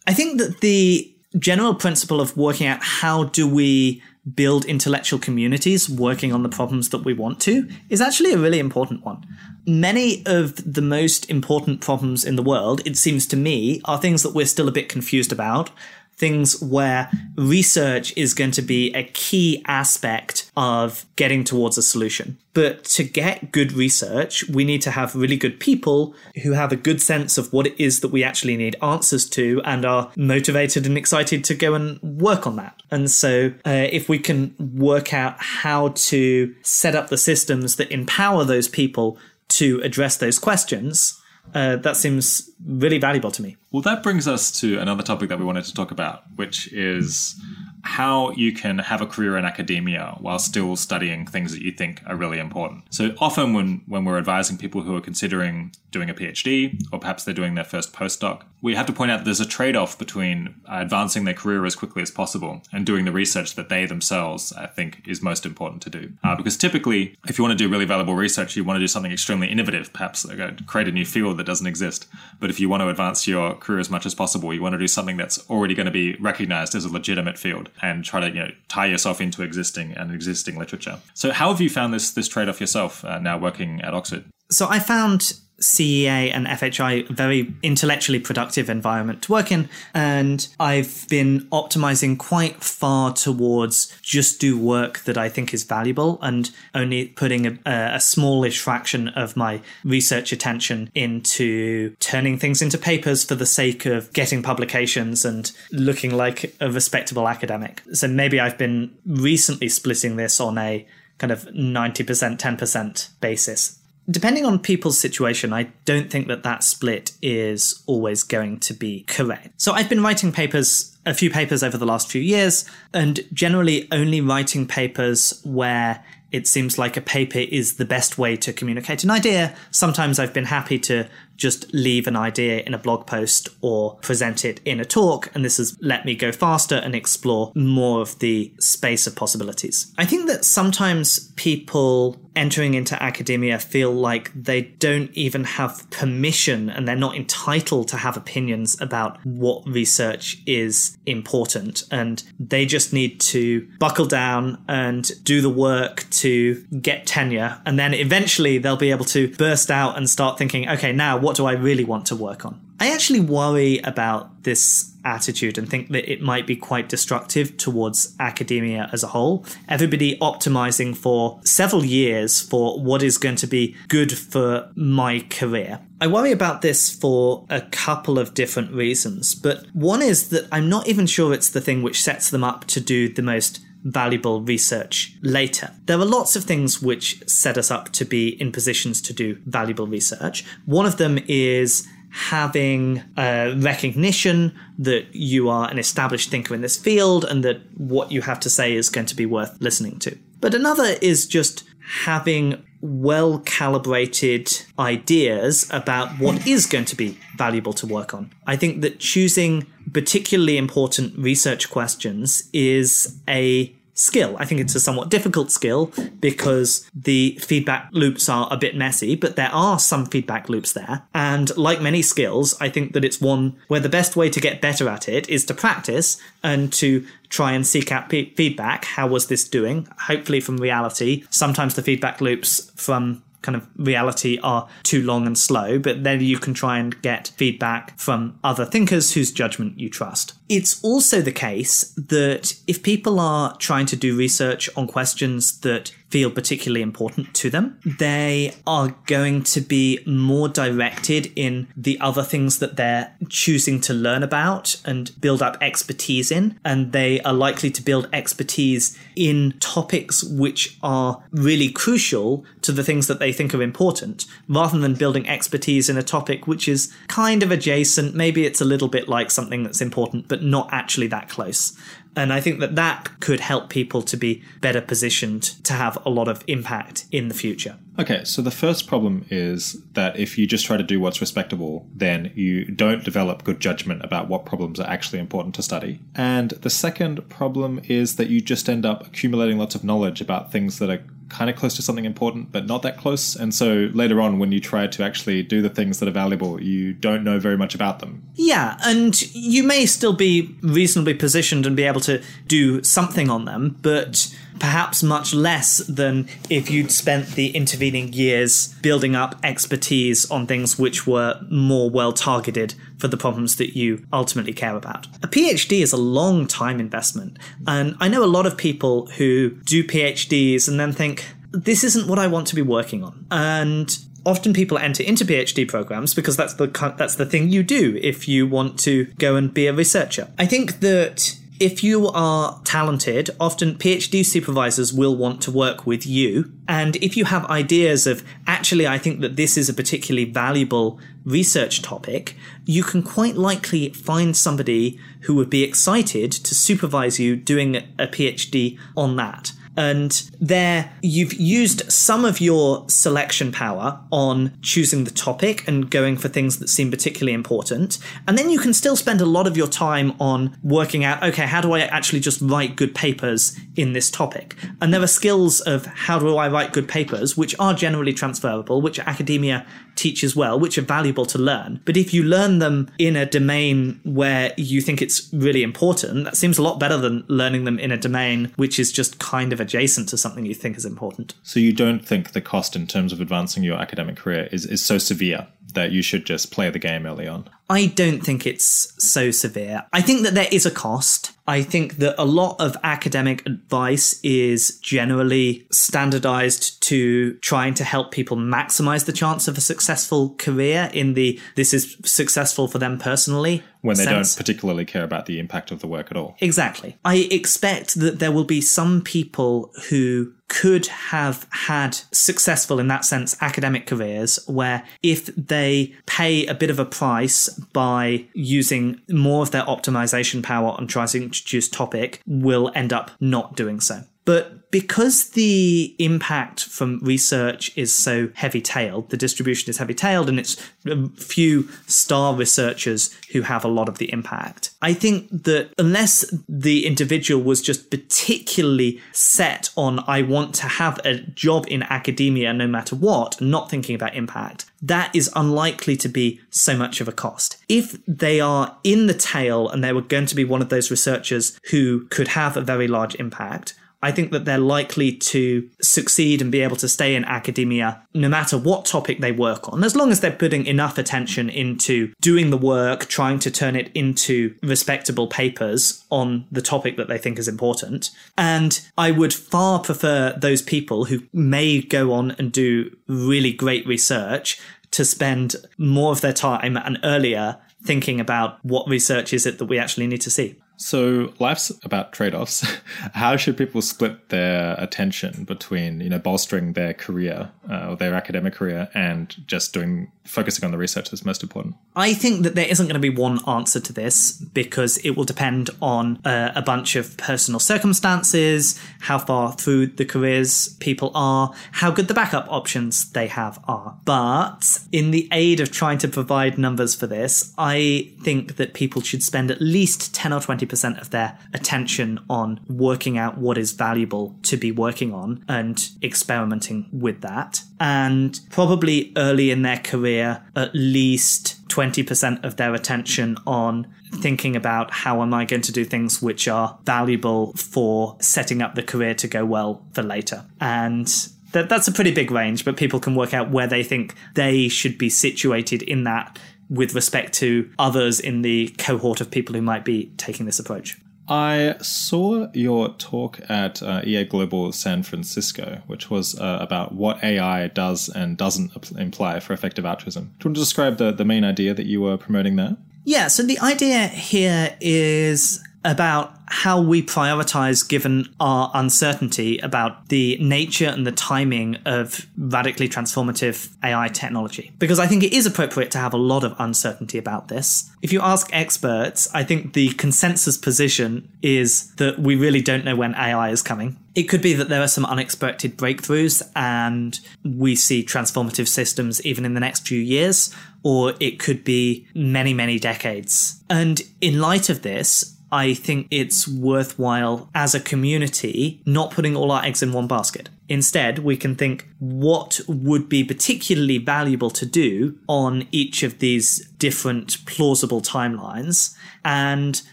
I 0.08 0.12
think 0.12 0.38
that 0.38 0.60
the 0.60 1.08
general 1.38 1.74
principle 1.74 2.20
of 2.20 2.36
working 2.36 2.66
out 2.66 2.82
how 2.82 3.24
do 3.24 3.48
we 3.48 4.02
build 4.32 4.64
intellectual 4.64 5.18
communities 5.18 5.88
working 5.88 6.32
on 6.32 6.42
the 6.42 6.48
problems 6.48 6.88
that 6.90 7.04
we 7.04 7.12
want 7.12 7.40
to 7.40 7.68
is 7.90 8.00
actually 8.00 8.32
a 8.32 8.38
really 8.38 8.58
important 8.58 9.04
one. 9.04 9.26
Many 9.66 10.24
of 10.26 10.56
the 10.72 10.82
most 10.82 11.28
important 11.28 11.80
problems 11.80 12.24
in 12.24 12.36
the 12.36 12.42
world, 12.42 12.80
it 12.86 12.96
seems 12.96 13.26
to 13.28 13.36
me, 13.36 13.82
are 13.84 13.98
things 13.98 14.22
that 14.22 14.34
we're 14.34 14.46
still 14.46 14.68
a 14.68 14.72
bit 14.72 14.88
confused 14.88 15.32
about 15.32 15.70
things 16.16 16.60
where 16.62 17.10
research 17.36 18.16
is 18.16 18.34
going 18.34 18.52
to 18.52 18.62
be 18.62 18.94
a 18.94 19.04
key 19.04 19.62
aspect 19.66 20.50
of 20.56 21.04
getting 21.16 21.44
towards 21.44 21.78
a 21.78 21.82
solution. 21.82 22.38
But 22.52 22.84
to 22.84 23.04
get 23.04 23.50
good 23.50 23.72
research, 23.72 24.48
we 24.48 24.64
need 24.64 24.80
to 24.82 24.92
have 24.92 25.16
really 25.16 25.36
good 25.36 25.58
people 25.58 26.14
who 26.42 26.52
have 26.52 26.70
a 26.70 26.76
good 26.76 27.02
sense 27.02 27.36
of 27.36 27.52
what 27.52 27.66
it 27.66 27.74
is 27.82 28.00
that 28.00 28.08
we 28.08 28.22
actually 28.22 28.56
need 28.56 28.76
answers 28.80 29.28
to 29.30 29.60
and 29.64 29.84
are 29.84 30.12
motivated 30.16 30.86
and 30.86 30.96
excited 30.96 31.42
to 31.44 31.54
go 31.54 31.74
and 31.74 32.00
work 32.02 32.46
on 32.46 32.56
that. 32.56 32.80
And 32.90 33.10
so, 33.10 33.52
uh, 33.66 33.88
if 33.90 34.08
we 34.08 34.18
can 34.20 34.54
work 34.58 35.12
out 35.12 35.34
how 35.38 35.88
to 35.88 36.54
set 36.62 36.94
up 36.94 37.08
the 37.08 37.18
systems 37.18 37.76
that 37.76 37.90
empower 37.90 38.44
those 38.44 38.68
people 38.68 39.18
to 39.48 39.80
address 39.82 40.16
those 40.16 40.38
questions, 40.38 41.20
uh, 41.52 41.76
that 41.76 41.96
seems 41.96 42.50
really 42.64 42.98
valuable 42.98 43.30
to 43.30 43.42
me. 43.42 43.56
Well, 43.70 43.82
that 43.82 44.02
brings 44.02 44.26
us 44.26 44.50
to 44.60 44.78
another 44.78 45.02
topic 45.02 45.28
that 45.28 45.38
we 45.38 45.44
wanted 45.44 45.64
to 45.64 45.74
talk 45.74 45.90
about, 45.90 46.22
which 46.36 46.72
is 46.72 47.40
how 47.84 48.30
you 48.30 48.52
can 48.52 48.78
have 48.78 49.02
a 49.02 49.06
career 49.06 49.36
in 49.36 49.44
academia 49.44 50.16
while 50.18 50.38
still 50.38 50.74
studying 50.74 51.26
things 51.26 51.52
that 51.52 51.60
you 51.60 51.70
think 51.70 52.02
are 52.06 52.16
really 52.16 52.38
important. 52.38 52.82
So 52.88 53.14
often 53.18 53.52
when, 53.52 53.82
when 53.86 54.04
we're 54.06 54.16
advising 54.16 54.56
people 54.56 54.82
who 54.82 54.96
are 54.96 55.02
considering 55.02 55.70
doing 55.90 56.08
a 56.08 56.14
PhD 56.14 56.82
or 56.90 56.98
perhaps 56.98 57.24
they're 57.24 57.34
doing 57.34 57.54
their 57.54 57.64
first 57.64 57.92
postdoc, 57.92 58.42
we 58.62 58.74
have 58.74 58.86
to 58.86 58.92
point 58.92 59.10
out 59.10 59.18
that 59.18 59.24
there's 59.26 59.40
a 59.40 59.46
trade-off 59.46 59.98
between 59.98 60.54
advancing 60.66 61.24
their 61.24 61.34
career 61.34 61.66
as 61.66 61.76
quickly 61.76 62.00
as 62.00 62.10
possible 62.10 62.62
and 62.72 62.86
doing 62.86 63.04
the 63.04 63.12
research 63.12 63.54
that 63.54 63.68
they 63.68 63.84
themselves 63.84 64.52
I 64.54 64.66
think 64.66 65.06
is 65.06 65.22
most 65.22 65.44
important 65.44 65.82
to 65.82 65.90
do. 65.90 66.12
Uh, 66.24 66.34
because 66.34 66.56
typically, 66.56 67.16
if 67.28 67.38
you 67.38 67.44
want 67.44 67.56
to 67.56 67.62
do 67.62 67.70
really 67.70 67.84
valuable 67.84 68.14
research, 68.14 68.56
you 68.56 68.64
want 68.64 68.76
to 68.76 68.80
do 68.80 68.88
something 68.88 69.12
extremely 69.12 69.48
innovative, 69.48 69.92
perhaps 69.92 70.24
like, 70.24 70.66
create 70.66 70.88
a 70.88 70.92
new 70.92 71.04
field 71.04 71.36
that 71.36 71.44
doesn't 71.44 71.66
exist. 71.66 72.06
But 72.40 72.48
if 72.48 72.58
you 72.58 72.70
want 72.70 72.80
to 72.80 72.88
advance 72.88 73.28
your 73.28 73.54
career 73.54 73.78
as 73.78 73.90
much 73.90 74.06
as 74.06 74.14
possible, 74.14 74.54
you 74.54 74.62
want 74.62 74.72
to 74.72 74.78
do 74.78 74.88
something 74.88 75.18
that's 75.18 75.38
already 75.50 75.74
going 75.74 75.86
to 75.86 75.92
be 75.92 76.16
recognized 76.16 76.74
as 76.74 76.86
a 76.86 76.92
legitimate 76.92 77.38
field 77.38 77.68
and 77.82 78.04
try 78.04 78.20
to 78.20 78.28
you 78.28 78.34
know 78.34 78.50
tie 78.68 78.86
yourself 78.86 79.20
into 79.20 79.42
existing 79.42 79.92
and 79.92 80.12
existing 80.12 80.58
literature. 80.58 81.00
So 81.14 81.32
how 81.32 81.50
have 81.50 81.60
you 81.60 81.70
found 81.70 81.92
this 81.94 82.12
this 82.12 82.28
trade 82.28 82.48
off 82.48 82.60
yourself 82.60 83.04
uh, 83.04 83.18
now 83.18 83.38
working 83.38 83.80
at 83.80 83.94
Oxford? 83.94 84.24
So 84.50 84.68
I 84.68 84.78
found 84.78 85.34
CEA 85.64 86.30
and 86.32 86.46
FHI 86.46 87.08
very 87.08 87.54
intellectually 87.62 88.20
productive 88.20 88.68
environment 88.68 89.22
to 89.22 89.32
work 89.32 89.50
in. 89.50 89.68
And 89.94 90.46
I've 90.60 91.06
been 91.08 91.40
optimizing 91.50 92.18
quite 92.18 92.62
far 92.62 93.12
towards 93.14 93.96
just 94.02 94.40
do 94.40 94.58
work 94.58 95.00
that 95.00 95.16
I 95.16 95.30
think 95.30 95.54
is 95.54 95.64
valuable 95.64 96.18
and 96.20 96.50
only 96.74 97.08
putting 97.08 97.46
a, 97.46 97.58
a 97.94 98.00
smallish 98.00 98.60
fraction 98.60 99.08
of 99.08 99.36
my 99.36 99.62
research 99.84 100.32
attention 100.32 100.90
into 100.94 101.96
turning 101.96 102.38
things 102.38 102.60
into 102.60 102.76
papers 102.76 103.24
for 103.24 103.34
the 103.34 103.46
sake 103.46 103.86
of 103.86 104.12
getting 104.12 104.42
publications 104.42 105.24
and 105.24 105.50
looking 105.72 106.14
like 106.14 106.54
a 106.60 106.70
respectable 106.70 107.26
academic. 107.26 107.82
So 107.94 108.06
maybe 108.06 108.38
I've 108.38 108.58
been 108.58 108.94
recently 109.06 109.70
splitting 109.70 110.16
this 110.16 110.40
on 110.40 110.58
a 110.58 110.86
kind 111.16 111.32
of 111.32 111.44
90% 111.44 112.38
10% 112.38 113.08
basis 113.20 113.78
depending 114.10 114.44
on 114.44 114.58
people's 114.58 114.98
situation, 114.98 115.52
I 115.52 115.64
don't 115.84 116.10
think 116.10 116.28
that 116.28 116.42
that 116.42 116.62
split 116.62 117.12
is 117.22 117.82
always 117.86 118.22
going 118.22 118.60
to 118.60 118.74
be 118.74 119.04
correct. 119.06 119.60
So 119.60 119.72
I've 119.72 119.88
been 119.88 120.02
writing 120.02 120.32
papers, 120.32 120.96
a 121.06 121.14
few 121.14 121.30
papers 121.30 121.62
over 121.62 121.78
the 121.78 121.86
last 121.86 122.10
few 122.10 122.20
years, 122.20 122.64
and 122.92 123.20
generally 123.32 123.88
only 123.92 124.20
writing 124.20 124.66
papers 124.66 125.40
where 125.44 126.04
it 126.32 126.48
seems 126.48 126.78
like 126.78 126.96
a 126.96 127.00
paper 127.00 127.38
is 127.38 127.76
the 127.76 127.84
best 127.84 128.18
way 128.18 128.36
to 128.36 128.52
communicate 128.52 129.04
an 129.04 129.10
idea. 129.10 129.54
Sometimes 129.70 130.18
I've 130.18 130.32
been 130.32 130.46
happy 130.46 130.80
to 130.80 131.06
just 131.44 131.72
leave 131.74 132.06
an 132.06 132.16
idea 132.16 132.62
in 132.66 132.72
a 132.72 132.78
blog 132.78 133.06
post 133.06 133.50
or 133.60 133.96
present 133.96 134.46
it 134.46 134.60
in 134.64 134.80
a 134.80 134.84
talk, 134.84 135.30
and 135.34 135.44
this 135.44 135.58
has 135.58 135.76
let 135.82 136.06
me 136.06 136.14
go 136.14 136.32
faster 136.32 136.76
and 136.76 136.94
explore 136.94 137.52
more 137.54 138.00
of 138.00 138.18
the 138.20 138.50
space 138.58 139.06
of 139.06 139.14
possibilities. 139.14 139.92
I 139.98 140.06
think 140.06 140.26
that 140.28 140.46
sometimes 140.46 141.30
people 141.32 142.16
entering 142.36 142.74
into 142.74 143.00
academia 143.00 143.58
feel 143.58 143.92
like 143.92 144.32
they 144.34 144.62
don't 144.62 145.10
even 145.12 145.44
have 145.44 145.88
permission 145.90 146.68
and 146.68 146.88
they're 146.88 146.96
not 146.96 147.14
entitled 147.14 147.88
to 147.88 147.96
have 147.96 148.16
opinions 148.16 148.80
about 148.80 149.24
what 149.24 149.62
research 149.66 150.38
is 150.46 150.96
important. 151.06 151.84
And 151.90 152.22
they 152.40 152.66
just 152.66 152.92
need 152.92 153.20
to 153.20 153.68
buckle 153.78 154.06
down 154.06 154.62
and 154.68 155.10
do 155.24 155.40
the 155.40 155.50
work 155.50 156.06
to 156.10 156.62
get 156.80 157.06
tenure. 157.06 157.60
And 157.64 157.78
then 157.78 157.94
eventually 157.94 158.58
they'll 158.58 158.76
be 158.76 158.90
able 158.90 159.04
to 159.06 159.28
burst 159.36 159.70
out 159.70 159.96
and 159.96 160.08
start 160.10 160.38
thinking, 160.38 160.68
okay, 160.68 160.92
now 160.92 161.16
what 161.16 161.33
do 161.34 161.46
I 161.46 161.52
really 161.52 161.84
want 161.84 162.06
to 162.06 162.16
work 162.16 162.44
on? 162.44 162.60
I 162.80 162.92
actually 162.92 163.20
worry 163.20 163.78
about 163.78 164.42
this 164.42 164.92
attitude 165.04 165.58
and 165.58 165.68
think 165.68 165.90
that 165.90 166.10
it 166.10 166.20
might 166.20 166.46
be 166.46 166.56
quite 166.56 166.88
destructive 166.88 167.56
towards 167.56 168.16
academia 168.18 168.88
as 168.92 169.02
a 169.02 169.08
whole. 169.08 169.44
Everybody 169.68 170.18
optimizing 170.18 170.96
for 170.96 171.40
several 171.44 171.84
years 171.84 172.40
for 172.40 172.80
what 172.80 173.02
is 173.02 173.18
going 173.18 173.36
to 173.36 173.46
be 173.46 173.76
good 173.88 174.16
for 174.16 174.70
my 174.74 175.24
career. 175.30 175.80
I 176.00 176.06
worry 176.08 176.32
about 176.32 176.62
this 176.62 176.94
for 176.94 177.46
a 177.48 177.60
couple 177.60 178.18
of 178.18 178.34
different 178.34 178.72
reasons, 178.72 179.34
but 179.34 179.66
one 179.72 180.02
is 180.02 180.30
that 180.30 180.48
I'm 180.50 180.68
not 180.68 180.88
even 180.88 181.06
sure 181.06 181.32
it's 181.32 181.50
the 181.50 181.60
thing 181.60 181.82
which 181.82 182.02
sets 182.02 182.30
them 182.30 182.44
up 182.44 182.64
to 182.66 182.80
do 182.80 183.08
the 183.08 183.22
most 183.22 183.60
valuable 183.84 184.40
research 184.40 185.14
later. 185.22 185.70
There 185.86 185.98
are 185.98 186.04
lots 186.04 186.36
of 186.36 186.44
things 186.44 186.82
which 186.82 187.22
set 187.28 187.58
us 187.58 187.70
up 187.70 187.92
to 187.92 188.04
be 188.04 188.28
in 188.40 188.50
positions 188.50 189.00
to 189.02 189.12
do 189.12 189.38
valuable 189.46 189.86
research. 189.86 190.44
One 190.64 190.86
of 190.86 190.96
them 190.96 191.18
is 191.28 191.86
having 192.10 193.02
a 193.18 193.54
recognition 193.56 194.56
that 194.78 195.04
you 195.14 195.48
are 195.48 195.68
an 195.68 195.78
established 195.78 196.30
thinker 196.30 196.54
in 196.54 196.60
this 196.60 196.76
field 196.76 197.24
and 197.24 197.44
that 197.44 197.60
what 197.76 198.12
you 198.12 198.22
have 198.22 198.38
to 198.40 198.48
say 198.48 198.74
is 198.74 198.88
going 198.88 199.06
to 199.06 199.16
be 199.16 199.26
worth 199.26 199.56
listening 199.60 199.98
to. 199.98 200.16
But 200.40 200.54
another 200.54 200.96
is 201.02 201.26
just 201.26 201.64
having 201.80 202.62
well 202.80 203.40
calibrated 203.40 204.62
ideas 204.78 205.68
about 205.70 206.08
what 206.18 206.46
is 206.46 206.66
going 206.66 206.84
to 206.84 206.96
be 206.96 207.18
valuable 207.36 207.72
to 207.72 207.86
work 207.86 208.14
on. 208.14 208.30
I 208.46 208.56
think 208.56 208.82
that 208.82 209.00
choosing 209.00 209.66
particularly 209.92 210.56
important 210.56 211.18
research 211.18 211.70
questions 211.70 212.48
is 212.52 213.18
a 213.26 213.73
skill. 213.94 214.36
I 214.38 214.44
think 214.44 214.60
it's 214.60 214.74
a 214.74 214.80
somewhat 214.80 215.08
difficult 215.08 215.50
skill 215.50 215.92
because 216.20 216.88
the 216.94 217.38
feedback 217.40 217.88
loops 217.92 218.28
are 218.28 218.48
a 218.50 218.56
bit 218.56 218.76
messy, 218.76 219.16
but 219.16 219.36
there 219.36 219.50
are 219.52 219.78
some 219.78 220.06
feedback 220.06 220.48
loops 220.48 220.72
there. 220.72 221.02
And 221.14 221.56
like 221.56 221.80
many 221.80 222.02
skills, 222.02 222.54
I 222.60 222.68
think 222.68 222.92
that 222.92 223.04
it's 223.04 223.20
one 223.20 223.56
where 223.68 223.80
the 223.80 223.88
best 223.88 224.16
way 224.16 224.28
to 224.30 224.40
get 224.40 224.60
better 224.60 224.88
at 224.88 225.08
it 225.08 225.28
is 225.28 225.44
to 225.46 225.54
practice 225.54 226.20
and 226.42 226.72
to 226.74 227.06
try 227.28 227.52
and 227.52 227.66
seek 227.66 227.90
out 227.90 228.08
p- 228.08 228.32
feedback. 228.36 228.84
How 228.84 229.08
was 229.08 229.26
this 229.26 229.48
doing? 229.48 229.88
Hopefully 230.02 230.40
from 230.40 230.58
reality. 230.58 231.24
Sometimes 231.30 231.74
the 231.74 231.82
feedback 231.82 232.20
loops 232.20 232.70
from 232.76 233.23
kind 233.44 233.54
of 233.54 233.68
reality 233.76 234.38
are 234.42 234.66
too 234.82 235.02
long 235.02 235.26
and 235.26 235.38
slow, 235.38 235.78
but 235.78 236.02
then 236.02 236.20
you 236.20 236.38
can 236.38 236.54
try 236.54 236.78
and 236.78 237.00
get 237.02 237.28
feedback 237.36 237.96
from 237.98 238.38
other 238.42 238.64
thinkers 238.64 239.12
whose 239.12 239.30
judgment 239.30 239.78
you 239.78 239.90
trust. 239.90 240.32
It's 240.48 240.82
also 240.82 241.20
the 241.20 241.32
case 241.32 241.92
that 241.96 242.54
if 242.66 242.82
people 242.82 243.20
are 243.20 243.56
trying 243.58 243.86
to 243.86 243.96
do 243.96 244.16
research 244.16 244.68
on 244.76 244.86
questions 244.86 245.60
that 245.60 245.94
feel 246.14 246.30
particularly 246.30 246.80
important 246.80 247.34
to 247.34 247.50
them. 247.50 247.76
They 247.84 248.54
are 248.68 248.94
going 249.06 249.42
to 249.54 249.60
be 249.60 249.98
more 250.06 250.48
directed 250.48 251.32
in 251.34 251.66
the 251.76 251.98
other 251.98 252.22
things 252.22 252.60
that 252.60 252.76
they're 252.76 253.12
choosing 253.28 253.80
to 253.80 253.92
learn 253.92 254.22
about 254.22 254.80
and 254.84 255.10
build 255.20 255.42
up 255.42 255.56
expertise 255.60 256.30
in. 256.30 256.60
And 256.64 256.92
they 256.92 257.20
are 257.22 257.32
likely 257.32 257.68
to 257.72 257.82
build 257.82 258.08
expertise 258.12 258.96
in 259.16 259.54
topics 259.58 260.22
which 260.22 260.78
are 260.84 261.20
really 261.32 261.68
crucial 261.68 262.44
to 262.62 262.70
the 262.70 262.84
things 262.84 263.08
that 263.08 263.18
they 263.18 263.32
think 263.32 263.52
are 263.52 263.60
important, 263.60 264.24
rather 264.48 264.78
than 264.78 264.94
building 264.94 265.28
expertise 265.28 265.88
in 265.88 265.96
a 265.96 266.02
topic 266.04 266.46
which 266.46 266.68
is 266.68 266.94
kind 267.08 267.42
of 267.42 267.50
adjacent. 267.50 268.14
Maybe 268.14 268.46
it's 268.46 268.60
a 268.60 268.64
little 268.64 268.86
bit 268.86 269.08
like 269.08 269.32
something 269.32 269.64
that's 269.64 269.80
important, 269.80 270.28
but 270.28 270.44
not 270.44 270.68
actually 270.70 271.08
that 271.08 271.28
close. 271.28 271.76
And 272.16 272.32
I 272.32 272.40
think 272.40 272.60
that 272.60 272.76
that 272.76 273.20
could 273.20 273.40
help 273.40 273.70
people 273.70 274.02
to 274.02 274.16
be 274.16 274.42
better 274.60 274.80
positioned 274.80 275.42
to 275.64 275.72
have 275.72 275.98
a 276.04 276.10
lot 276.10 276.28
of 276.28 276.44
impact 276.46 277.06
in 277.10 277.28
the 277.28 277.34
future. 277.34 277.76
Okay, 277.98 278.24
so 278.24 278.42
the 278.42 278.50
first 278.50 278.86
problem 278.86 279.24
is 279.30 279.82
that 279.92 280.18
if 280.18 280.36
you 280.36 280.46
just 280.46 280.64
try 280.64 280.76
to 280.76 280.82
do 280.82 280.98
what's 280.98 281.20
respectable, 281.20 281.88
then 281.94 282.32
you 282.34 282.64
don't 282.64 283.04
develop 283.04 283.44
good 283.44 283.60
judgment 283.60 284.04
about 284.04 284.28
what 284.28 284.44
problems 284.44 284.80
are 284.80 284.88
actually 284.88 285.20
important 285.20 285.54
to 285.56 285.62
study. 285.62 286.00
And 286.14 286.50
the 286.50 286.70
second 286.70 287.28
problem 287.28 287.80
is 287.84 288.16
that 288.16 288.28
you 288.28 288.40
just 288.40 288.68
end 288.68 288.84
up 288.84 289.06
accumulating 289.06 289.58
lots 289.58 289.74
of 289.74 289.84
knowledge 289.84 290.20
about 290.20 290.50
things 290.50 290.78
that 290.80 290.90
are 290.90 291.02
kind 291.34 291.50
of 291.50 291.56
close 291.56 291.74
to 291.74 291.82
something 291.82 292.04
important, 292.04 292.52
but 292.52 292.66
not 292.66 292.82
that 292.82 292.96
close. 292.96 293.34
And 293.34 293.52
so 293.52 293.90
later 293.92 294.22
on, 294.22 294.38
when 294.38 294.52
you 294.52 294.60
try 294.60 294.86
to 294.86 295.02
actually 295.02 295.42
do 295.42 295.60
the 295.60 295.68
things 295.68 295.98
that 295.98 296.08
are 296.08 296.12
valuable, 296.12 296.62
you 296.62 296.92
don't 296.92 297.24
know 297.24 297.40
very 297.40 297.58
much 297.58 297.74
about 297.74 297.98
them. 297.98 298.22
Yeah, 298.34 298.76
and 298.84 299.20
you 299.34 299.64
may 299.64 299.84
still 299.86 300.12
be 300.12 300.56
reasonably 300.62 301.14
positioned 301.14 301.66
and 301.66 301.76
be 301.76 301.82
able 301.82 302.00
to 302.02 302.22
do 302.46 302.84
something 302.84 303.28
on 303.30 303.46
them, 303.46 303.76
but 303.82 304.32
perhaps 304.58 305.02
much 305.02 305.34
less 305.34 305.78
than 305.78 306.28
if 306.48 306.70
you'd 306.70 306.90
spent 306.90 307.28
the 307.28 307.48
intervening 307.50 308.12
years 308.12 308.74
building 308.82 309.14
up 309.14 309.38
expertise 309.42 310.30
on 310.30 310.46
things 310.46 310.78
which 310.78 311.06
were 311.06 311.40
more 311.50 311.90
well 311.90 312.12
targeted 312.12 312.74
for 312.98 313.08
the 313.08 313.16
problems 313.16 313.56
that 313.56 313.76
you 313.76 314.06
ultimately 314.12 314.52
care 314.52 314.76
about. 314.76 315.06
A 315.22 315.28
PhD 315.28 315.82
is 315.82 315.92
a 315.92 315.96
long 315.96 316.46
time 316.46 316.80
investment, 316.80 317.38
and 317.66 317.96
I 318.00 318.08
know 318.08 318.24
a 318.24 318.26
lot 318.26 318.46
of 318.46 318.56
people 318.56 319.06
who 319.06 319.50
do 319.64 319.84
PhDs 319.84 320.68
and 320.68 320.78
then 320.78 320.92
think, 320.92 321.24
this 321.52 321.84
isn't 321.84 322.08
what 322.08 322.18
I 322.18 322.26
want 322.26 322.46
to 322.48 322.54
be 322.54 322.62
working 322.62 323.04
on. 323.04 323.26
And 323.30 323.96
often 324.26 324.52
people 324.52 324.78
enter 324.78 325.02
into 325.02 325.24
PhD 325.24 325.68
programs 325.68 326.14
because 326.14 326.36
that's 326.36 326.54
the 326.54 326.66
that's 326.96 327.16
the 327.16 327.26
thing 327.26 327.50
you 327.50 327.62
do 327.62 327.98
if 328.02 328.26
you 328.26 328.46
want 328.46 328.78
to 328.80 329.04
go 329.18 329.36
and 329.36 329.52
be 329.52 329.66
a 329.66 329.72
researcher. 329.72 330.28
I 330.38 330.46
think 330.46 330.80
that 330.80 331.36
if 331.60 331.84
you 331.84 332.08
are 332.08 332.60
talented, 332.64 333.30
often 333.38 333.76
PhD 333.76 334.26
supervisors 334.26 334.92
will 334.92 335.16
want 335.16 335.40
to 335.42 335.52
work 335.52 335.86
with 335.86 336.04
you. 336.04 336.52
And 336.66 336.96
if 336.96 337.16
you 337.16 337.26
have 337.26 337.44
ideas 337.46 338.06
of, 338.06 338.24
actually, 338.46 338.86
I 338.86 338.98
think 338.98 339.20
that 339.20 339.36
this 339.36 339.56
is 339.56 339.68
a 339.68 339.74
particularly 339.74 340.30
valuable 340.30 340.98
research 341.24 341.80
topic, 341.80 342.36
you 342.64 342.82
can 342.82 343.02
quite 343.02 343.36
likely 343.36 343.90
find 343.90 344.36
somebody 344.36 344.98
who 345.22 345.34
would 345.36 345.48
be 345.48 345.62
excited 345.62 346.32
to 346.32 346.54
supervise 346.54 347.20
you 347.20 347.36
doing 347.36 347.76
a 347.76 348.06
PhD 348.06 348.78
on 348.96 349.16
that. 349.16 349.52
And 349.76 350.10
there 350.40 350.92
you've 351.02 351.34
used 351.34 351.90
some 351.90 352.24
of 352.24 352.40
your 352.40 352.88
selection 352.88 353.52
power 353.52 354.00
on 354.12 354.52
choosing 354.62 355.04
the 355.04 355.10
topic 355.10 355.66
and 355.66 355.90
going 355.90 356.16
for 356.16 356.28
things 356.28 356.58
that 356.58 356.68
seem 356.68 356.90
particularly 356.90 357.32
important. 357.32 357.98
And 358.26 358.38
then 358.38 358.50
you 358.50 358.58
can 358.58 358.72
still 358.74 358.96
spend 358.96 359.20
a 359.20 359.26
lot 359.26 359.46
of 359.46 359.56
your 359.56 359.66
time 359.66 360.14
on 360.20 360.56
working 360.62 361.04
out, 361.04 361.22
okay, 361.22 361.46
how 361.46 361.60
do 361.60 361.72
I 361.72 361.80
actually 361.80 362.20
just 362.20 362.40
write 362.40 362.76
good 362.76 362.94
papers 362.94 363.58
in 363.76 363.92
this 363.92 364.10
topic? 364.10 364.56
And 364.80 364.92
there 364.92 365.02
are 365.02 365.08
skills 365.08 365.60
of 365.60 365.86
how 365.86 366.18
do 366.18 366.36
I 366.36 366.48
write 366.48 366.72
good 366.72 366.88
papers, 366.88 367.36
which 367.36 367.54
are 367.58 367.74
generally 367.74 368.12
transferable, 368.12 368.80
which 368.80 368.98
academia 369.00 369.66
teaches 369.96 370.34
well, 370.34 370.58
which 370.58 370.76
are 370.76 370.82
valuable 370.82 371.26
to 371.26 371.38
learn. 371.38 371.80
But 371.84 371.96
if 371.96 372.12
you 372.12 372.22
learn 372.22 372.58
them 372.58 372.90
in 372.98 373.16
a 373.16 373.26
domain 373.26 374.00
where 374.04 374.52
you 374.56 374.80
think 374.80 375.00
it's 375.00 375.32
really 375.32 375.62
important, 375.62 376.24
that 376.24 376.36
seems 376.36 376.58
a 376.58 376.62
lot 376.62 376.80
better 376.80 376.96
than 376.96 377.24
learning 377.28 377.64
them 377.64 377.78
in 377.78 377.92
a 377.92 377.96
domain 377.96 378.52
which 378.56 378.78
is 378.78 378.92
just 378.92 379.18
kind 379.18 379.52
of 379.52 379.60
adjacent 379.64 380.08
to 380.10 380.18
something 380.18 380.46
you 380.46 380.54
think 380.54 380.76
is 380.76 380.84
important. 380.84 381.34
So 381.42 381.58
you 381.58 381.72
don't 381.72 382.06
think 382.06 382.32
the 382.32 382.40
cost 382.40 382.76
in 382.76 382.86
terms 382.86 383.12
of 383.12 383.20
advancing 383.20 383.64
your 383.64 383.78
academic 383.78 384.16
career 384.16 384.48
is, 384.52 384.66
is 384.66 384.84
so 384.84 384.98
severe 384.98 385.46
that 385.74 385.92
you 385.92 386.02
should 386.02 386.24
just 386.24 386.50
play 386.50 386.70
the 386.70 386.78
game 386.78 387.06
early 387.06 387.28
on? 387.28 387.48
I 387.68 387.86
don't 387.86 388.20
think 388.20 388.46
it's 388.46 388.92
so 389.02 389.30
severe. 389.30 389.84
I 389.92 390.02
think 390.02 390.22
that 390.22 390.34
there 390.34 390.48
is 390.52 390.66
a 390.66 390.70
cost. 390.70 391.32
I 391.46 391.62
think 391.62 391.96
that 391.96 392.14
a 392.18 392.24
lot 392.24 392.56
of 392.58 392.76
academic 392.82 393.46
advice 393.46 394.18
is 394.22 394.78
generally 394.78 395.66
standardized 395.70 396.82
to 396.84 397.34
trying 397.38 397.74
to 397.74 397.84
help 397.84 398.10
people 398.10 398.36
maximize 398.36 399.06
the 399.06 399.12
chance 399.12 399.48
of 399.48 399.56
a 399.58 399.60
successful 399.60 400.34
career 400.36 400.90
in 400.92 401.14
the 401.14 401.38
this 401.54 401.74
is 401.74 401.96
successful 402.04 402.68
for 402.68 402.78
them 402.78 402.98
personally. 402.98 403.62
When 403.80 403.96
they 403.96 404.04
sense. 404.04 404.34
don't 404.34 404.38
particularly 404.38 404.86
care 404.86 405.04
about 405.04 405.26
the 405.26 405.38
impact 405.38 405.70
of 405.70 405.80
the 405.80 405.86
work 405.86 406.10
at 406.10 406.16
all. 406.16 406.36
Exactly. 406.40 406.96
I 407.04 407.28
expect 407.30 408.00
that 408.00 408.18
there 408.18 408.32
will 408.32 408.44
be 408.44 408.62
some 408.62 409.02
people 409.02 409.70
who 409.90 410.32
could 410.54 410.86
have 410.86 411.48
had 411.50 411.94
successful 412.12 412.78
in 412.78 412.86
that 412.86 413.04
sense 413.04 413.36
academic 413.40 413.88
careers 413.88 414.38
where 414.46 414.84
if 415.02 415.26
they 415.34 415.92
pay 416.06 416.46
a 416.46 416.54
bit 416.54 416.70
of 416.70 416.78
a 416.78 416.84
price 416.84 417.48
by 417.72 418.24
using 418.34 419.00
more 419.10 419.42
of 419.42 419.50
their 419.50 419.64
optimization 419.64 420.44
power 420.44 420.68
on 420.78 420.86
trying 420.86 421.08
to 421.08 421.22
introduce 421.24 421.68
topic 421.68 422.22
will 422.24 422.70
end 422.76 422.92
up 422.92 423.10
not 423.18 423.56
doing 423.56 423.80
so. 423.80 424.04
But 424.24 424.70
because 424.70 425.30
the 425.30 425.94
impact 425.98 426.64
from 426.64 426.98
research 427.00 427.70
is 427.76 427.94
so 427.94 428.30
heavy 428.34 428.60
tailed, 428.60 429.10
the 429.10 429.16
distribution 429.16 429.70
is 429.70 429.78
heavy 429.78 429.94
tailed, 429.94 430.28
and 430.28 430.40
it's 430.40 430.56
a 430.86 431.08
few 431.10 431.68
star 431.86 432.34
researchers 432.34 433.14
who 433.32 433.42
have 433.42 433.64
a 433.64 433.68
lot 433.68 433.88
of 433.88 433.98
the 433.98 434.12
impact. 434.12 434.70
I 434.82 434.92
think 434.94 435.28
that 435.30 435.72
unless 435.78 436.24
the 436.48 436.86
individual 436.86 437.42
was 437.42 437.60
just 437.62 437.90
particularly 437.90 439.00
set 439.12 439.70
on, 439.76 440.02
I 440.06 440.22
want 440.22 440.54
to 440.56 440.66
have 440.66 440.98
a 441.04 441.18
job 441.18 441.66
in 441.68 441.82
academia 441.84 442.52
no 442.52 442.66
matter 442.66 442.96
what, 442.96 443.40
not 443.40 443.70
thinking 443.70 443.94
about 443.94 444.16
impact, 444.16 444.64
that 444.82 445.14
is 445.14 445.30
unlikely 445.36 445.96
to 445.98 446.08
be 446.08 446.40
so 446.50 446.76
much 446.76 447.00
of 447.00 447.08
a 447.08 447.12
cost. 447.12 447.58
If 447.68 447.96
they 448.06 448.40
are 448.40 448.76
in 448.82 449.06
the 449.06 449.14
tail 449.14 449.68
and 449.68 449.84
they 449.84 449.92
were 449.92 450.02
going 450.02 450.26
to 450.26 450.34
be 450.34 450.44
one 450.44 450.62
of 450.62 450.68
those 450.68 450.90
researchers 450.90 451.58
who 451.70 452.06
could 452.08 452.28
have 452.28 452.56
a 452.56 452.60
very 452.60 452.88
large 452.88 453.14
impact, 453.16 453.74
I 454.04 454.12
think 454.12 454.32
that 454.32 454.44
they're 454.44 454.58
likely 454.58 455.12
to 455.12 455.66
succeed 455.80 456.42
and 456.42 456.52
be 456.52 456.60
able 456.60 456.76
to 456.76 456.88
stay 456.88 457.14
in 457.14 457.24
academia 457.24 458.02
no 458.12 458.28
matter 458.28 458.58
what 458.58 458.84
topic 458.84 459.20
they 459.20 459.32
work 459.32 459.72
on, 459.72 459.82
as 459.82 459.96
long 459.96 460.10
as 460.10 460.20
they're 460.20 460.30
putting 460.30 460.66
enough 460.66 460.98
attention 460.98 461.48
into 461.48 462.12
doing 462.20 462.50
the 462.50 462.58
work, 462.58 463.06
trying 463.06 463.38
to 463.38 463.50
turn 463.50 463.74
it 463.74 463.90
into 463.94 464.54
respectable 464.62 465.26
papers 465.26 466.04
on 466.10 466.44
the 466.52 466.60
topic 466.60 466.98
that 466.98 467.08
they 467.08 467.16
think 467.16 467.38
is 467.38 467.48
important. 467.48 468.10
And 468.36 468.78
I 468.98 469.10
would 469.10 469.32
far 469.32 469.78
prefer 469.78 470.34
those 470.36 470.60
people 470.60 471.06
who 471.06 471.22
may 471.32 471.80
go 471.80 472.12
on 472.12 472.32
and 472.32 472.52
do 472.52 472.94
really 473.08 473.54
great 473.54 473.86
research 473.86 474.60
to 474.90 475.06
spend 475.06 475.56
more 475.78 476.12
of 476.12 476.20
their 476.20 476.34
time 476.34 476.76
and 476.76 476.98
earlier 477.02 477.56
thinking 477.82 478.20
about 478.20 478.62
what 478.64 478.86
research 478.86 479.32
is 479.32 479.46
it 479.46 479.58
that 479.58 479.64
we 479.64 479.78
actually 479.78 480.06
need 480.06 480.20
to 480.20 480.30
see. 480.30 480.56
So 480.76 481.32
life's 481.38 481.70
about 481.84 482.12
trade-offs. 482.12 482.66
How 483.14 483.36
should 483.36 483.56
people 483.56 483.82
split 483.82 484.28
their 484.28 484.74
attention 484.78 485.44
between, 485.44 486.00
you 486.00 486.10
know, 486.10 486.18
bolstering 486.18 486.72
their 486.72 486.94
career 486.94 487.50
uh, 487.70 487.90
or 487.90 487.96
their 487.96 488.14
academic 488.14 488.54
career 488.54 488.88
and 488.94 489.34
just 489.46 489.72
doing 489.72 490.10
focusing 490.24 490.64
on 490.64 490.70
the 490.70 490.78
research 490.78 491.10
that's 491.10 491.24
most 491.24 491.42
important? 491.42 491.76
I 491.94 492.14
think 492.14 492.42
that 492.42 492.54
there 492.54 492.66
isn't 492.66 492.86
going 492.86 492.94
to 492.94 493.00
be 493.00 493.10
one 493.10 493.46
answer 493.48 493.78
to 493.80 493.92
this 493.92 494.32
because 494.32 494.96
it 494.98 495.10
will 495.10 495.24
depend 495.24 495.70
on 495.80 496.18
uh, 496.24 496.52
a 496.54 496.62
bunch 496.62 496.96
of 496.96 497.16
personal 497.16 497.60
circumstances, 497.60 498.80
how 499.00 499.18
far 499.18 499.52
through 499.52 499.88
the 499.88 500.04
careers 500.04 500.74
people 500.80 501.12
are, 501.14 501.52
how 501.72 501.90
good 501.90 502.08
the 502.08 502.14
backup 502.14 502.46
options 502.50 503.10
they 503.12 503.28
have 503.28 503.62
are. 503.68 503.96
But 504.04 504.80
in 504.90 505.10
the 505.12 505.28
aid 505.30 505.60
of 505.60 505.70
trying 505.70 505.98
to 505.98 506.08
provide 506.08 506.58
numbers 506.58 506.94
for 506.94 507.06
this, 507.06 507.52
I 507.56 508.12
think 508.22 508.56
that 508.56 508.74
people 508.74 509.02
should 509.02 509.22
spend 509.22 509.50
at 509.50 509.60
least 509.60 510.14
10 510.14 510.32
or 510.32 510.40
20% 510.40 510.63
of 510.72 511.10
their 511.10 511.38
attention 511.52 512.20
on 512.28 512.60
working 512.68 513.18
out 513.18 513.38
what 513.38 513.58
is 513.58 513.72
valuable 513.72 514.36
to 514.42 514.56
be 514.56 514.72
working 514.72 515.12
on 515.12 515.44
and 515.48 515.90
experimenting 516.02 516.88
with 516.92 517.20
that. 517.22 517.62
And 517.80 518.38
probably 518.50 519.12
early 519.16 519.50
in 519.50 519.62
their 519.62 519.78
career, 519.78 520.42
at 520.56 520.74
least 520.74 521.66
20% 521.68 522.44
of 522.44 522.56
their 522.56 522.74
attention 522.74 523.36
on 523.46 523.92
thinking 524.12 524.54
about 524.54 524.90
how 524.92 525.22
am 525.22 525.34
I 525.34 525.44
going 525.44 525.62
to 525.62 525.72
do 525.72 525.84
things 525.84 526.22
which 526.22 526.46
are 526.46 526.78
valuable 526.84 527.52
for 527.54 528.16
setting 528.20 528.62
up 528.62 528.74
the 528.74 528.82
career 528.82 529.14
to 529.14 529.26
go 529.26 529.44
well 529.44 529.84
for 529.92 530.02
later. 530.02 530.44
And 530.60 531.08
that, 531.54 531.68
that's 531.68 531.88
a 531.88 531.92
pretty 531.92 532.12
big 532.12 532.30
range, 532.30 532.64
but 532.64 532.76
people 532.76 533.00
can 533.00 533.14
work 533.14 533.32
out 533.32 533.50
where 533.50 533.66
they 533.66 533.82
think 533.82 534.14
they 534.34 534.68
should 534.68 534.98
be 534.98 535.08
situated 535.08 535.82
in 535.82 536.04
that 536.04 536.38
with 536.68 536.94
respect 536.94 537.34
to 537.34 537.70
others 537.78 538.20
in 538.20 538.42
the 538.42 538.68
cohort 538.78 539.20
of 539.20 539.30
people 539.30 539.54
who 539.54 539.62
might 539.62 539.84
be 539.84 540.12
taking 540.16 540.46
this 540.46 540.58
approach. 540.58 540.98
I 541.26 541.76
saw 541.80 542.48
your 542.52 542.90
talk 542.90 543.40
at 543.48 543.82
uh, 543.82 544.02
EA 544.04 544.24
Global 544.24 544.72
San 544.72 545.02
Francisco, 545.02 545.80
which 545.86 546.10
was 546.10 546.38
uh, 546.38 546.58
about 546.60 546.94
what 546.94 547.22
AI 547.24 547.68
does 547.68 548.10
and 548.10 548.36
doesn't 548.36 548.92
imply 548.98 549.40
for 549.40 549.54
effective 549.54 549.86
altruism. 549.86 550.24
Do 550.24 550.44
you 550.44 550.48
want 550.50 550.56
to 550.56 550.60
describe 550.60 550.98
the, 550.98 551.12
the 551.12 551.24
main 551.24 551.44
idea 551.44 551.72
that 551.72 551.86
you 551.86 552.02
were 552.02 552.18
promoting 552.18 552.56
there? 552.56 552.76
Yeah, 553.04 553.28
so 553.28 553.42
the 553.42 553.58
idea 553.60 554.06
here 554.08 554.76
is 554.80 555.62
about 555.84 556.34
how 556.46 556.80
we 556.80 557.02
prioritize 557.02 557.86
given 557.86 558.28
our 558.40 558.70
uncertainty 558.74 559.58
about 559.58 560.08
the 560.08 560.36
nature 560.38 560.86
and 560.86 561.06
the 561.06 561.12
timing 561.12 561.76
of 561.84 562.26
radically 562.36 562.88
transformative 562.88 563.74
AI 563.82 564.08
technology. 564.08 564.72
Because 564.78 564.98
I 564.98 565.06
think 565.06 565.22
it 565.22 565.32
is 565.32 565.46
appropriate 565.46 565.90
to 565.92 565.98
have 565.98 566.14
a 566.14 566.18
lot 566.18 566.44
of 566.44 566.54
uncertainty 566.58 567.18
about 567.18 567.48
this. 567.48 567.90
If 568.02 568.12
you 568.12 568.20
ask 568.20 568.48
experts, 568.52 569.28
I 569.34 569.42
think 569.42 569.72
the 569.72 569.90
consensus 569.94 570.56
position 570.56 571.28
is 571.42 571.94
that 571.96 572.18
we 572.18 572.36
really 572.36 572.60
don't 572.60 572.84
know 572.84 572.96
when 572.96 573.14
AI 573.14 573.50
is 573.50 573.62
coming. 573.62 573.96
It 574.14 574.24
could 574.24 574.42
be 574.42 574.52
that 574.54 574.68
there 574.68 574.82
are 574.82 574.88
some 574.88 575.04
unexpected 575.04 575.76
breakthroughs 575.76 576.42
and 576.54 577.18
we 577.42 577.74
see 577.74 578.04
transformative 578.04 578.68
systems 578.68 579.24
even 579.26 579.44
in 579.44 579.54
the 579.54 579.60
next 579.60 579.88
few 579.88 579.98
years, 579.98 580.54
or 580.82 581.14
it 581.18 581.38
could 581.40 581.64
be 581.64 582.06
many, 582.14 582.54
many 582.54 582.78
decades. 582.78 583.62
And 583.68 584.00
in 584.20 584.40
light 584.40 584.68
of 584.68 584.82
this, 584.82 585.33
I 585.54 585.72
think 585.72 586.08
it's 586.10 586.48
worthwhile 586.48 587.48
as 587.54 587.76
a 587.76 587.80
community 587.80 588.82
not 588.84 589.12
putting 589.12 589.36
all 589.36 589.52
our 589.52 589.64
eggs 589.64 589.84
in 589.84 589.92
one 589.92 590.08
basket. 590.08 590.48
Instead, 590.68 591.20
we 591.20 591.36
can 591.36 591.54
think 591.54 591.86
what 592.00 592.60
would 592.66 593.08
be 593.08 593.22
particularly 593.22 593.98
valuable 593.98 594.50
to 594.50 594.66
do 594.66 595.16
on 595.28 595.68
each 595.70 596.02
of 596.02 596.18
these 596.18 596.66
different 596.78 597.46
plausible 597.46 598.02
timelines 598.02 598.96
and 599.24 599.82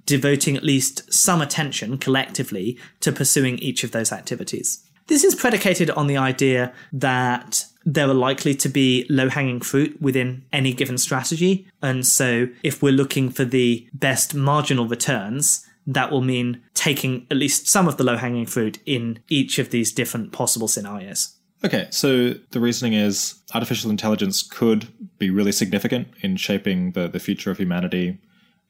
devoting 0.07 0.57
at 0.57 0.63
least 0.63 1.13
some 1.13 1.43
attention 1.43 1.99
collectively 1.99 2.79
to 3.01 3.11
pursuing 3.11 3.59
each 3.59 3.83
of 3.83 3.91
those 3.91 4.11
activities. 4.11 4.83
This 5.05 5.23
is 5.23 5.35
predicated 5.35 5.91
on 5.91 6.07
the 6.07 6.17
idea 6.17 6.73
that 6.91 7.65
there 7.85 8.07
are 8.07 8.13
likely 8.13 8.53
to 8.55 8.69
be 8.69 9.05
low 9.09 9.29
hanging 9.29 9.61
fruit 9.61 9.99
within 10.01 10.43
any 10.53 10.73
given 10.73 10.97
strategy. 10.97 11.67
And 11.81 12.05
so 12.05 12.47
if 12.63 12.81
we're 12.81 12.93
looking 12.93 13.29
for 13.29 13.45
the 13.45 13.87
best 13.93 14.35
marginal 14.35 14.87
returns, 14.87 15.67
that 15.87 16.11
will 16.11 16.21
mean 16.21 16.61
taking 16.73 17.25
at 17.31 17.37
least 17.37 17.67
some 17.67 17.87
of 17.87 17.97
the 17.97 18.03
low 18.03 18.17
hanging 18.17 18.45
fruit 18.45 18.79
in 18.85 19.19
each 19.29 19.57
of 19.59 19.71
these 19.71 19.91
different 19.91 20.31
possible 20.31 20.67
scenarios. 20.67 21.35
Okay, 21.63 21.87
so 21.91 22.33
the 22.51 22.59
reasoning 22.59 22.93
is 22.93 23.35
artificial 23.53 23.91
intelligence 23.91 24.41
could 24.41 24.87
be 25.19 25.29
really 25.29 25.51
significant 25.51 26.07
in 26.21 26.35
shaping 26.35 26.91
the, 26.91 27.07
the 27.07 27.19
future 27.19 27.51
of 27.51 27.57
humanity. 27.57 28.17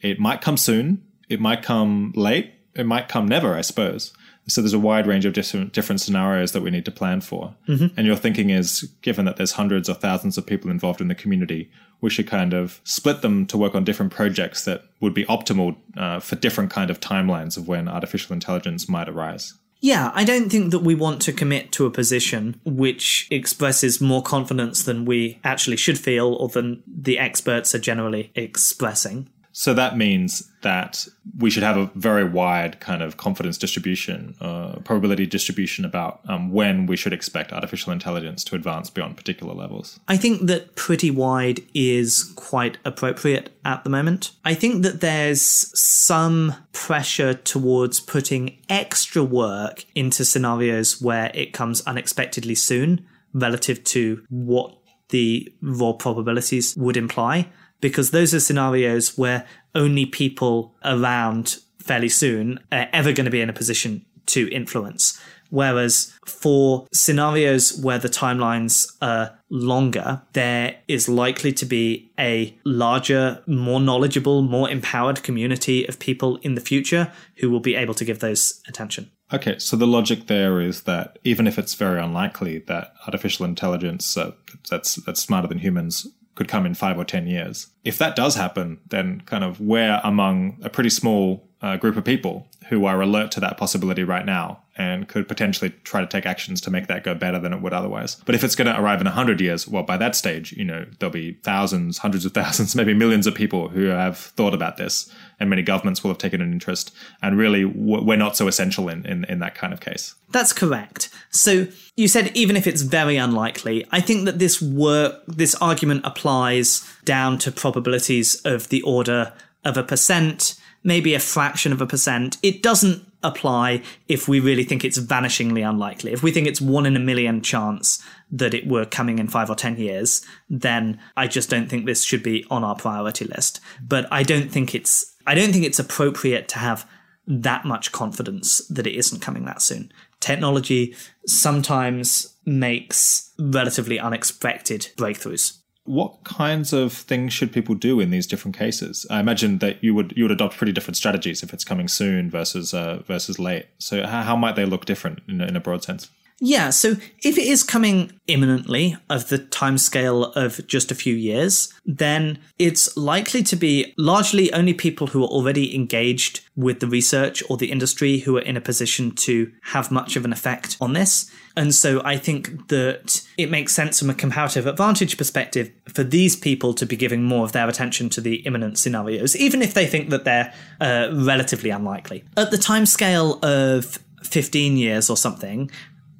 It 0.01 0.19
might 0.19 0.41
come 0.41 0.57
soon, 0.57 1.01
it 1.29 1.39
might 1.39 1.63
come 1.63 2.11
late, 2.15 2.53
it 2.75 2.85
might 2.85 3.07
come 3.07 3.27
never, 3.27 3.55
I 3.55 3.61
suppose. 3.61 4.13
So 4.47 4.61
there's 4.61 4.73
a 4.73 4.79
wide 4.79 5.07
range 5.07 5.25
of 5.25 5.33
different 5.33 5.73
different 5.73 6.01
scenarios 6.01 6.51
that 6.51 6.61
we 6.61 6.71
need 6.71 6.85
to 6.85 6.91
plan 6.91 7.21
for. 7.21 7.55
Mm-hmm. 7.67 7.87
And 7.97 8.07
your 8.07 8.15
thinking 8.15 8.49
is, 8.49 8.81
given 9.01 9.25
that 9.25 9.37
there's 9.37 9.53
hundreds 9.53 9.89
or 9.89 9.93
thousands 9.93 10.37
of 10.37 10.45
people 10.45 10.71
involved 10.71 10.99
in 10.99 11.07
the 11.07 11.15
community, 11.15 11.69
we 12.01 12.09
should 12.09 12.27
kind 12.27 12.53
of 12.53 12.81
split 12.83 13.21
them 13.21 13.45
to 13.47 13.57
work 13.57 13.75
on 13.75 13.83
different 13.83 14.11
projects 14.11 14.65
that 14.65 14.83
would 14.99 15.13
be 15.13 15.25
optimal 15.25 15.77
uh, 15.95 16.19
for 16.19 16.35
different 16.35 16.71
kind 16.71 16.89
of 16.89 16.99
timelines 16.99 17.57
of 17.57 17.67
when 17.67 17.87
artificial 17.87 18.33
intelligence 18.33 18.89
might 18.89 19.07
arise. 19.07 19.53
Yeah, 19.81 20.11
I 20.13 20.23
don't 20.23 20.49
think 20.49 20.69
that 20.71 20.79
we 20.79 20.93
want 20.93 21.23
to 21.23 21.33
commit 21.33 21.71
to 21.73 21.87
a 21.87 21.91
position 21.91 22.61
which 22.63 23.27
expresses 23.31 23.99
more 23.99 24.21
confidence 24.21 24.83
than 24.83 25.05
we 25.05 25.39
actually 25.43 25.77
should 25.77 25.97
feel 25.97 26.35
or 26.35 26.49
than 26.49 26.83
the 26.85 27.17
experts 27.17 27.73
are 27.73 27.79
generally 27.79 28.31
expressing. 28.35 29.27
So 29.53 29.73
that 29.73 29.97
means 29.97 30.49
that 30.61 31.07
we 31.37 31.49
should 31.49 31.63
have 31.63 31.77
a 31.77 31.91
very 31.95 32.23
wide 32.23 32.79
kind 32.79 33.01
of 33.01 33.17
confidence 33.17 33.57
distribution, 33.57 34.35
uh, 34.39 34.79
probability 34.83 35.25
distribution 35.25 35.83
about 35.85 36.21
um, 36.27 36.51
when 36.51 36.85
we 36.85 36.95
should 36.95 37.13
expect 37.13 37.51
artificial 37.51 37.91
intelligence 37.91 38.43
to 38.45 38.55
advance 38.55 38.89
beyond 38.89 39.17
particular 39.17 39.53
levels. 39.53 39.99
I 40.07 40.17
think 40.17 40.47
that 40.47 40.75
pretty 40.75 41.11
wide 41.11 41.61
is 41.73 42.31
quite 42.35 42.77
appropriate 42.85 43.51
at 43.65 43.83
the 43.83 43.89
moment. 43.89 44.31
I 44.45 44.53
think 44.53 44.83
that 44.83 45.01
there's 45.01 45.41
some 45.79 46.55
pressure 46.71 47.33
towards 47.33 47.99
putting 47.99 48.57
extra 48.69 49.23
work 49.23 49.85
into 49.95 50.23
scenarios 50.23 51.01
where 51.01 51.31
it 51.33 51.53
comes 51.53 51.81
unexpectedly 51.81 52.55
soon 52.55 53.05
relative 53.33 53.83
to 53.83 54.23
what 54.29 54.75
the 55.09 55.53
raw 55.61 55.93
probabilities 55.93 56.75
would 56.77 56.97
imply 56.97 57.47
because 57.81 58.11
those 58.11 58.33
are 58.33 58.39
scenarios 58.39 59.17
where 59.17 59.45
only 59.75 60.05
people 60.05 60.75
around 60.85 61.57
fairly 61.79 62.09
soon 62.09 62.59
are 62.71 62.87
ever 62.93 63.11
going 63.11 63.25
to 63.25 63.31
be 63.31 63.41
in 63.41 63.49
a 63.49 63.53
position 63.53 64.05
to 64.27 64.49
influence. 64.51 65.19
Whereas 65.49 66.17
for 66.25 66.87
scenarios 66.93 67.77
where 67.77 67.99
the 67.99 68.07
timelines 68.07 68.95
are 69.01 69.37
longer, 69.49 70.21
there 70.31 70.77
is 70.87 71.09
likely 71.09 71.51
to 71.53 71.65
be 71.65 72.09
a 72.17 72.57
larger, 72.63 73.43
more 73.47 73.81
knowledgeable, 73.81 74.43
more 74.43 74.69
empowered 74.69 75.23
community 75.23 75.85
of 75.85 75.99
people 75.99 76.37
in 76.37 76.55
the 76.55 76.61
future 76.61 77.11
who 77.37 77.49
will 77.49 77.59
be 77.59 77.75
able 77.75 77.93
to 77.95 78.05
give 78.05 78.19
those 78.19 78.61
attention. 78.69 79.11
Okay, 79.33 79.59
so 79.59 79.75
the 79.75 79.87
logic 79.87 80.27
there 80.27 80.61
is 80.61 80.83
that 80.83 81.19
even 81.25 81.47
if 81.47 81.59
it's 81.59 81.75
very 81.75 82.01
unlikely 82.01 82.59
that 82.67 82.93
artificial 83.05 83.45
intelligence 83.45 84.15
uh, 84.15 84.31
that's 84.69 84.95
that's 84.95 85.21
smarter 85.21 85.47
than 85.47 85.59
humans 85.59 86.07
could 86.35 86.47
come 86.47 86.65
in 86.65 86.73
five 86.73 86.97
or 86.97 87.05
10 87.05 87.27
years. 87.27 87.67
If 87.83 87.97
that 87.97 88.15
does 88.15 88.35
happen, 88.35 88.79
then 88.89 89.21
kind 89.21 89.43
of 89.43 89.59
we're 89.59 89.99
among 90.03 90.59
a 90.63 90.69
pretty 90.69 90.89
small 90.89 91.47
uh, 91.61 91.77
group 91.77 91.95
of 91.95 92.03
people 92.03 92.47
who 92.69 92.85
are 92.85 93.01
alert 93.01 93.31
to 93.31 93.39
that 93.39 93.57
possibility 93.57 94.03
right 94.03 94.25
now 94.25 94.61
and 94.77 95.07
could 95.07 95.27
potentially 95.27 95.71
try 95.83 95.99
to 95.99 96.07
take 96.07 96.25
actions 96.25 96.61
to 96.61 96.71
make 96.71 96.87
that 96.87 97.03
go 97.03 97.13
better 97.13 97.37
than 97.37 97.53
it 97.53 97.61
would 97.61 97.73
otherwise. 97.73 98.15
But 98.25 98.33
if 98.33 98.43
it's 98.43 98.55
going 98.55 98.73
to 98.73 98.79
arrive 98.79 99.01
in 99.01 99.07
a 99.07 99.11
100 99.11 99.41
years, 99.41 99.67
well, 99.67 99.83
by 99.83 99.97
that 99.97 100.15
stage, 100.15 100.53
you 100.53 100.63
know, 100.63 100.85
there'll 100.99 101.11
be 101.11 101.33
thousands, 101.43 101.97
hundreds 101.99 102.25
of 102.25 102.33
thousands, 102.33 102.75
maybe 102.77 102.93
millions 102.93 103.27
of 103.27 103.35
people 103.35 103.67
who 103.67 103.85
have 103.85 104.17
thought 104.17 104.53
about 104.53 104.77
this, 104.77 105.13
and 105.41 105.49
many 105.49 105.63
governments 105.63 106.03
will 106.03 106.11
have 106.11 106.19
taken 106.19 106.39
an 106.39 106.53
interest. 106.53 106.93
And 107.21 107.37
really, 107.37 107.65
we're 107.65 108.15
not 108.15 108.37
so 108.37 108.47
essential 108.47 108.87
in, 108.87 109.05
in, 109.05 109.25
in 109.25 109.39
that 109.39 109.55
kind 109.55 109.73
of 109.73 109.81
case. 109.81 110.15
That's 110.29 110.53
correct. 110.53 111.09
So 111.31 111.67
you 111.97 112.07
said 112.07 112.31
even 112.35 112.55
if 112.55 112.67
it's 112.67 112.83
very 112.83 113.17
unlikely, 113.17 113.85
I 113.91 113.99
think 113.99 114.25
that 114.25 114.39
this 114.39 114.61
work, 114.61 115.21
this 115.27 115.55
argument 115.55 116.05
applies 116.05 116.87
down 117.03 117.39
to 117.39 117.51
probabilities 117.51 118.35
of 118.45 118.69
the 118.69 118.81
order 118.83 119.33
of 119.65 119.77
a 119.77 119.83
percent 119.83 120.55
maybe 120.83 121.13
a 121.13 121.19
fraction 121.19 121.71
of 121.71 121.81
a 121.81 121.87
percent. 121.87 122.37
It 122.41 122.63
doesn't 122.63 123.05
apply 123.23 123.83
if 124.07 124.27
we 124.27 124.39
really 124.39 124.63
think 124.63 124.83
it's 124.83 124.97
vanishingly 124.97 125.67
unlikely. 125.67 126.11
If 126.11 126.23
we 126.23 126.31
think 126.31 126.47
it's 126.47 126.61
one 126.61 126.85
in 126.85 126.95
a 126.95 126.99
million 126.99 127.41
chance 127.41 128.03
that 128.31 128.53
it 128.53 128.67
were 128.67 128.85
coming 128.85 129.19
in 129.19 129.27
five 129.27 129.49
or 129.49 129.55
10 129.55 129.77
years, 129.77 130.25
then 130.49 130.99
I 131.15 131.27
just 131.27 131.49
don't 131.49 131.69
think 131.69 131.85
this 131.85 132.03
should 132.03 132.23
be 132.23 132.45
on 132.49 132.63
our 132.63 132.75
priority 132.75 133.25
list. 133.25 133.59
But 133.81 134.07
I 134.11 134.23
don't 134.23 134.51
think 134.51 134.73
it's, 134.73 135.10
I 135.25 135.35
don't 135.35 135.51
think 135.51 135.65
it's 135.65 135.79
appropriate 135.79 136.47
to 136.49 136.59
have 136.59 136.87
that 137.27 137.65
much 137.65 137.91
confidence 137.91 138.59
that 138.67 138.87
it 138.87 138.95
isn't 138.95 139.21
coming 139.21 139.45
that 139.45 139.61
soon. 139.61 139.91
Technology 140.19 140.95
sometimes 141.25 142.35
makes 142.45 143.31
relatively 143.39 143.99
unexpected 143.99 144.87
breakthroughs. 144.97 145.57
What 145.85 146.23
kinds 146.23 146.73
of 146.73 146.93
things 146.93 147.33
should 147.33 147.51
people 147.51 147.73
do 147.73 147.99
in 147.99 148.11
these 148.11 148.27
different 148.27 148.55
cases? 148.55 149.05
I 149.09 149.19
imagine 149.19 149.57
that 149.59 149.83
you 149.83 149.95
would 149.95 150.13
you 150.15 150.23
would 150.23 150.31
adopt 150.31 150.57
pretty 150.57 150.71
different 150.71 150.95
strategies 150.95 151.41
if 151.41 151.53
it's 151.53 151.63
coming 151.63 151.87
soon 151.87 152.29
versus 152.29 152.73
uh, 152.73 153.01
versus 153.07 153.39
late. 153.39 153.65
So 153.79 154.05
how, 154.05 154.21
how 154.21 154.35
might 154.35 154.55
they 154.55 154.65
look 154.65 154.85
different 154.85 155.21
in, 155.27 155.41
in 155.41 155.55
a 155.55 155.59
broad 155.59 155.83
sense? 155.83 156.09
Yeah, 156.43 156.71
so 156.71 156.95
if 157.23 157.37
it 157.37 157.45
is 157.45 157.61
coming 157.61 158.19
imminently 158.25 158.97
of 159.11 159.29
the 159.29 159.37
timescale 159.37 160.35
of 160.35 160.65
just 160.65 160.89
a 160.89 160.95
few 160.95 161.13
years, 161.13 161.71
then 161.85 162.39
it's 162.57 162.97
likely 162.97 163.43
to 163.43 163.55
be 163.55 163.93
largely 163.95 164.51
only 164.51 164.73
people 164.73 165.05
who 165.05 165.23
are 165.23 165.27
already 165.27 165.75
engaged 165.75 166.41
with 166.55 166.79
the 166.79 166.87
research 166.87 167.43
or 167.47 167.57
the 167.57 167.71
industry 167.71 168.19
who 168.19 168.37
are 168.37 168.41
in 168.41 168.57
a 168.57 168.61
position 168.61 169.11
to 169.11 169.51
have 169.65 169.91
much 169.91 170.15
of 170.15 170.25
an 170.25 170.33
effect 170.33 170.77
on 170.81 170.93
this. 170.93 171.29
And 171.55 171.75
so 171.75 172.01
I 172.03 172.17
think 172.17 172.69
that 172.69 173.21
it 173.37 173.51
makes 173.51 173.71
sense 173.73 173.99
from 173.99 174.09
a 174.09 174.15
comparative 174.15 174.65
advantage 174.65 175.19
perspective 175.19 175.71
for 175.89 176.03
these 176.03 176.35
people 176.35 176.73
to 176.73 176.87
be 176.87 176.95
giving 176.95 177.21
more 177.21 177.43
of 177.43 177.51
their 177.51 177.69
attention 177.69 178.09
to 178.09 178.21
the 178.21 178.37
imminent 178.47 178.79
scenarios, 178.79 179.35
even 179.35 179.61
if 179.61 179.75
they 179.75 179.85
think 179.85 180.09
that 180.09 180.23
they're 180.23 180.51
uh, 180.79 181.09
relatively 181.13 181.69
unlikely. 181.69 182.23
At 182.35 182.49
the 182.49 182.57
timescale 182.57 183.43
of 183.43 183.99
15 184.23 184.77
years 184.77 185.09
or 185.09 185.17
something, 185.17 185.69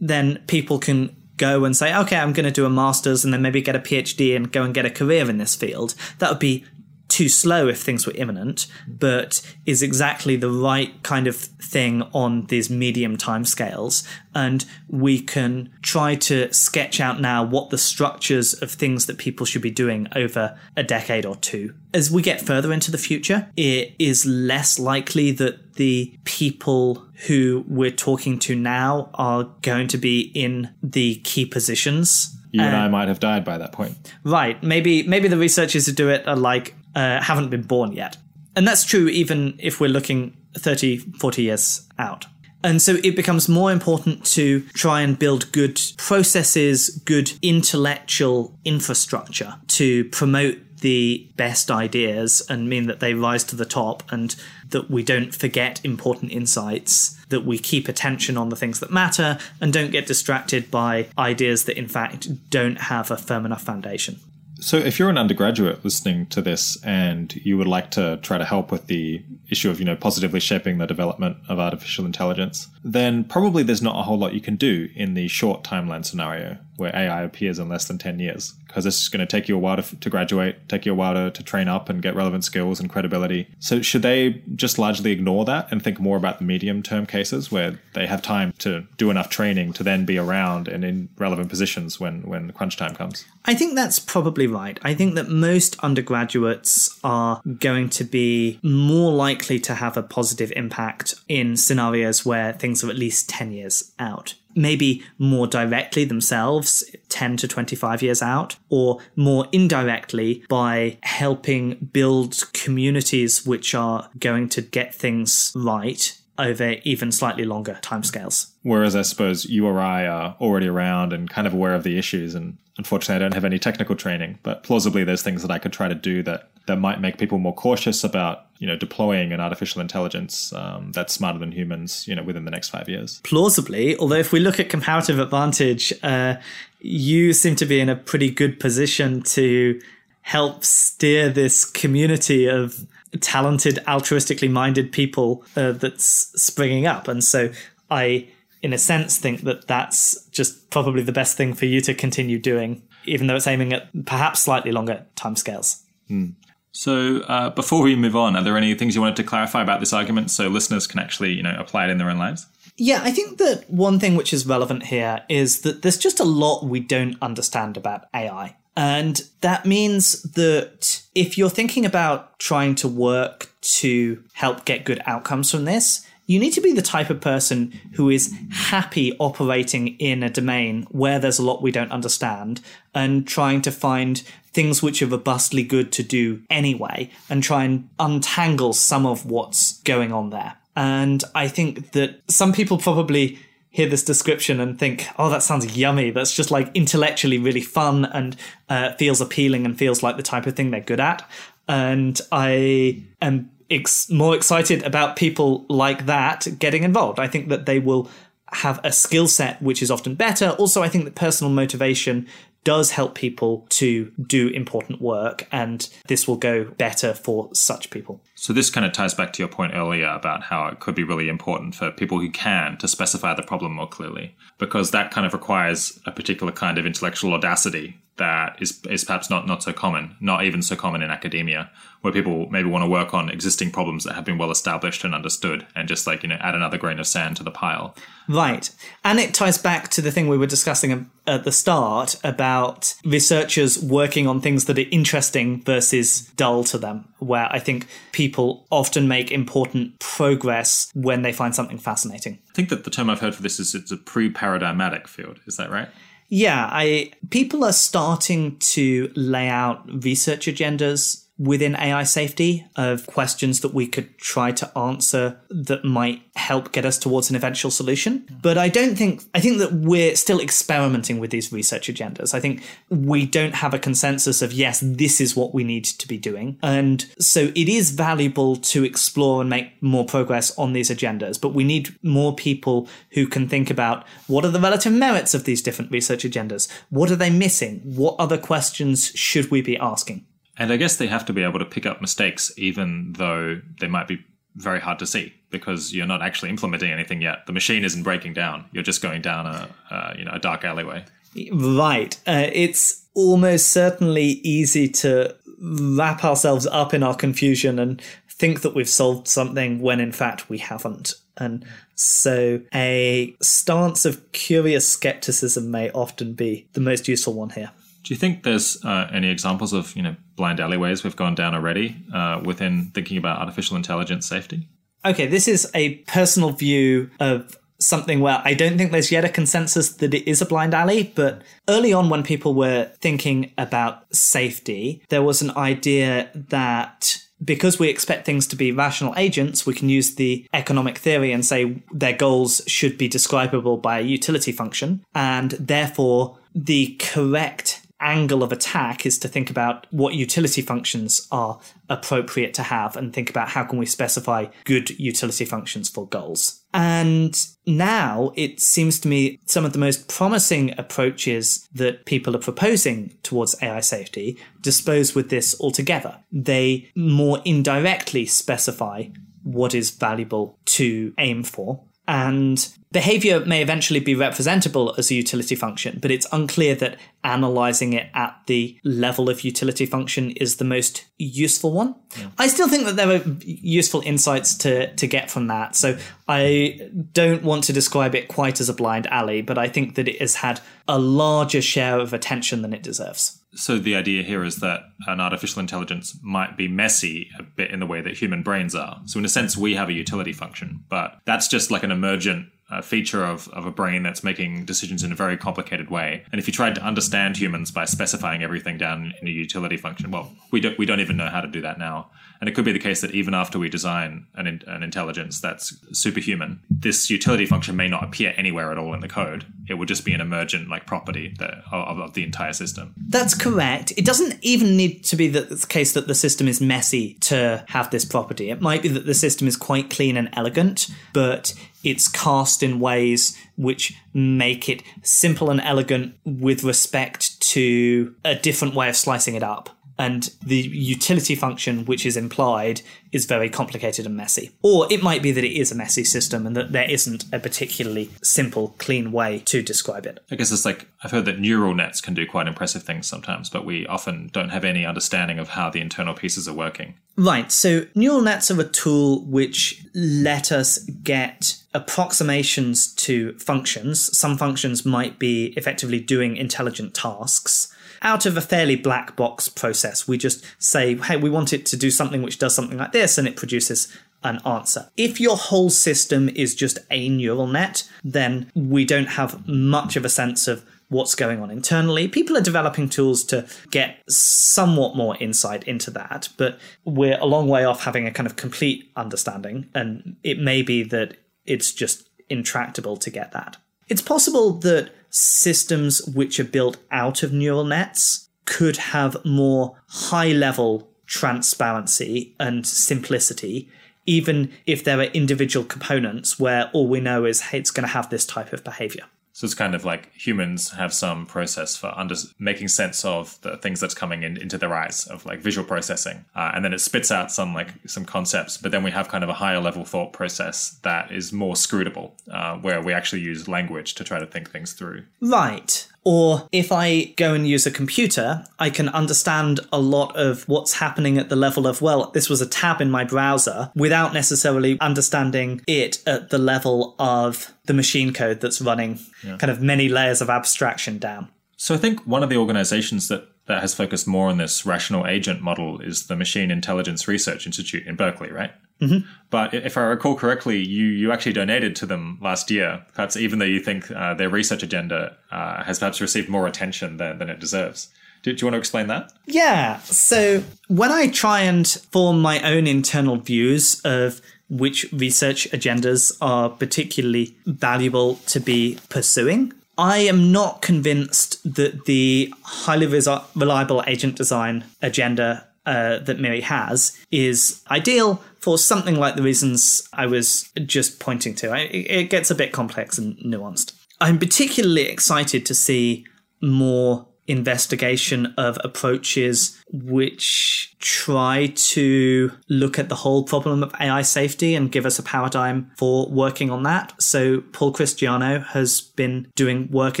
then 0.00 0.42
people 0.46 0.78
can 0.78 1.14
go 1.36 1.64
and 1.64 1.76
say, 1.76 1.94
okay, 1.96 2.16
I'm 2.16 2.32
going 2.32 2.44
to 2.44 2.50
do 2.50 2.66
a 2.66 2.70
master's 2.70 3.24
and 3.24 3.32
then 3.32 3.42
maybe 3.42 3.62
get 3.62 3.76
a 3.76 3.80
PhD 3.80 4.36
and 4.36 4.52
go 4.52 4.62
and 4.62 4.74
get 4.74 4.84
a 4.84 4.90
career 4.90 5.28
in 5.28 5.38
this 5.38 5.54
field. 5.54 5.94
That 6.18 6.30
would 6.30 6.38
be 6.38 6.64
too 7.10 7.28
slow 7.28 7.66
if 7.68 7.82
things 7.82 8.06
were 8.06 8.14
imminent, 8.14 8.66
but 8.86 9.42
is 9.66 9.82
exactly 9.82 10.36
the 10.36 10.50
right 10.50 11.02
kind 11.02 11.26
of 11.26 11.36
thing 11.36 12.02
on 12.14 12.46
these 12.46 12.70
medium 12.70 13.16
time 13.16 13.44
scales. 13.44 14.06
And 14.34 14.64
we 14.88 15.20
can 15.20 15.70
try 15.82 16.14
to 16.14 16.52
sketch 16.52 17.00
out 17.00 17.20
now 17.20 17.42
what 17.42 17.70
the 17.70 17.78
structures 17.78 18.54
of 18.62 18.70
things 18.70 19.06
that 19.06 19.18
people 19.18 19.44
should 19.44 19.60
be 19.60 19.72
doing 19.72 20.06
over 20.14 20.56
a 20.76 20.84
decade 20.84 21.26
or 21.26 21.36
two. 21.36 21.74
As 21.92 22.10
we 22.10 22.22
get 22.22 22.40
further 22.40 22.72
into 22.72 22.92
the 22.92 22.98
future, 22.98 23.50
it 23.56 23.94
is 23.98 24.24
less 24.24 24.78
likely 24.78 25.32
that 25.32 25.69
the 25.80 26.14
people 26.24 27.02
who 27.26 27.64
we're 27.66 27.90
talking 27.90 28.38
to 28.38 28.54
now 28.54 29.08
are 29.14 29.44
going 29.62 29.88
to 29.88 29.96
be 29.96 30.20
in 30.34 30.68
the 30.82 31.14
key 31.24 31.46
positions 31.46 32.36
you 32.52 32.62
and 32.62 32.76
I 32.76 32.88
might 32.88 33.08
have 33.08 33.20
died 33.20 33.44
by 33.44 33.58
that 33.58 33.72
point. 33.72 33.96
Right. 34.24 34.60
Maybe 34.62 35.04
maybe 35.04 35.28
the 35.28 35.36
researchers 35.36 35.86
who 35.86 35.92
do 35.92 36.10
it 36.10 36.26
are 36.26 36.36
like 36.36 36.74
uh, 36.94 37.20
haven't 37.22 37.48
been 37.48 37.62
born 37.62 37.92
yet. 37.92 38.16
And 38.56 38.66
that's 38.66 38.84
true 38.84 39.08
even 39.08 39.54
if 39.58 39.80
we're 39.80 39.88
looking 39.90 40.36
30, 40.54 40.98
40 40.98 41.42
years 41.42 41.88
out. 41.98 42.26
And 42.62 42.82
so 42.82 42.96
it 43.04 43.16
becomes 43.16 43.48
more 43.48 43.72
important 43.72 44.24
to 44.34 44.60
try 44.74 45.00
and 45.00 45.18
build 45.18 45.50
good 45.52 45.80
processes, 45.96 46.90
good 47.04 47.32
intellectual 47.40 48.58
infrastructure 48.64 49.54
to 49.68 50.04
promote 50.06 50.58
the 50.80 51.28
best 51.36 51.70
ideas 51.70 52.42
and 52.48 52.68
mean 52.68 52.86
that 52.86 53.00
they 53.00 53.14
rise 53.14 53.44
to 53.44 53.56
the 53.56 53.64
top 53.64 54.02
and 54.10 54.36
that 54.68 54.90
we 54.90 55.02
don't 55.02 55.34
forget 55.34 55.80
important 55.84 56.32
insights, 56.32 57.16
that 57.28 57.44
we 57.44 57.58
keep 57.58 57.88
attention 57.88 58.36
on 58.36 58.48
the 58.48 58.56
things 58.56 58.80
that 58.80 58.90
matter 58.90 59.38
and 59.60 59.72
don't 59.72 59.90
get 59.90 60.06
distracted 60.06 60.70
by 60.70 61.06
ideas 61.18 61.64
that 61.64 61.78
in 61.78 61.88
fact 61.88 62.50
don't 62.50 62.80
have 62.82 63.10
a 63.10 63.16
firm 63.16 63.46
enough 63.46 63.62
foundation. 63.62 64.18
So, 64.60 64.76
if 64.76 64.98
you're 64.98 65.08
an 65.08 65.16
undergraduate 65.16 65.82
listening 65.84 66.26
to 66.26 66.42
this 66.42 66.76
and 66.84 67.34
you 67.36 67.56
would 67.56 67.66
like 67.66 67.90
to 67.92 68.18
try 68.18 68.36
to 68.36 68.44
help 68.44 68.70
with 68.70 68.88
the 68.88 69.24
issue 69.48 69.70
of, 69.70 69.78
you 69.78 69.86
know, 69.86 69.96
positively 69.96 70.38
shaping 70.38 70.76
the 70.76 70.86
development 70.86 71.38
of 71.48 71.58
artificial 71.58 72.04
intelligence, 72.04 72.68
then 72.84 73.24
probably 73.24 73.62
there's 73.62 73.80
not 73.80 73.98
a 73.98 74.02
whole 74.02 74.18
lot 74.18 74.34
you 74.34 74.40
can 74.40 74.56
do 74.56 74.90
in 74.94 75.14
the 75.14 75.28
short 75.28 75.64
timeline 75.64 76.04
scenario 76.04 76.58
where 76.80 76.96
AI 76.96 77.22
appears 77.22 77.58
in 77.58 77.68
less 77.68 77.84
than 77.84 77.98
10 77.98 78.18
years 78.18 78.54
because 78.66 78.86
it's 78.86 79.08
going 79.08 79.20
to 79.20 79.26
take 79.26 79.48
you 79.48 79.54
a 79.54 79.58
while 79.58 79.76
to, 79.76 79.96
to 79.96 80.08
graduate, 80.08 80.68
take 80.68 80.86
you 80.86 80.92
a 80.92 80.94
while 80.94 81.12
to, 81.12 81.30
to 81.30 81.42
train 81.42 81.68
up 81.68 81.88
and 81.88 82.02
get 82.02 82.14
relevant 82.14 82.42
skills 82.42 82.80
and 82.80 82.88
credibility. 82.88 83.46
So 83.58 83.82
should 83.82 84.02
they 84.02 84.42
just 84.54 84.78
largely 84.78 85.12
ignore 85.12 85.44
that 85.44 85.70
and 85.70 85.82
think 85.82 86.00
more 86.00 86.16
about 86.16 86.38
the 86.38 86.44
medium 86.44 86.82
term 86.82 87.04
cases 87.04 87.52
where 87.52 87.78
they 87.92 88.06
have 88.06 88.22
time 88.22 88.54
to 88.58 88.86
do 88.96 89.10
enough 89.10 89.28
training 89.28 89.74
to 89.74 89.82
then 89.82 90.06
be 90.06 90.16
around 90.16 90.68
and 90.68 90.84
in 90.84 91.10
relevant 91.18 91.50
positions 91.50 92.00
when, 92.00 92.22
when 92.22 92.52
crunch 92.52 92.76
time 92.76 92.94
comes? 92.94 93.26
I 93.44 93.54
think 93.54 93.74
that's 93.74 93.98
probably 93.98 94.46
right. 94.46 94.78
I 94.82 94.94
think 94.94 95.16
that 95.16 95.28
most 95.28 95.78
undergraduates 95.80 96.98
are 97.04 97.42
going 97.58 97.90
to 97.90 98.04
be 98.04 98.58
more 98.62 99.12
likely 99.12 99.58
to 99.60 99.74
have 99.74 99.96
a 99.96 100.02
positive 100.02 100.52
impact 100.56 101.14
in 101.28 101.56
scenarios 101.56 102.24
where 102.24 102.52
things 102.52 102.82
are 102.82 102.88
at 102.88 102.96
least 102.96 103.28
10 103.28 103.52
years 103.52 103.92
out 103.98 104.34
maybe 104.60 105.02
more 105.18 105.46
directly 105.46 106.04
themselves 106.04 106.84
10 107.08 107.36
to 107.38 107.48
25 107.48 108.02
years 108.02 108.22
out 108.22 108.56
or 108.68 108.98
more 109.16 109.46
indirectly 109.52 110.44
by 110.48 110.98
helping 111.02 111.74
build 111.92 112.44
communities 112.52 113.46
which 113.46 113.74
are 113.74 114.10
going 114.18 114.48
to 114.48 114.62
get 114.62 114.94
things 114.94 115.52
right 115.54 116.19
over 116.40 116.76
even 116.84 117.12
slightly 117.12 117.44
longer 117.44 117.78
timescales. 117.82 118.50
Whereas 118.62 118.96
I 118.96 119.02
suppose 119.02 119.44
you 119.44 119.66
or 119.66 119.80
I 119.80 120.06
are 120.06 120.36
already 120.40 120.68
around 120.68 121.12
and 121.12 121.28
kind 121.28 121.46
of 121.46 121.54
aware 121.54 121.74
of 121.74 121.82
the 121.82 121.98
issues 121.98 122.34
and 122.34 122.56
unfortunately 122.78 123.16
I 123.16 123.18
don't 123.18 123.34
have 123.34 123.44
any 123.44 123.58
technical 123.58 123.94
training, 123.94 124.38
but 124.42 124.62
plausibly 124.62 125.04
there's 125.04 125.22
things 125.22 125.42
that 125.42 125.50
I 125.50 125.58
could 125.58 125.72
try 125.72 125.88
to 125.88 125.94
do 125.94 126.22
that 126.24 126.50
that 126.66 126.76
might 126.76 127.00
make 127.00 127.18
people 127.18 127.38
more 127.38 127.54
cautious 127.54 128.04
about 128.04 128.46
you 128.58 128.66
know 128.66 128.76
deploying 128.76 129.32
an 129.32 129.40
artificial 129.40 129.80
intelligence 129.80 130.52
um, 130.52 130.92
that's 130.92 131.12
smarter 131.12 131.38
than 131.38 131.50
humans 131.50 132.06
you 132.06 132.14
know 132.14 132.22
within 132.22 132.44
the 132.44 132.50
next 132.50 132.68
five 132.68 132.88
years 132.88 133.20
plausibly 133.24 133.96
although 133.96 134.16
if 134.16 134.32
we 134.32 134.38
look 134.38 134.60
at 134.60 134.68
comparative 134.68 135.18
advantage 135.18 135.92
uh, 136.02 136.36
you 136.80 137.32
seem 137.32 137.56
to 137.56 137.66
be 137.66 137.80
in 137.80 137.88
a 137.88 137.96
pretty 137.96 138.30
good 138.30 138.60
position 138.60 139.22
to 139.22 139.80
help 140.22 140.64
steer 140.64 141.28
this 141.28 141.64
community 141.64 142.46
of 142.46 142.86
talented 143.20 143.76
altruistically 143.86 144.50
minded 144.50 144.92
people 144.92 145.44
uh, 145.56 145.72
that's 145.72 146.32
springing 146.40 146.86
up 146.86 147.08
and 147.08 147.24
so 147.24 147.50
i 147.90 148.28
in 148.62 148.72
a 148.72 148.78
sense 148.78 149.18
think 149.18 149.40
that 149.42 149.66
that's 149.66 150.24
just 150.26 150.70
probably 150.70 151.02
the 151.02 151.12
best 151.12 151.36
thing 151.36 151.54
for 151.54 151.66
you 151.66 151.80
to 151.80 151.94
continue 151.94 152.38
doing 152.38 152.82
even 153.06 153.26
though 153.26 153.36
it's 153.36 153.46
aiming 153.46 153.72
at 153.72 153.88
perhaps 154.06 154.40
slightly 154.40 154.70
longer 154.70 155.04
timescales 155.16 155.82
mm. 156.08 156.34
So, 156.72 157.18
uh, 157.22 157.50
before 157.50 157.82
we 157.82 157.96
move 157.96 158.14
on, 158.14 158.36
are 158.36 158.44
there 158.44 158.56
any 158.56 158.74
things 158.74 158.94
you 158.94 159.00
wanted 159.00 159.16
to 159.16 159.24
clarify 159.24 159.60
about 159.60 159.80
this 159.80 159.92
argument 159.92 160.30
so 160.30 160.48
listeners 160.48 160.86
can 160.86 161.00
actually, 161.00 161.32
you 161.32 161.42
know, 161.42 161.56
apply 161.58 161.86
it 161.86 161.90
in 161.90 161.98
their 161.98 162.08
own 162.08 162.18
lives? 162.18 162.46
Yeah, 162.76 163.00
I 163.02 163.10
think 163.10 163.38
that 163.38 163.68
one 163.68 163.98
thing 163.98 164.14
which 164.14 164.32
is 164.32 164.46
relevant 164.46 164.84
here 164.84 165.24
is 165.28 165.62
that 165.62 165.82
there's 165.82 165.98
just 165.98 166.20
a 166.20 166.24
lot 166.24 166.64
we 166.64 166.80
don't 166.80 167.16
understand 167.20 167.76
about 167.76 168.06
AI. 168.14 168.56
And 168.76 169.20
that 169.40 169.66
means 169.66 170.22
that 170.22 171.02
if 171.14 171.36
you're 171.36 171.50
thinking 171.50 171.84
about 171.84 172.38
trying 172.38 172.74
to 172.76 172.88
work 172.88 173.50
to 173.60 174.22
help 174.32 174.64
get 174.64 174.84
good 174.84 175.02
outcomes 175.06 175.50
from 175.50 175.64
this, 175.64 176.06
you 176.26 176.38
need 176.38 176.52
to 176.52 176.60
be 176.60 176.72
the 176.72 176.80
type 176.80 177.10
of 177.10 177.20
person 177.20 177.72
who 177.94 178.08
is 178.08 178.32
happy 178.52 179.16
operating 179.18 179.88
in 179.98 180.22
a 180.22 180.30
domain 180.30 180.86
where 180.90 181.18
there's 181.18 181.40
a 181.40 181.42
lot 181.42 181.60
we 181.60 181.72
don't 181.72 181.90
understand 181.90 182.60
and 182.94 183.26
trying 183.26 183.60
to 183.62 183.72
find 183.72 184.22
things 184.52 184.80
which 184.80 185.02
are 185.02 185.06
robustly 185.06 185.64
good 185.64 185.90
to 185.90 186.04
do 186.04 186.40
anyway 186.48 187.10
and 187.28 187.42
try 187.42 187.64
and 187.64 187.88
untangle 187.98 188.72
some 188.72 189.06
of 189.06 189.26
what's 189.26 189.80
going 189.82 190.12
on 190.12 190.30
there. 190.30 190.56
And 190.76 191.24
I 191.34 191.48
think 191.48 191.92
that 191.92 192.20
some 192.28 192.52
people 192.52 192.78
probably 192.78 193.38
hear 193.70 193.88
this 193.88 194.02
description 194.02 194.60
and 194.60 194.78
think, 194.78 195.06
oh, 195.18 195.30
that 195.30 195.42
sounds 195.42 195.76
yummy. 195.76 196.10
That's 196.10 196.34
just 196.34 196.50
like 196.50 196.70
intellectually 196.74 197.38
really 197.38 197.60
fun 197.60 198.04
and 198.04 198.36
uh, 198.68 198.94
feels 198.94 199.20
appealing 199.20 199.64
and 199.64 199.78
feels 199.78 200.02
like 200.02 200.16
the 200.16 200.22
type 200.22 200.46
of 200.46 200.56
thing 200.56 200.70
they're 200.70 200.80
good 200.80 201.00
at. 201.00 201.28
And 201.68 202.20
I 202.32 203.04
am 203.22 203.50
ex- 203.70 204.10
more 204.10 204.34
excited 204.34 204.82
about 204.82 205.14
people 205.14 205.64
like 205.68 206.06
that 206.06 206.48
getting 206.58 206.82
involved. 206.82 207.20
I 207.20 207.28
think 207.28 207.48
that 207.48 207.66
they 207.66 207.78
will 207.78 208.10
have 208.52 208.80
a 208.82 208.90
skill 208.90 209.28
set 209.28 209.62
which 209.62 209.80
is 209.80 209.90
often 209.92 210.16
better. 210.16 210.50
Also, 210.58 210.82
I 210.82 210.88
think 210.88 211.04
that 211.04 211.14
personal 211.14 211.52
motivation 211.52 212.26
does 212.64 212.90
help 212.90 213.14
people 213.14 213.66
to 213.70 214.12
do 214.20 214.48
important 214.48 215.00
work, 215.00 215.46
and 215.50 215.88
this 216.08 216.28
will 216.28 216.36
go 216.36 216.64
better 216.64 217.14
for 217.14 217.48
such 217.54 217.90
people. 217.90 218.22
So, 218.34 218.52
this 218.52 218.70
kind 218.70 218.86
of 218.86 218.92
ties 218.92 219.14
back 219.14 219.32
to 219.34 219.42
your 219.42 219.48
point 219.48 219.74
earlier 219.74 220.08
about 220.08 220.42
how 220.42 220.66
it 220.68 220.80
could 220.80 220.94
be 220.94 221.04
really 221.04 221.28
important 221.28 221.74
for 221.74 221.90
people 221.90 222.20
who 222.20 222.30
can 222.30 222.76
to 222.78 222.88
specify 222.88 223.34
the 223.34 223.42
problem 223.42 223.74
more 223.74 223.88
clearly, 223.88 224.34
because 224.58 224.90
that 224.90 225.10
kind 225.10 225.26
of 225.26 225.32
requires 225.32 225.98
a 226.06 226.12
particular 226.12 226.52
kind 226.52 226.78
of 226.78 226.86
intellectual 226.86 227.34
audacity 227.34 228.00
that 228.20 228.60
is 228.60 228.80
is 228.88 229.02
perhaps 229.02 229.30
not 229.30 229.46
not 229.46 229.62
so 229.62 229.72
common, 229.72 230.14
not 230.20 230.44
even 230.44 230.62
so 230.62 230.76
common 230.76 231.02
in 231.02 231.10
academia, 231.10 231.70
where 232.02 232.12
people 232.12 232.48
maybe 232.50 232.68
want 232.68 232.84
to 232.84 232.88
work 232.88 233.14
on 233.14 233.30
existing 233.30 233.70
problems 233.70 234.04
that 234.04 234.14
have 234.14 234.26
been 234.26 234.36
well 234.36 234.50
established 234.50 235.04
and 235.04 235.14
understood, 235.14 235.66
and 235.74 235.88
just 235.88 236.06
like 236.06 236.22
you 236.22 236.28
know 236.28 236.36
add 236.36 236.54
another 236.54 236.76
grain 236.76 237.00
of 237.00 237.06
sand 237.06 237.36
to 237.38 237.42
the 237.42 237.50
pile. 237.50 237.96
Right. 238.28 238.70
And 239.02 239.18
it 239.18 239.32
ties 239.34 239.56
back 239.56 239.88
to 239.92 240.02
the 240.02 240.12
thing 240.12 240.28
we 240.28 240.36
were 240.36 240.46
discussing 240.46 241.10
at 241.26 241.44
the 241.44 241.50
start 241.50 242.16
about 242.22 242.94
researchers 243.04 243.82
working 243.82 244.26
on 244.26 244.40
things 244.40 244.66
that 244.66 244.78
are 244.78 244.84
interesting 244.92 245.64
versus 245.64 246.20
dull 246.36 246.62
to 246.64 246.76
them, 246.76 247.08
where 247.18 247.48
I 247.50 247.58
think 247.58 247.88
people 248.12 248.66
often 248.70 249.08
make 249.08 249.32
important 249.32 249.98
progress 249.98 250.90
when 250.94 251.22
they 251.22 251.32
find 251.32 251.54
something 251.54 251.78
fascinating. 251.78 252.38
I 252.50 252.52
think 252.52 252.68
that 252.68 252.84
the 252.84 252.90
term 252.90 253.08
I've 253.08 253.20
heard 253.20 253.34
for 253.34 253.42
this 253.42 253.58
is 253.58 253.74
it's 253.74 253.90
a 253.90 253.96
pre-paradigmatic 253.96 255.08
field. 255.08 255.40
Is 255.46 255.56
that 255.56 255.70
right? 255.70 255.88
Yeah, 256.32 256.68
I 256.70 257.10
people 257.30 257.64
are 257.64 257.72
starting 257.72 258.56
to 258.58 259.10
lay 259.16 259.48
out 259.48 259.82
research 260.04 260.46
agendas 260.46 261.19
within 261.40 261.74
AI 261.74 262.02
safety 262.02 262.66
of 262.76 263.06
questions 263.06 263.60
that 263.60 263.72
we 263.72 263.86
could 263.86 264.18
try 264.18 264.52
to 264.52 264.78
answer 264.78 265.40
that 265.48 265.82
might 265.82 266.20
help 266.36 266.70
get 266.70 266.84
us 266.84 266.98
towards 266.98 267.30
an 267.30 267.36
eventual 267.36 267.70
solution. 267.70 268.28
But 268.42 268.58
I 268.58 268.68
don't 268.68 268.94
think, 268.94 269.22
I 269.34 269.40
think 269.40 269.56
that 269.58 269.72
we're 269.72 270.16
still 270.16 270.38
experimenting 270.38 271.18
with 271.18 271.30
these 271.30 271.50
research 271.50 271.88
agendas. 271.88 272.34
I 272.34 272.40
think 272.40 272.62
we 272.90 273.24
don't 273.24 273.54
have 273.54 273.72
a 273.72 273.78
consensus 273.78 274.42
of, 274.42 274.52
yes, 274.52 274.80
this 274.84 275.18
is 275.18 275.34
what 275.34 275.54
we 275.54 275.64
need 275.64 275.86
to 275.86 276.06
be 276.06 276.18
doing. 276.18 276.58
And 276.62 277.06
so 277.18 277.50
it 277.54 277.70
is 277.70 277.92
valuable 277.92 278.56
to 278.56 278.84
explore 278.84 279.40
and 279.40 279.48
make 279.48 279.82
more 279.82 280.04
progress 280.04 280.56
on 280.58 280.74
these 280.74 280.90
agendas, 280.90 281.40
but 281.40 281.54
we 281.54 281.64
need 281.64 281.98
more 282.02 282.34
people 282.34 282.86
who 283.12 283.26
can 283.26 283.48
think 283.48 283.70
about 283.70 284.06
what 284.26 284.44
are 284.44 284.50
the 284.50 284.60
relative 284.60 284.92
merits 284.92 285.32
of 285.32 285.44
these 285.44 285.62
different 285.62 285.90
research 285.90 286.22
agendas? 286.22 286.70
What 286.90 287.10
are 287.10 287.16
they 287.16 287.30
missing? 287.30 287.80
What 287.82 288.16
other 288.18 288.36
questions 288.36 289.10
should 289.14 289.50
we 289.50 289.62
be 289.62 289.78
asking? 289.78 290.26
And 290.60 290.70
I 290.72 290.76
guess 290.76 290.96
they 290.96 291.06
have 291.06 291.24
to 291.24 291.32
be 291.32 291.42
able 291.42 291.58
to 291.58 291.64
pick 291.64 291.86
up 291.86 292.02
mistakes, 292.02 292.52
even 292.58 293.14
though 293.14 293.60
they 293.80 293.88
might 293.88 294.06
be 294.06 294.24
very 294.56 294.78
hard 294.78 294.98
to 294.98 295.06
see 295.06 295.32
because 295.48 295.92
you're 295.94 296.06
not 296.06 296.22
actually 296.22 296.50
implementing 296.50 296.92
anything 296.92 297.22
yet. 297.22 297.46
The 297.46 297.52
machine 297.52 297.82
isn't 297.82 298.02
breaking 298.02 298.34
down. 298.34 298.66
You're 298.70 298.82
just 298.82 299.00
going 299.00 299.22
down 299.22 299.46
a, 299.46 299.68
uh, 299.90 300.14
you 300.18 300.24
know 300.24 300.32
a 300.32 300.38
dark 300.38 300.64
alleyway. 300.64 301.04
Right. 301.50 302.14
Uh, 302.26 302.48
it's 302.52 303.06
almost 303.14 303.68
certainly 303.68 304.40
easy 304.44 304.88
to 304.88 305.34
wrap 305.60 306.24
ourselves 306.24 306.66
up 306.66 306.92
in 306.92 307.02
our 307.02 307.14
confusion 307.14 307.78
and 307.78 308.00
think 308.28 308.60
that 308.60 308.74
we've 308.74 308.88
solved 308.88 309.28
something 309.28 309.80
when 309.80 309.98
in 309.98 310.12
fact 310.12 310.50
we 310.50 310.58
haven't. 310.58 311.14
And 311.36 311.64
so 311.94 312.60
a 312.74 313.34
stance 313.40 314.04
of 314.04 314.32
curious 314.32 314.86
skepticism 314.86 315.70
may 315.70 315.90
often 315.92 316.34
be 316.34 316.68
the 316.74 316.80
most 316.80 317.08
useful 317.08 317.32
one 317.32 317.50
here. 317.50 317.70
Do 318.10 318.14
you 318.14 318.18
think 318.18 318.42
there's 318.42 318.84
uh, 318.84 319.08
any 319.12 319.30
examples 319.30 319.72
of 319.72 319.94
you 319.94 320.02
know 320.02 320.16
blind 320.34 320.58
alleyways 320.58 321.04
we've 321.04 321.14
gone 321.14 321.36
down 321.36 321.54
already 321.54 321.96
uh, 322.12 322.40
within 322.44 322.90
thinking 322.92 323.16
about 323.16 323.38
artificial 323.38 323.76
intelligence 323.76 324.28
safety? 324.28 324.68
Okay, 325.04 325.28
this 325.28 325.46
is 325.46 325.70
a 325.76 325.98
personal 326.08 326.50
view 326.50 327.08
of 327.20 327.56
something 327.78 328.18
where 328.18 328.42
I 328.44 328.54
don't 328.54 328.76
think 328.76 328.90
there's 328.90 329.12
yet 329.12 329.24
a 329.24 329.28
consensus 329.28 329.90
that 329.90 330.12
it 330.12 330.28
is 330.28 330.42
a 330.42 330.44
blind 330.44 330.74
alley, 330.74 331.12
but 331.14 331.42
early 331.68 331.92
on 331.92 332.08
when 332.08 332.24
people 332.24 332.52
were 332.52 332.90
thinking 333.00 333.52
about 333.56 334.12
safety, 334.12 335.04
there 335.08 335.22
was 335.22 335.40
an 335.40 335.52
idea 335.52 336.30
that 336.34 337.16
because 337.44 337.78
we 337.78 337.88
expect 337.88 338.26
things 338.26 338.48
to 338.48 338.56
be 338.56 338.72
rational 338.72 339.14
agents, 339.16 339.64
we 339.66 339.72
can 339.72 339.88
use 339.88 340.16
the 340.16 340.48
economic 340.52 340.98
theory 340.98 341.30
and 341.30 341.46
say 341.46 341.80
their 341.92 342.12
goals 342.12 342.60
should 342.66 342.98
be 342.98 343.06
describable 343.06 343.76
by 343.76 344.00
a 344.00 344.02
utility 344.02 344.50
function, 344.50 345.04
and 345.14 345.52
therefore 345.52 346.38
the 346.56 346.96
correct 346.98 347.79
angle 348.00 348.42
of 348.42 348.52
attack 348.52 349.04
is 349.04 349.18
to 349.18 349.28
think 349.28 349.50
about 349.50 349.86
what 349.90 350.14
utility 350.14 350.62
functions 350.62 351.26
are 351.30 351.60
appropriate 351.88 352.54
to 352.54 352.62
have 352.62 352.96
and 352.96 353.12
think 353.12 353.30
about 353.30 353.50
how 353.50 353.64
can 353.64 353.78
we 353.78 353.86
specify 353.86 354.46
good 354.64 354.90
utility 354.98 355.44
functions 355.44 355.88
for 355.88 356.06
goals. 356.06 356.62
And 356.72 357.36
now 357.66 358.32
it 358.36 358.60
seems 358.60 359.00
to 359.00 359.08
me 359.08 359.40
some 359.46 359.64
of 359.64 359.72
the 359.72 359.78
most 359.78 360.08
promising 360.08 360.72
approaches 360.78 361.68
that 361.74 362.04
people 362.06 362.36
are 362.36 362.40
proposing 362.40 363.16
towards 363.22 363.60
AI 363.60 363.80
safety 363.80 364.38
dispose 364.60 365.14
with 365.14 365.30
this 365.30 365.60
altogether. 365.60 366.18
They 366.30 366.90
more 366.94 367.40
indirectly 367.44 368.26
specify 368.26 369.04
what 369.42 369.74
is 369.74 369.90
valuable 369.90 370.58
to 370.66 371.12
aim 371.18 371.42
for 371.42 371.82
and 372.10 372.68
behavior 372.90 373.38
may 373.46 373.62
eventually 373.62 374.00
be 374.00 374.16
representable 374.16 374.96
as 374.98 375.12
a 375.12 375.14
utility 375.14 375.54
function, 375.54 376.00
but 376.02 376.10
it's 376.10 376.26
unclear 376.32 376.74
that 376.74 376.98
analyzing 377.22 377.92
it 377.92 378.10
at 378.14 378.36
the 378.48 378.76
level 378.82 379.30
of 379.30 379.42
utility 379.42 379.86
function 379.86 380.32
is 380.32 380.56
the 380.56 380.64
most 380.64 381.04
useful 381.18 381.70
one. 381.70 381.94
Yeah. 382.18 382.26
I 382.36 382.48
still 382.48 382.66
think 382.66 382.86
that 382.86 382.96
there 382.96 383.08
are 383.08 383.22
useful 383.44 384.02
insights 384.04 384.56
to, 384.56 384.92
to 384.96 385.06
get 385.06 385.30
from 385.30 385.46
that. 385.46 385.76
So 385.76 385.96
I 386.26 386.90
don't 387.12 387.44
want 387.44 387.62
to 387.64 387.72
describe 387.72 388.16
it 388.16 388.26
quite 388.26 388.60
as 388.60 388.68
a 388.68 388.74
blind 388.74 389.06
alley, 389.06 389.40
but 389.40 389.56
I 389.56 389.68
think 389.68 389.94
that 389.94 390.08
it 390.08 390.20
has 390.20 390.34
had 390.34 390.60
a 390.88 390.98
larger 390.98 391.62
share 391.62 392.00
of 392.00 392.12
attention 392.12 392.62
than 392.62 392.74
it 392.74 392.82
deserves 392.82 393.39
so 393.54 393.78
the 393.78 393.96
idea 393.96 394.22
here 394.22 394.44
is 394.44 394.56
that 394.56 394.82
an 395.06 395.20
artificial 395.20 395.60
intelligence 395.60 396.18
might 396.22 396.56
be 396.56 396.68
messy 396.68 397.30
a 397.38 397.42
bit 397.42 397.70
in 397.70 397.80
the 397.80 397.86
way 397.86 398.00
that 398.00 398.16
human 398.16 398.42
brains 398.42 398.74
are. 398.74 399.00
So 399.06 399.18
in 399.18 399.24
a 399.24 399.28
sense, 399.28 399.56
we 399.56 399.74
have 399.74 399.88
a 399.88 399.92
utility 399.92 400.32
function, 400.32 400.84
but 400.88 401.18
that's 401.24 401.48
just 401.48 401.70
like 401.70 401.82
an 401.82 401.90
emergent 401.90 402.46
uh, 402.70 402.80
feature 402.80 403.24
of, 403.24 403.48
of 403.48 403.66
a 403.66 403.70
brain 403.70 404.02
that's 404.02 404.22
making 404.22 404.64
decisions 404.64 405.02
in 405.02 405.12
a 405.12 405.14
very 405.14 405.36
complicated 405.36 405.90
way. 405.90 406.24
And 406.32 406.38
if 406.38 406.46
you 406.46 406.52
tried 406.52 406.74
to 406.76 406.82
understand 406.82 407.36
humans 407.36 407.70
by 407.70 407.84
specifying 407.84 408.42
everything 408.42 408.78
down 408.78 409.12
in 409.20 409.28
a 409.28 409.30
utility 409.30 409.76
function, 409.76 410.10
well, 410.10 410.32
we 410.50 410.60
don't 410.60 410.78
we 410.78 410.86
don't 410.86 411.00
even 411.00 411.16
know 411.16 411.28
how 411.28 411.40
to 411.40 411.48
do 411.48 411.60
that 411.62 411.78
now. 411.78 412.10
And 412.40 412.48
it 412.48 412.54
could 412.54 412.64
be 412.64 412.72
the 412.72 412.78
case 412.78 413.02
that 413.02 413.10
even 413.10 413.34
after 413.34 413.58
we 413.58 413.68
design 413.68 414.26
an, 414.34 414.62
an 414.66 414.82
intelligence 414.82 415.40
that's 415.40 415.76
superhuman, 415.92 416.60
this 416.70 417.10
utility 417.10 417.44
function 417.44 417.76
may 417.76 417.86
not 417.86 418.02
appear 418.02 418.32
anywhere 418.34 418.72
at 418.72 418.78
all 418.78 418.94
in 418.94 419.00
the 419.00 419.08
code. 419.08 419.44
It 419.68 419.74
would 419.74 419.88
just 419.88 420.06
be 420.06 420.14
an 420.14 420.22
emergent 420.22 420.70
like 420.70 420.86
property 420.86 421.34
that, 421.38 421.62
of, 421.70 421.98
of 421.98 422.14
the 422.14 422.24
entire 422.24 422.54
system. 422.54 422.94
That's 422.96 423.34
correct. 423.34 423.92
It 423.98 424.06
doesn't 424.06 424.38
even 424.40 424.74
need 424.74 425.04
to 425.04 425.16
be 425.16 425.28
the 425.28 425.66
case 425.68 425.92
that 425.92 426.06
the 426.06 426.14
system 426.14 426.48
is 426.48 426.62
messy 426.62 427.14
to 427.20 427.62
have 427.68 427.90
this 427.90 428.06
property. 428.06 428.48
It 428.48 428.62
might 428.62 428.82
be 428.82 428.88
that 428.88 429.04
the 429.04 429.14
system 429.14 429.46
is 429.46 429.56
quite 429.58 429.90
clean 429.90 430.16
and 430.16 430.30
elegant, 430.32 430.88
but 431.12 431.52
it's 431.82 432.08
cast 432.08 432.62
in 432.62 432.80
ways 432.80 433.36
which 433.56 433.94
make 434.12 434.68
it 434.68 434.82
simple 435.02 435.50
and 435.50 435.60
elegant 435.60 436.14
with 436.24 436.64
respect 436.64 437.40
to 437.40 438.14
a 438.24 438.34
different 438.34 438.74
way 438.74 438.88
of 438.88 438.96
slicing 438.96 439.34
it 439.34 439.42
up 439.42 439.70
and 440.00 440.32
the 440.42 440.56
utility 440.56 441.34
function 441.34 441.84
which 441.84 442.06
is 442.06 442.16
implied 442.16 442.80
is 443.12 443.26
very 443.26 443.50
complicated 443.50 444.06
and 444.06 444.16
messy. 444.16 444.50
Or 444.62 444.90
it 444.90 445.02
might 445.02 445.22
be 445.22 445.30
that 445.30 445.44
it 445.44 445.52
is 445.52 445.70
a 445.70 445.74
messy 445.74 446.04
system 446.04 446.46
and 446.46 446.56
that 446.56 446.72
there 446.72 446.90
isn't 446.90 447.26
a 447.32 447.38
particularly 447.38 448.10
simple, 448.22 448.74
clean 448.78 449.12
way 449.12 449.40
to 449.44 449.62
describe 449.62 450.06
it. 450.06 450.24
I 450.30 450.36
guess 450.36 450.50
it's 450.50 450.64
like 450.64 450.88
I've 451.04 451.10
heard 451.10 451.26
that 451.26 451.38
neural 451.38 451.74
nets 451.74 452.00
can 452.00 452.14
do 452.14 452.26
quite 452.26 452.46
impressive 452.46 452.82
things 452.82 453.06
sometimes, 453.06 453.50
but 453.50 453.66
we 453.66 453.86
often 453.86 454.30
don't 454.32 454.48
have 454.48 454.64
any 454.64 454.86
understanding 454.86 455.38
of 455.38 455.50
how 455.50 455.68
the 455.68 455.82
internal 455.82 456.14
pieces 456.14 456.48
are 456.48 456.54
working. 456.54 456.94
Right, 457.16 457.52
so 457.52 457.84
neural 457.94 458.22
nets 458.22 458.50
are 458.50 458.60
a 458.60 458.64
tool 458.64 459.26
which 459.26 459.84
let 459.94 460.50
us 460.50 460.78
get 460.78 461.58
approximations 461.74 462.94
to 462.94 463.38
functions. 463.38 464.16
Some 464.16 464.38
functions 464.38 464.86
might 464.86 465.18
be 465.18 465.52
effectively 465.58 466.00
doing 466.00 466.38
intelligent 466.38 466.94
tasks 466.94 467.74
out 468.02 468.26
of 468.26 468.36
a 468.36 468.40
fairly 468.40 468.76
black 468.76 469.16
box 469.16 469.48
process. 469.48 470.08
We 470.08 470.18
just 470.18 470.44
say, 470.58 470.96
hey, 470.96 471.16
we 471.16 471.30
want 471.30 471.52
it 471.52 471.66
to 471.66 471.76
do 471.76 471.90
something 471.90 472.22
which 472.22 472.38
does 472.38 472.54
something 472.54 472.78
like 472.78 472.92
this, 472.92 473.18
and 473.18 473.28
it 473.28 473.36
produces 473.36 473.94
an 474.22 474.40
answer. 474.44 474.90
If 474.96 475.20
your 475.20 475.36
whole 475.36 475.70
system 475.70 476.28
is 476.30 476.54
just 476.54 476.78
a 476.90 477.08
neural 477.08 477.46
net, 477.46 477.88
then 478.04 478.50
we 478.54 478.84
don't 478.84 479.08
have 479.08 479.46
much 479.48 479.96
of 479.96 480.04
a 480.04 480.10
sense 480.10 480.46
of 480.46 480.64
what's 480.88 481.14
going 481.14 481.40
on 481.40 481.50
internally. 481.50 482.08
People 482.08 482.36
are 482.36 482.42
developing 482.42 482.88
tools 482.88 483.22
to 483.24 483.48
get 483.70 484.02
somewhat 484.08 484.96
more 484.96 485.16
insight 485.18 485.62
into 485.64 485.90
that, 485.92 486.28
but 486.36 486.58
we're 486.84 487.18
a 487.20 487.26
long 487.26 487.48
way 487.48 487.64
off 487.64 487.84
having 487.84 488.06
a 488.06 488.10
kind 488.10 488.26
of 488.26 488.36
complete 488.36 488.90
understanding, 488.96 489.68
and 489.74 490.16
it 490.22 490.38
may 490.38 490.62
be 490.62 490.82
that 490.82 491.16
it's 491.46 491.72
just 491.72 492.08
intractable 492.28 492.96
to 492.96 493.10
get 493.10 493.32
that. 493.32 493.56
It's 493.88 494.02
possible 494.02 494.52
that 494.60 494.90
systems 495.10 496.02
which 496.06 496.40
are 496.40 496.44
built 496.44 496.78
out 496.90 497.22
of 497.22 497.32
neural 497.32 497.64
nets 497.64 498.28
could 498.46 498.76
have 498.76 499.24
more 499.24 499.76
high 499.88 500.32
level 500.32 500.88
transparency 501.06 502.34
and 502.38 502.66
simplicity, 502.66 503.68
even 504.06 504.52
if 504.66 504.82
there 504.82 505.00
are 505.00 505.04
individual 505.04 505.66
components 505.66 506.38
where 506.38 506.70
all 506.72 506.86
we 506.88 507.00
know 507.00 507.24
is 507.24 507.40
hey, 507.40 507.58
it's 507.58 507.70
going 507.70 507.86
to 507.86 507.92
have 507.92 508.08
this 508.10 508.24
type 508.24 508.52
of 508.52 508.64
behavior. 508.64 509.04
So 509.32 509.44
it's 509.44 509.54
kind 509.54 509.74
of 509.74 509.84
like 509.84 510.12
humans 510.12 510.70
have 510.72 510.92
some 510.92 511.24
process 511.26 511.76
for 511.76 511.92
under 511.96 512.14
making 512.38 512.68
sense 512.68 513.04
of 513.04 513.40
the 513.42 513.56
things 513.56 513.80
that's 513.80 513.94
coming 513.94 514.22
in, 514.22 514.36
into 514.36 514.58
their 514.58 514.74
eyes 514.74 515.06
of 515.06 515.24
like 515.24 515.40
visual 515.40 515.66
processing, 515.66 516.24
uh, 516.34 516.52
and 516.54 516.64
then 516.64 516.72
it 516.72 516.80
spits 516.80 517.10
out 517.10 517.30
some 517.30 517.54
like 517.54 517.68
some 517.86 518.04
concepts. 518.04 518.56
But 518.56 518.72
then 518.72 518.82
we 518.82 518.90
have 518.90 519.08
kind 519.08 519.24
of 519.24 519.30
a 519.30 519.34
higher 519.34 519.60
level 519.60 519.84
thought 519.84 520.12
process 520.12 520.78
that 520.82 521.12
is 521.12 521.32
more 521.32 521.54
scrutable, 521.54 522.12
uh, 522.30 522.56
where 522.56 522.82
we 522.82 522.92
actually 522.92 523.22
use 523.22 523.48
language 523.48 523.94
to 523.94 524.04
try 524.04 524.18
to 524.18 524.26
think 524.26 524.50
things 524.50 524.72
through. 524.72 525.04
Right. 525.20 525.86
Or 526.04 526.48
if 526.52 526.72
I 526.72 527.14
go 527.16 527.34
and 527.34 527.46
use 527.46 527.66
a 527.66 527.70
computer, 527.70 528.44
I 528.58 528.70
can 528.70 528.88
understand 528.88 529.60
a 529.72 529.78
lot 529.78 530.16
of 530.16 530.48
what's 530.48 530.74
happening 530.74 531.18
at 531.18 531.28
the 531.28 531.36
level 531.36 531.66
of, 531.66 531.82
well, 531.82 532.10
this 532.12 532.28
was 532.30 532.40
a 532.40 532.46
tab 532.46 532.80
in 532.80 532.90
my 532.90 533.04
browser 533.04 533.70
without 533.74 534.14
necessarily 534.14 534.78
understanding 534.80 535.62
it 535.66 536.02
at 536.06 536.30
the 536.30 536.38
level 536.38 536.94
of 536.98 537.52
the 537.66 537.74
machine 537.74 538.12
code 538.12 538.40
that's 538.40 538.60
running 538.60 538.98
kind 539.22 539.50
of 539.50 539.60
many 539.60 539.88
layers 539.88 540.20
of 540.22 540.30
abstraction 540.30 540.98
down. 540.98 541.28
So 541.56 541.74
I 541.74 541.78
think 541.78 542.00
one 542.06 542.22
of 542.22 542.30
the 542.30 542.38
organizations 542.38 543.08
that 543.08 543.28
that 543.46 543.60
has 543.60 543.74
focused 543.74 544.06
more 544.06 544.28
on 544.28 544.38
this 544.38 544.64
rational 544.64 545.06
agent 545.06 545.42
model 545.42 545.80
is 545.80 546.06
the 546.06 546.14
Machine 546.14 546.52
Intelligence 546.52 547.08
Research 547.08 547.46
Institute 547.46 547.84
in 547.84 547.96
Berkeley, 547.96 548.30
right? 548.30 548.52
Mm-hmm. 548.80 549.06
But 549.30 549.54
if 549.54 549.76
I 549.76 549.82
recall 549.82 550.16
correctly, 550.16 550.58
you 550.58 550.86
you 550.86 551.12
actually 551.12 551.34
donated 551.34 551.76
to 551.76 551.86
them 551.86 552.18
last 552.20 552.50
year, 552.50 552.84
perhaps 552.94 553.16
even 553.16 553.38
though 553.38 553.44
you 553.44 553.60
think 553.60 553.90
uh, 553.90 554.14
their 554.14 554.28
research 554.28 554.62
agenda 554.62 555.16
uh, 555.30 555.62
has 555.64 555.78
perhaps 555.78 556.00
received 556.00 556.28
more 556.28 556.46
attention 556.46 556.96
than, 556.96 557.18
than 557.18 557.28
it 557.28 557.38
deserves. 557.38 557.88
Do, 558.22 558.32
do 558.32 558.40
you 558.40 558.46
want 558.46 558.54
to 558.54 558.58
explain 558.58 558.88
that? 558.88 559.12
Yeah. 559.26 559.78
So 559.80 560.42
when 560.68 560.92
I 560.92 561.08
try 561.08 561.40
and 561.40 561.66
form 561.66 562.20
my 562.20 562.42
own 562.42 562.66
internal 562.66 563.16
views 563.16 563.80
of 563.84 564.20
which 564.48 564.90
research 564.92 565.48
agendas 565.52 566.16
are 566.20 566.50
particularly 566.50 567.36
valuable 567.46 568.16
to 568.26 568.40
be 568.40 568.78
pursuing, 568.88 569.52
I 569.78 569.98
am 569.98 570.32
not 570.32 570.60
convinced 570.60 571.42
that 571.54 571.86
the 571.86 572.34
highly 572.42 572.86
reliable 572.86 573.82
agent 573.86 574.16
design 574.16 574.64
agenda 574.82 575.46
uh, 575.70 575.98
that 576.00 576.18
MIRI 576.18 576.40
has 576.40 576.98
is 577.12 577.62
ideal 577.70 578.20
for 578.40 578.58
something 578.58 578.96
like 578.96 579.14
the 579.14 579.22
reasons 579.22 579.88
I 579.92 580.06
was 580.06 580.50
just 580.66 580.98
pointing 580.98 581.36
to. 581.36 581.50
I, 581.50 581.58
it 581.60 582.10
gets 582.10 582.28
a 582.28 582.34
bit 582.34 582.50
complex 582.50 582.98
and 582.98 583.16
nuanced. 583.18 583.72
I'm 584.00 584.18
particularly 584.18 584.88
excited 584.88 585.46
to 585.46 585.54
see 585.54 586.06
more 586.42 587.06
investigation 587.28 588.34
of 588.36 588.58
approaches 588.64 589.62
which 589.70 590.74
try 590.80 591.52
to 591.54 592.32
look 592.48 592.76
at 592.76 592.88
the 592.88 592.96
whole 592.96 593.22
problem 593.22 593.62
of 593.62 593.72
AI 593.78 594.02
safety 594.02 594.56
and 594.56 594.72
give 594.72 594.84
us 594.84 594.98
a 594.98 595.04
paradigm 595.04 595.70
for 595.76 596.10
working 596.10 596.50
on 596.50 596.64
that. 596.64 597.00
So 597.00 597.42
Paul 597.52 597.72
Christiano 597.72 598.44
has 598.46 598.80
been 598.80 599.30
doing 599.36 599.70
work 599.70 600.00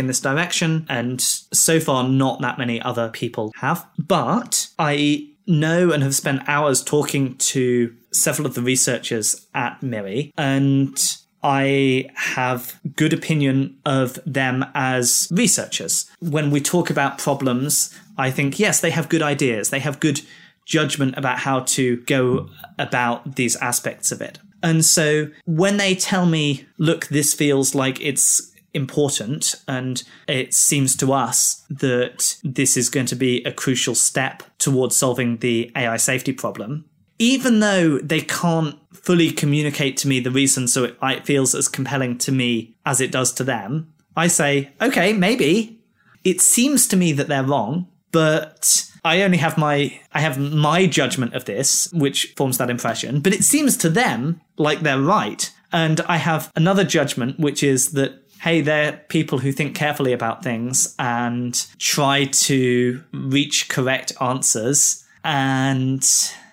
in 0.00 0.08
this 0.08 0.20
direction 0.20 0.86
and 0.88 1.20
so 1.20 1.78
far 1.78 2.08
not 2.08 2.40
that 2.40 2.58
many 2.58 2.82
other 2.82 3.10
people 3.10 3.52
have. 3.58 3.86
But 3.96 4.66
I 4.76 5.29
know 5.46 5.92
and 5.92 6.02
have 6.02 6.14
spent 6.14 6.48
hours 6.48 6.82
talking 6.82 7.36
to 7.36 7.94
several 8.12 8.46
of 8.46 8.54
the 8.54 8.62
researchers 8.62 9.46
at 9.54 9.82
MIRI 9.82 10.32
and 10.36 11.16
I 11.42 12.10
have 12.14 12.78
good 12.96 13.12
opinion 13.12 13.78
of 13.86 14.18
them 14.26 14.64
as 14.74 15.28
researchers. 15.30 16.10
When 16.20 16.50
we 16.50 16.60
talk 16.60 16.90
about 16.90 17.18
problems, 17.18 17.96
I 18.18 18.30
think, 18.30 18.58
yes, 18.58 18.80
they 18.80 18.90
have 18.90 19.08
good 19.08 19.22
ideas. 19.22 19.70
They 19.70 19.78
have 19.80 20.00
good 20.00 20.20
judgment 20.66 21.16
about 21.16 21.38
how 21.38 21.60
to 21.60 21.96
go 22.02 22.48
about 22.78 23.36
these 23.36 23.56
aspects 23.56 24.12
of 24.12 24.20
it. 24.20 24.38
And 24.62 24.84
so 24.84 25.28
when 25.46 25.78
they 25.78 25.94
tell 25.94 26.26
me, 26.26 26.66
look, 26.76 27.06
this 27.06 27.32
feels 27.32 27.74
like 27.74 28.00
it's 28.00 28.49
important 28.74 29.54
and 29.66 30.02
it 30.28 30.54
seems 30.54 30.96
to 30.96 31.12
us 31.12 31.64
that 31.68 32.36
this 32.44 32.76
is 32.76 32.88
going 32.88 33.06
to 33.06 33.16
be 33.16 33.42
a 33.44 33.52
crucial 33.52 33.94
step 33.94 34.42
towards 34.58 34.96
solving 34.96 35.38
the 35.38 35.70
AI 35.76 35.96
safety 35.96 36.32
problem, 36.32 36.84
even 37.18 37.60
though 37.60 37.98
they 37.98 38.20
can't 38.20 38.76
fully 38.92 39.30
communicate 39.30 39.96
to 39.98 40.08
me 40.08 40.20
the 40.20 40.30
reason 40.30 40.68
so 40.68 40.84
it, 40.84 40.96
it 41.02 41.26
feels 41.26 41.54
as 41.54 41.68
compelling 41.68 42.18
to 42.18 42.32
me 42.32 42.76
as 42.84 43.00
it 43.00 43.10
does 43.10 43.32
to 43.32 43.44
them, 43.44 43.92
I 44.16 44.26
say, 44.26 44.70
okay, 44.80 45.12
maybe. 45.12 45.80
It 46.24 46.40
seems 46.40 46.86
to 46.88 46.96
me 46.96 47.12
that 47.12 47.28
they're 47.28 47.44
wrong, 47.44 47.88
but 48.12 48.90
I 49.04 49.22
only 49.22 49.38
have 49.38 49.56
my 49.56 49.98
I 50.12 50.20
have 50.20 50.38
my 50.38 50.86
judgment 50.86 51.34
of 51.34 51.46
this, 51.46 51.90
which 51.92 52.34
forms 52.36 52.58
that 52.58 52.70
impression. 52.70 53.20
But 53.20 53.32
it 53.32 53.44
seems 53.44 53.76
to 53.78 53.88
them 53.88 54.40
like 54.58 54.80
they're 54.80 55.00
right. 55.00 55.50
And 55.72 56.00
I 56.02 56.16
have 56.16 56.50
another 56.56 56.84
judgment, 56.84 57.38
which 57.38 57.62
is 57.62 57.92
that 57.92 58.19
hey, 58.40 58.60
they're 58.60 58.92
people 59.08 59.38
who 59.38 59.52
think 59.52 59.74
carefully 59.74 60.12
about 60.12 60.42
things 60.42 60.94
and 60.98 61.66
try 61.78 62.24
to 62.24 63.02
reach 63.12 63.68
correct 63.68 64.12
answers. 64.20 65.04
And 65.22 66.02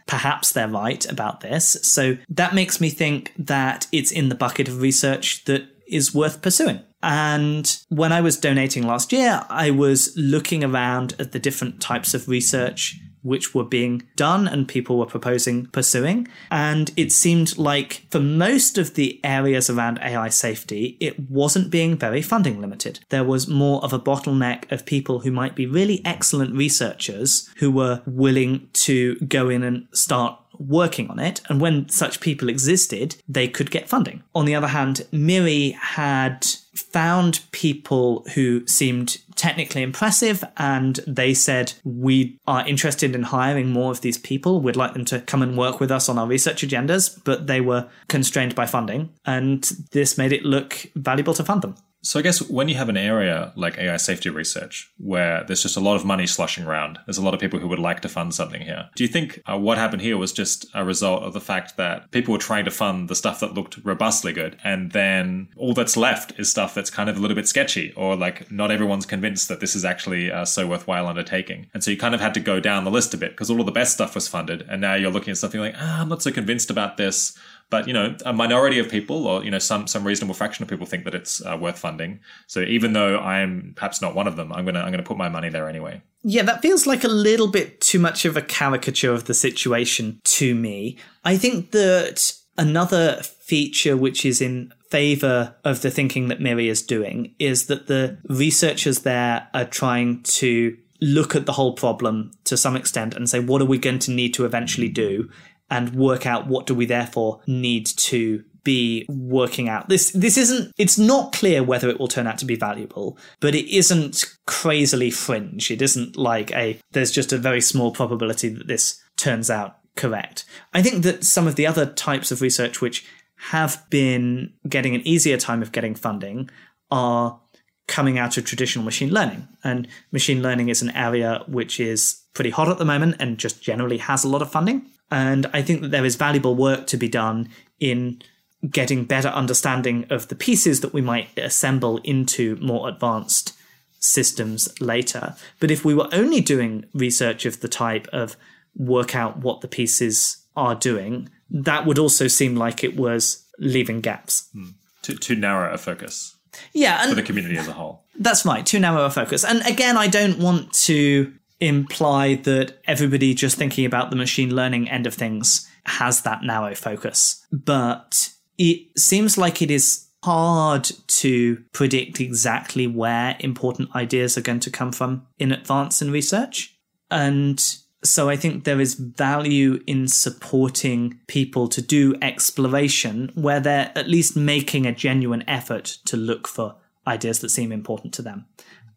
perhaps 0.06 0.52
they're 0.52 0.68
right 0.68 1.06
about 1.10 1.42
this. 1.42 1.78
So 1.84 2.18
that 2.30 2.54
makes 2.54 2.82
me 2.82 2.90
think 2.90 3.34
that 3.38 3.88
it's 3.92 4.12
in 4.12 4.30
the 4.30 4.36
bucket 4.36 4.68
of 4.68 4.82
research 4.82 5.46
that 5.46 5.64
is 5.88 6.14
worth 6.14 6.42
pursuing. 6.42 6.82
And 7.04 7.78
when 7.90 8.12
I 8.12 8.22
was 8.22 8.38
donating 8.38 8.86
last 8.86 9.14
year, 9.14 9.46
I 9.50 9.70
was 9.72 10.14
looking 10.18 10.64
around 10.64 11.16
at 11.20 11.32
the 11.32 11.40
different 11.40 11.80
types 11.80 12.14
of 12.14 12.28
research 12.28 13.00
which 13.22 13.54
were 13.54 13.64
being 13.64 14.04
done 14.16 14.48
and 14.48 14.68
people 14.68 14.98
were 14.98 15.06
proposing 15.06 15.68
pursuing. 15.68 16.28
And 16.52 16.92
it 16.96 17.12
seemed 17.12 17.58
like 17.58 18.06
for 18.10 18.20
most 18.20 18.78
of 18.78 18.96
the 18.96 19.20
areas 19.24 19.70
around 19.70 20.00
AI 20.00 20.30
safety, 20.30 20.98
it 21.00 21.30
wasn't 21.30 21.70
being 21.70 21.98
very 21.98 22.22
funding 22.22 22.62
limited. 22.62 23.00
There 23.10 23.24
was 23.24 23.48
more 23.48 23.84
of 23.84 23.94
a 23.94 24.00
bottleneck 24.00 24.72
of 24.72 24.86
people 24.86 25.20
who 25.20 25.32
might 25.32 25.56
be 25.56 25.66
really 25.66 26.02
excellent 26.06 26.56
researchers 26.56 27.50
who 27.58 27.72
were 27.72 28.02
willing 28.06 28.70
to 28.74 29.16
go 29.16 29.50
in 29.50 29.64
and 29.64 29.88
start 29.92 30.40
working 30.60 31.10
on 31.10 31.20
it. 31.20 31.42
And 31.50 31.62
when 31.62 31.90
such 31.90 32.20
people 32.20 32.50
existed, 32.50 33.16
they 33.28 33.48
could 33.48 33.72
get 33.72 33.90
funding. 33.90 34.24
On 34.34 34.46
the 34.46 34.56
other 34.56 34.68
hand, 34.68 35.06
Miri 35.12 35.72
had 35.80 36.48
found 36.78 37.42
people 37.52 38.26
who 38.34 38.66
seemed 38.68 39.18
technically 39.36 39.84
impressive 39.84 40.44
and 40.58 41.00
they 41.08 41.34
said 41.34 41.74
we 41.84 42.40
are 42.48 42.68
interested 42.68 43.16
in 43.16 43.24
hiring 43.24 43.70
more 43.70 43.92
of 43.92 44.02
these 44.02 44.18
people. 44.18 44.62
We'd 44.62 44.76
like 44.76 44.94
them 44.94 45.06
to 45.06 45.22
come 45.22 45.42
and 45.42 45.58
work 45.58 45.80
with 45.80 45.92
us 45.92 46.10
on 46.10 46.18
our 46.18 46.28
research 46.28 46.62
agendas. 46.62 47.20
But 47.24 47.48
they 47.48 47.62
were 47.62 47.88
constrained 48.08 48.56
by 48.56 48.66
funding 48.66 49.10
and 49.26 49.64
this 49.92 50.18
made 50.18 50.34
it 50.34 50.44
look 50.44 50.88
valuable 50.96 51.34
to 51.36 51.44
fund 51.44 51.62
them 51.62 51.76
So 52.08 52.20
I 52.20 52.22
guess 52.22 52.42
when 52.42 52.70
you 52.70 52.76
have 52.76 52.88
an 52.88 52.96
area 52.96 53.52
like 53.58 53.78
AI 53.78 53.98
safety 53.98 54.30
research, 54.30 54.90
where 54.98 55.44
there's 55.44 55.62
just 55.62 55.76
a 55.76 55.82
lot 55.82 55.98
of 55.98 56.06
money 56.06 56.26
sloshing 56.26 56.64
around, 56.64 57.00
there's 57.06 57.18
a 57.18 57.22
lot 57.22 57.34
of 57.34 57.42
people 57.42 57.60
who 57.60 57.68
would 57.68 57.80
like 57.80 58.00
to 58.04 58.08
fund 58.08 58.34
something 58.34 58.62
here. 58.62 58.88
Do 58.96 59.04
you 59.04 59.10
think 59.10 59.42
uh, 59.46 59.58
what 59.58 59.78
happened 59.78 60.02
here 60.02 60.18
was 60.18 60.32
just 60.32 60.68
a 60.74 60.86
result 60.86 61.24
of 61.24 61.34
the 61.34 61.42
fact 61.42 61.76
that 61.76 62.10
people 62.12 62.32
were 62.32 62.38
trying 62.38 62.64
to 62.64 62.72
fund 62.72 63.10
the 63.10 63.16
stuff 63.16 63.42
that 63.42 63.56
looked 63.56 63.80
robustly 63.84 64.32
good, 64.32 64.56
and 64.64 64.94
then 64.94 65.50
all 65.58 65.74
that's 65.74 65.98
left 65.98 66.32
is 66.40 66.50
stuff 66.50 66.74
that's 66.74 66.90
kind 66.90 67.10
of 67.10 67.18
a 67.18 67.20
little 67.20 67.36
bit 67.36 67.46
sketchy, 67.46 67.92
or 67.98 68.16
like 68.16 68.50
not 68.50 68.72
everyone's 68.72 69.06
convinced 69.06 69.50
that 69.50 69.60
this 69.60 69.76
is 69.76 69.84
actually 69.84 70.32
uh, 70.32 70.46
so 70.46 70.66
worthwhile 70.66 71.08
undertaking, 71.08 71.68
and 71.74 71.84
so 71.84 71.92
you 71.92 71.98
kind 71.98 72.16
of 72.16 72.22
had 72.22 72.34
to 72.36 72.40
go 72.40 72.62
down 72.62 72.86
the 72.86 72.92
list 72.92 73.14
a 73.14 73.18
bit 73.18 73.32
because 73.32 73.52
all 73.52 73.60
of 73.60 73.66
the 73.66 73.72
best 73.74 73.92
stuff 73.92 74.16
was 74.16 74.30
funded, 74.30 74.66
and 74.70 74.80
now 74.80 74.94
you're 74.94 75.12
looking 75.12 75.32
at 75.32 75.38
something 75.38 75.60
like, 75.60 75.76
ah, 75.78 76.00
I'm 76.00 76.08
not 76.08 76.22
so 76.22 76.32
convinced 76.32 76.70
about 76.70 76.96
this 76.96 77.38
but 77.70 77.88
you 77.88 77.94
know 77.94 78.16
a 78.26 78.34
minority 78.34 78.80
of 78.80 78.90
people 78.90 79.28
or 79.28 79.44
you 79.44 79.52
know 79.52 79.60
some 79.60 79.88
some 79.88 80.06
reasonable 80.06 80.34
fraction 80.34 80.64
of 80.64 80.70
people 80.70 80.86
think 80.86 81.04
that 81.04 81.16
it's 81.16 81.46
uh, 81.46 81.58
worth 81.60 81.78
funding 81.78 82.20
so 82.48 82.62
even 82.62 82.94
though 82.94 83.18
i 83.18 83.40
am 83.40 83.74
perhaps 83.76 84.02
not 84.02 84.16
one 84.16 84.28
of 84.28 84.36
them 84.36 84.52
i'm 84.54 84.66
gonna 84.66 84.80
i'm 84.80 84.92
gonna 84.92 85.04
put 85.04 85.18
my 85.18 85.30
money 85.30 85.50
there 85.50 85.68
anyway 85.68 86.02
Yeah, 86.24 86.44
that 86.44 86.62
feels 86.62 86.86
like 86.86 87.04
a 87.06 87.08
little 87.08 87.48
bit 87.48 87.80
too 87.80 88.00
much 88.00 88.26
of 88.26 88.36
a 88.36 88.42
caricature 88.42 89.14
of 89.14 89.26
the 89.26 89.34
situation 89.34 90.20
to 90.24 90.56
me. 90.56 90.98
I 91.24 91.38
think 91.38 91.72
that 91.72 92.34
another 92.58 93.22
feature 93.24 93.96
which 93.96 94.26
is 94.26 94.42
in 94.42 94.74
favor 94.90 95.56
of 95.64 95.82
the 95.82 95.92
thinking 95.92 96.28
that 96.28 96.42
Miri 96.42 96.68
is 96.68 96.82
doing 96.82 97.34
is 97.40 97.68
that 97.68 97.88
the 97.88 98.18
researchers 98.28 99.00
there 99.00 99.48
are 99.54 99.66
trying 99.66 100.24
to 100.24 100.76
look 101.00 101.36
at 101.36 101.46
the 101.46 101.54
whole 101.54 101.76
problem 101.76 102.32
to 102.44 102.58
some 102.58 102.76
extent 102.76 103.14
and 103.16 103.30
say, 103.30 103.40
what 103.40 103.62
are 103.62 103.66
we 103.66 103.78
going 103.78 104.00
to 104.00 104.12
need 104.12 104.34
to 104.34 104.44
eventually 104.44 104.90
do? 104.90 105.30
And 105.70 105.96
work 105.96 106.26
out 106.26 106.48
what 106.48 106.66
do 106.66 106.74
we 106.74 106.86
therefore 106.86 107.42
need 107.46 107.86
to 107.86 108.44
be 108.68 109.06
working 109.08 109.70
out. 109.70 109.88
This 109.88 110.12
this 110.12 110.38
isn't 110.38 110.74
it's 110.78 110.98
not 110.98 111.32
clear 111.32 111.64
whether 111.64 111.90
it 111.90 112.00
will 112.00 112.10
turn 112.10 112.28
out 112.28 112.38
to 112.40 112.46
be 112.46 112.58
valuable, 112.58 113.18
but 113.40 113.56
it 113.56 113.74
isn't 113.74 114.26
crazily 114.46 115.10
fringe. 115.10 115.72
It 115.72 115.82
isn't 115.82 116.18
like 116.18 116.52
a 116.52 116.78
there's 116.92 117.12
just 117.12 117.32
a 117.32 117.38
very 117.38 117.62
small 117.62 117.92
probability 117.92 118.50
that 118.50 118.68
this 118.68 119.02
turns 119.16 119.50
out 119.50 119.78
correct. 119.96 120.44
I 120.74 120.82
think 120.82 121.04
that 121.04 121.24
some 121.24 121.48
of 121.48 121.56
the 121.56 121.66
other 121.66 121.86
types 121.86 122.30
of 122.30 122.42
research 122.42 122.82
which 122.82 123.06
have 123.38 123.86
been 123.90 124.52
getting 124.68 124.96
an 124.96 125.08
easier 125.08 125.38
time 125.38 125.62
of 125.62 125.72
getting 125.72 125.96
funding 125.96 126.50
are 126.92 127.40
coming 127.88 128.18
out 128.18 128.38
of 128.38 128.44
traditional 128.44 128.84
machine 128.84 129.14
learning. 129.14 129.48
And 129.64 129.88
machine 130.12 130.42
learning 130.42 130.68
is 130.68 130.82
an 130.82 130.90
area 130.92 131.44
which 131.48 131.80
is 131.80 132.22
pretty 132.34 132.50
hot 132.50 132.68
at 132.68 132.80
the 132.80 132.86
moment 132.86 133.16
and 133.20 133.38
just 133.38 133.64
generally 133.64 133.98
has 133.98 134.26
a 134.26 134.28
lot 134.28 134.42
of 134.42 134.52
funding. 134.52 134.86
And 135.10 135.46
I 135.54 135.62
think 135.62 135.82
that 135.82 135.92
there 135.92 136.06
is 136.06 136.16
valuable 136.16 136.56
work 136.56 136.88
to 136.88 136.98
be 136.98 137.08
done 137.08 137.50
in 137.80 138.22
getting 138.70 139.06
better 139.06 139.30
understanding 139.30 140.06
of 140.10 140.28
the 140.28 140.36
pieces 140.36 140.82
that 140.82 140.94
we 140.94 141.02
might 141.02 141.38
assemble 141.38 142.00
into 142.00 142.56
more 142.58 142.90
advanced 142.90 143.54
systems 144.00 144.70
later. 144.82 145.36
But 145.60 145.72
if 145.72 145.86
we 145.86 145.94
were 145.94 146.10
only 146.12 146.42
doing 146.42 146.86
research 146.94 147.46
of 147.46 147.62
the 147.62 147.68
type 147.68 148.08
of 148.12 148.36
work 148.76 149.16
out 149.16 149.40
what 149.40 149.62
the 149.62 149.68
pieces 149.68 150.46
are 150.56 150.76
doing, 150.76 151.30
that 151.50 151.86
would 151.86 152.00
also 152.00 152.28
seem 152.28 152.56
like 152.56 152.84
it 152.84 152.98
was 152.98 153.46
leaving 153.60 154.02
gaps. 154.02 154.50
Hmm. 154.54 154.70
too, 155.02 155.16
too 155.16 155.36
narrow 155.36 155.74
a 155.74 155.78
focus 155.78 156.36
Yeah, 156.74 157.02
And 157.02 157.10
for 157.10 157.16
the 157.16 157.24
community 157.24 157.58
as 157.58 157.68
a 157.68 157.74
whole 157.74 158.04
That's 158.20 158.46
right, 158.46 158.66
too 158.66 158.80
narrow 158.80 159.06
a 159.06 159.10
focus. 159.10 159.44
And 159.44 159.66
again, 159.66 159.98
I 159.98 160.08
don't 160.08 160.40
want 160.40 160.74
to 160.86 161.34
imply 161.60 162.36
that 162.36 162.80
everybody 162.86 163.34
just 163.34 163.58
thinking 163.58 163.86
about 163.86 164.10
the 164.10 164.16
machine 164.16 164.56
learning 164.56 164.90
end 164.90 165.08
of 165.08 165.14
things 165.14 165.68
has 165.86 166.22
that 166.22 166.44
narrow 166.44 166.76
focus. 166.76 167.46
But 167.52 168.30
it 168.58 168.98
seems 168.98 169.38
like 169.38 169.62
it 169.62 169.72
is 169.72 170.08
hard 170.24 170.90
to 171.08 171.64
predict 171.72 172.20
exactly 172.20 172.88
where 172.88 173.38
important 173.40 173.96
ideas 173.96 174.38
are 174.38 174.42
going 174.42 174.60
to 174.60 174.72
come 174.72 174.92
from 174.92 175.26
in 175.40 175.52
advance 175.52 176.02
in 176.02 176.12
research. 176.12 176.76
And 177.10 177.64
so 178.04 178.30
I 178.30 178.36
think 178.36 178.64
there 178.64 178.82
is 178.82 178.96
value 178.96 179.82
in 179.88 180.08
supporting 180.08 181.20
people 181.28 181.68
to 181.70 181.82
do 181.82 182.16
exploration 182.22 183.32
where 183.36 183.60
they're 183.60 183.92
at 183.96 184.10
least 184.10 184.36
making 184.36 184.86
a 184.86 184.92
genuine 184.92 185.44
effort 185.48 185.86
to 186.06 186.18
look 186.18 186.48
for 186.48 186.76
ideas 187.08 187.40
that 187.40 187.50
seem 187.50 187.72
important 187.72 188.14
to 188.16 188.22
them. 188.22 188.46